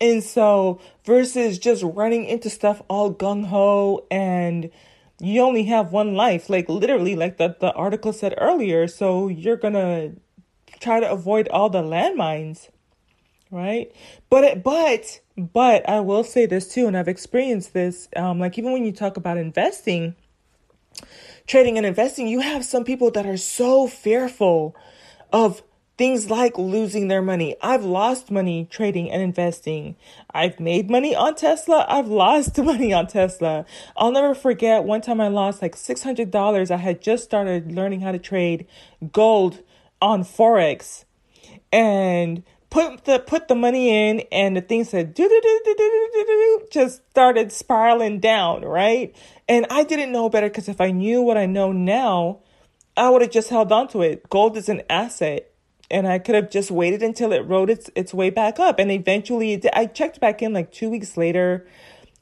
And 0.00 0.22
so 0.22 0.80
versus 1.04 1.58
just 1.58 1.82
running 1.82 2.24
into 2.24 2.48
stuff 2.48 2.80
all 2.88 3.12
gung-ho 3.12 4.06
and 4.08 4.70
you 5.18 5.42
only 5.42 5.64
have 5.64 5.90
one 5.90 6.14
life 6.14 6.48
like 6.48 6.68
literally 6.68 7.16
like 7.16 7.38
the, 7.38 7.56
the 7.58 7.72
article 7.72 8.12
said 8.12 8.34
earlier 8.38 8.86
so 8.86 9.26
you're 9.26 9.56
gonna 9.56 10.12
try 10.78 11.00
to 11.00 11.10
avoid 11.10 11.48
all 11.48 11.68
the 11.68 11.82
landmines 11.82 12.68
right? 13.50 13.90
But 14.30 14.44
it, 14.44 14.62
but 14.62 15.20
but 15.36 15.88
i 15.88 16.00
will 16.00 16.24
say 16.24 16.46
this 16.46 16.72
too 16.72 16.86
and 16.86 16.96
i've 16.96 17.08
experienced 17.08 17.72
this 17.72 18.08
um 18.16 18.38
like 18.40 18.58
even 18.58 18.72
when 18.72 18.84
you 18.84 18.92
talk 18.92 19.16
about 19.16 19.38
investing 19.38 20.14
trading 21.48 21.78
and 21.78 21.86
investing 21.86 22.28
you 22.28 22.40
have 22.40 22.64
some 22.64 22.84
people 22.84 23.10
that 23.10 23.26
are 23.26 23.36
so 23.36 23.88
fearful 23.88 24.76
of 25.32 25.62
things 25.96 26.30
like 26.30 26.56
losing 26.56 27.08
their 27.08 27.20
money. 27.20 27.56
I've 27.60 27.82
lost 27.82 28.30
money 28.30 28.68
trading 28.70 29.10
and 29.10 29.20
investing. 29.20 29.96
I've 30.30 30.60
made 30.60 30.88
money 30.88 31.16
on 31.16 31.34
tesla. 31.34 31.84
I've 31.88 32.06
lost 32.06 32.56
money 32.62 32.92
on 32.92 33.08
tesla. 33.08 33.66
I'll 33.96 34.12
never 34.12 34.34
forget 34.34 34.84
one 34.84 35.00
time 35.00 35.20
i 35.20 35.26
lost 35.26 35.60
like 35.60 35.74
$600 35.74 36.70
i 36.70 36.76
had 36.76 37.00
just 37.00 37.24
started 37.24 37.72
learning 37.72 38.02
how 38.02 38.12
to 38.12 38.18
trade 38.18 38.66
gold 39.12 39.60
on 40.00 40.22
forex. 40.22 41.04
And 41.72 42.44
put 42.70 43.04
the 43.04 43.18
put 43.18 43.48
the 43.48 43.54
money 43.54 44.08
in 44.08 44.20
and 44.30 44.56
the 44.56 44.60
thing 44.60 44.84
said 44.84 45.14
do 45.14 45.26
do 45.28 45.40
do 45.40 45.60
do 45.64 45.74
do 45.74 46.08
do 46.12 46.24
do 46.24 46.66
just 46.70 47.08
started 47.10 47.50
spiraling 47.50 48.20
down 48.20 48.62
right? 48.62 49.14
And 49.48 49.66
i 49.70 49.84
didn't 49.84 50.12
know 50.12 50.28
better 50.28 50.48
because 50.48 50.68
if 50.68 50.80
i 50.80 50.90
knew 50.90 51.22
what 51.22 51.38
i 51.38 51.46
know 51.46 51.72
now 51.72 52.40
i 52.96 53.08
would 53.08 53.22
have 53.22 53.30
just 53.30 53.48
held 53.48 53.72
on 53.72 53.88
to 53.88 54.02
it. 54.02 54.28
Gold 54.28 54.56
is 54.56 54.68
an 54.68 54.82
asset 54.90 55.50
and 55.90 56.06
i 56.06 56.18
could 56.18 56.34
have 56.34 56.50
just 56.50 56.70
waited 56.70 57.02
until 57.02 57.32
it 57.32 57.40
rode 57.46 57.70
its 57.70 57.90
its 57.94 58.12
way 58.12 58.28
back 58.30 58.58
up. 58.58 58.78
And 58.78 58.90
eventually 58.90 59.60
i 59.72 59.86
checked 59.86 60.20
back 60.20 60.42
in 60.42 60.52
like 60.52 60.70
two 60.70 60.90
weeks 60.90 61.16
later 61.16 61.66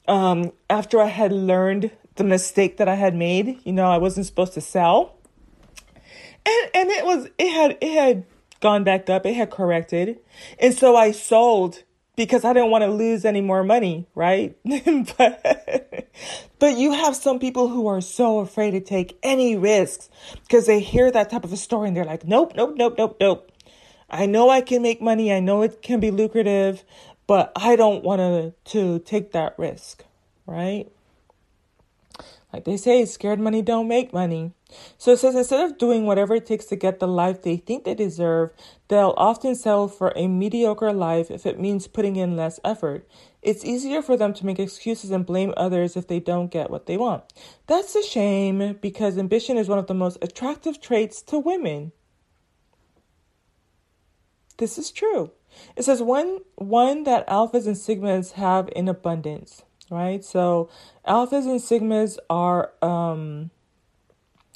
um 0.07 0.53
after 0.69 1.01
i 1.01 1.07
had 1.07 1.33
learned 1.33 1.91
the 2.15 2.23
mistake 2.23 2.77
that 2.77 2.87
i 2.87 2.95
had 2.95 3.15
made. 3.15 3.59
You 3.65 3.73
know 3.73 3.87
i 3.87 3.97
wasn't 3.97 4.25
supposed 4.25 4.53
to 4.53 4.61
sell. 4.61 5.17
And 6.45 6.71
and 6.73 6.89
it 6.89 7.05
was 7.05 7.27
it 7.37 7.51
had 7.51 7.77
it 7.81 7.93
had 7.93 8.25
gone 8.59 8.83
back 8.83 9.09
up. 9.09 9.25
It 9.25 9.33
had 9.33 9.49
corrected. 9.49 10.19
And 10.59 10.73
so 10.73 10.95
I 10.95 11.11
sold 11.11 11.83
because 12.15 12.43
I 12.43 12.51
didn't 12.51 12.71
want 12.71 12.83
to 12.83 12.89
lose 12.89 13.23
any 13.23 13.41
more 13.41 13.63
money, 13.63 14.07
right? 14.15 14.57
but, 15.17 16.09
but 16.59 16.77
you 16.77 16.91
have 16.91 17.15
some 17.15 17.39
people 17.39 17.69
who 17.69 17.87
are 17.87 18.01
so 18.01 18.39
afraid 18.39 18.71
to 18.71 18.81
take 18.81 19.17
any 19.21 19.55
risks 19.55 20.09
because 20.43 20.65
they 20.65 20.79
hear 20.79 21.11
that 21.11 21.29
type 21.29 21.43
of 21.43 21.53
a 21.53 21.57
story 21.57 21.87
and 21.87 21.95
they're 21.95 22.03
like, 22.03 22.25
nope, 22.25 22.53
nope, 22.55 22.73
nope, 22.75 22.95
nope, 22.97 23.17
nope. 23.19 23.51
I 24.09 24.25
know 24.25 24.49
I 24.49 24.61
can 24.61 24.81
make 24.81 25.01
money. 25.01 25.31
I 25.31 25.39
know 25.39 25.61
it 25.61 25.81
can 25.81 25.99
be 25.99 26.11
lucrative, 26.11 26.83
but 27.27 27.51
I 27.55 27.75
don't 27.75 28.03
want 28.03 28.19
to, 28.19 28.53
to 28.71 28.99
take 28.99 29.33
that 29.33 29.53
risk, 29.59 30.03
right? 30.45 30.89
Like 32.53 32.63
they 32.63 32.77
say, 32.77 33.05
scared 33.05 33.39
money 33.39 33.61
don't 33.61 33.89
make 33.89 34.13
money. 34.13 34.53
So 34.97 35.11
it 35.11 35.19
says 35.19 35.35
instead 35.35 35.69
of 35.69 35.77
doing 35.77 36.05
whatever 36.05 36.35
it 36.35 36.45
takes 36.45 36.65
to 36.65 36.75
get 36.75 36.99
the 36.99 37.07
life 37.07 37.41
they 37.41 37.57
think 37.57 37.83
they 37.83 37.93
deserve, 37.93 38.51
they'll 38.87 39.13
often 39.17 39.53
settle 39.53 39.87
for 39.87 40.13
a 40.15 40.27
mediocre 40.27 40.93
life 40.93 41.29
if 41.29 41.45
it 41.45 41.59
means 41.59 41.87
putting 41.87 42.15
in 42.15 42.37
less 42.37 42.59
effort. 42.63 43.07
It's 43.41 43.65
easier 43.65 44.01
for 44.01 44.15
them 44.15 44.33
to 44.33 44.45
make 44.45 44.59
excuses 44.59 45.11
and 45.11 45.25
blame 45.25 45.53
others 45.57 45.97
if 45.97 46.07
they 46.07 46.19
don't 46.19 46.51
get 46.51 46.69
what 46.69 46.85
they 46.85 46.97
want. 46.97 47.23
That's 47.67 47.95
a 47.95 48.03
shame 48.03 48.77
because 48.81 49.17
ambition 49.17 49.57
is 49.57 49.67
one 49.67 49.79
of 49.79 49.87
the 49.87 49.93
most 49.93 50.17
attractive 50.21 50.81
traits 50.81 51.21
to 51.23 51.39
women. 51.39 51.91
This 54.57 54.77
is 54.77 54.89
true. 54.89 55.31
It 55.75 55.83
says 55.83 56.01
one 56.01 56.39
one 56.55 57.03
that 57.03 57.27
alphas 57.27 57.67
and 57.67 57.75
sigmas 57.75 58.33
have 58.33 58.69
in 58.75 58.87
abundance, 58.87 59.63
right? 59.91 60.23
So 60.23 60.69
alphas 61.07 61.45
and 61.45 61.59
sigmas 61.61 62.17
are 62.29 62.73
um 62.81 63.51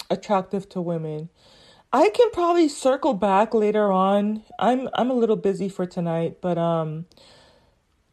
attractive 0.10 0.70
to 0.70 0.82
women. 0.82 1.30
I 1.94 2.10
can 2.10 2.32
probably 2.32 2.70
circle 2.70 3.14
back 3.14 3.54
later 3.54 3.92
on. 3.92 4.44
I'm 4.60 4.90
I'm 4.94 5.12
a 5.12 5.16
little 5.16 5.36
busy 5.36 5.70
for 5.70 5.86
tonight, 5.86 6.38
but 6.42 6.58
um 6.58 7.06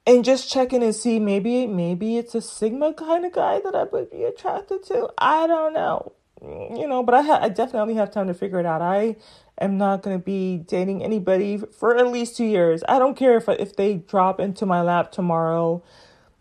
and 0.06 0.24
just 0.24 0.50
check 0.50 0.72
in 0.72 0.82
and 0.82 0.94
see 0.94 1.20
maybe 1.20 1.66
maybe 1.66 2.18
it's 2.18 2.34
a 2.34 2.42
sigma 2.42 2.94
kind 2.94 3.24
of 3.26 3.32
guy 3.32 3.60
that 3.60 3.74
I 3.74 3.84
would 3.84 4.10
be 4.10 4.24
attracted 4.24 4.84
to. 4.86 5.10
I 5.18 5.46
don't 5.46 5.74
know. 5.74 6.12
You 6.42 6.88
know, 6.88 7.02
but 7.02 7.14
I 7.14 7.22
ha- 7.22 7.40
I 7.42 7.50
definitely 7.50 7.94
have 7.94 8.10
time 8.12 8.28
to 8.28 8.34
figure 8.34 8.60
it 8.60 8.66
out. 8.66 8.82
I 8.82 9.16
am 9.60 9.78
not 9.78 10.02
going 10.02 10.18
to 10.18 10.24
be 10.24 10.58
dating 10.58 11.02
anybody 11.04 11.58
for 11.58 11.96
at 11.96 12.08
least 12.08 12.36
2 12.36 12.44
years. 12.44 12.84
I 12.88 12.98
don't 13.00 13.16
care 13.16 13.36
if 13.38 13.48
if 13.48 13.76
they 13.76 13.96
drop 13.96 14.40
into 14.40 14.66
my 14.66 14.82
lap 14.82 15.12
tomorrow. 15.12 15.82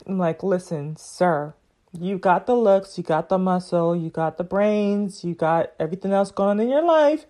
I'm 0.08 0.18
like, 0.18 0.42
"Listen, 0.42 0.96
sir, 0.96 1.54
you 1.92 2.18
got 2.18 2.46
the 2.46 2.56
looks, 2.56 2.98
you 2.98 3.04
got 3.04 3.30
the 3.30 3.38
muscle, 3.38 3.96
you 3.96 4.10
got 4.10 4.38
the 4.38 4.44
brains, 4.44 5.24
you 5.24 5.36
got 5.36 5.72
everything 5.80 6.14
else 6.14 6.32
going 6.32 6.52
on 6.52 6.60
in 6.60 6.70
your 6.70 6.84
life. 6.84 7.26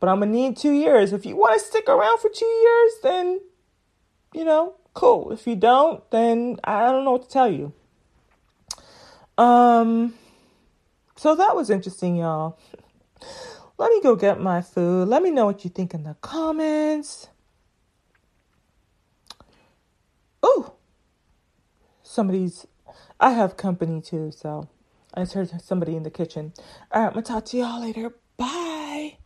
But 0.00 0.08
I'm 0.08 0.20
gonna 0.20 0.32
need 0.32 0.56
two 0.56 0.72
years. 0.72 1.12
If 1.12 1.26
you 1.26 1.36
want 1.36 1.58
to 1.58 1.64
stick 1.64 1.88
around 1.88 2.18
for 2.20 2.28
two 2.28 2.46
years, 2.46 2.92
then 3.02 3.40
you 4.32 4.44
know, 4.44 4.74
cool. 4.94 5.32
If 5.32 5.46
you 5.46 5.56
don't, 5.56 6.08
then 6.10 6.58
I 6.64 6.90
don't 6.90 7.04
know 7.04 7.12
what 7.12 7.22
to 7.22 7.28
tell 7.28 7.50
you. 7.50 7.72
Um, 9.36 10.14
so 11.16 11.34
that 11.34 11.56
was 11.56 11.70
interesting, 11.70 12.16
y'all. 12.16 12.58
Let 13.78 13.90
me 13.90 14.00
go 14.02 14.14
get 14.14 14.40
my 14.40 14.60
food. 14.60 15.08
Let 15.08 15.22
me 15.22 15.30
know 15.30 15.46
what 15.46 15.64
you 15.64 15.70
think 15.70 15.94
in 15.94 16.04
the 16.04 16.14
comments. 16.20 17.28
Oh, 20.42 20.74
somebody's 22.14 22.66
I 23.20 23.30
have 23.30 23.56
company 23.56 24.00
too, 24.00 24.30
so 24.30 24.68
I 25.14 25.22
just 25.22 25.34
heard 25.34 25.62
somebody 25.62 25.96
in 25.96 26.04
the 26.04 26.10
kitchen. 26.10 26.52
All 26.92 27.02
right, 27.02 27.08
I'm 27.08 27.14
gonna 27.14 27.22
talk 27.22 27.44
to 27.46 27.56
y'all 27.58 27.80
later. 27.80 28.14
Bye. 28.36 29.18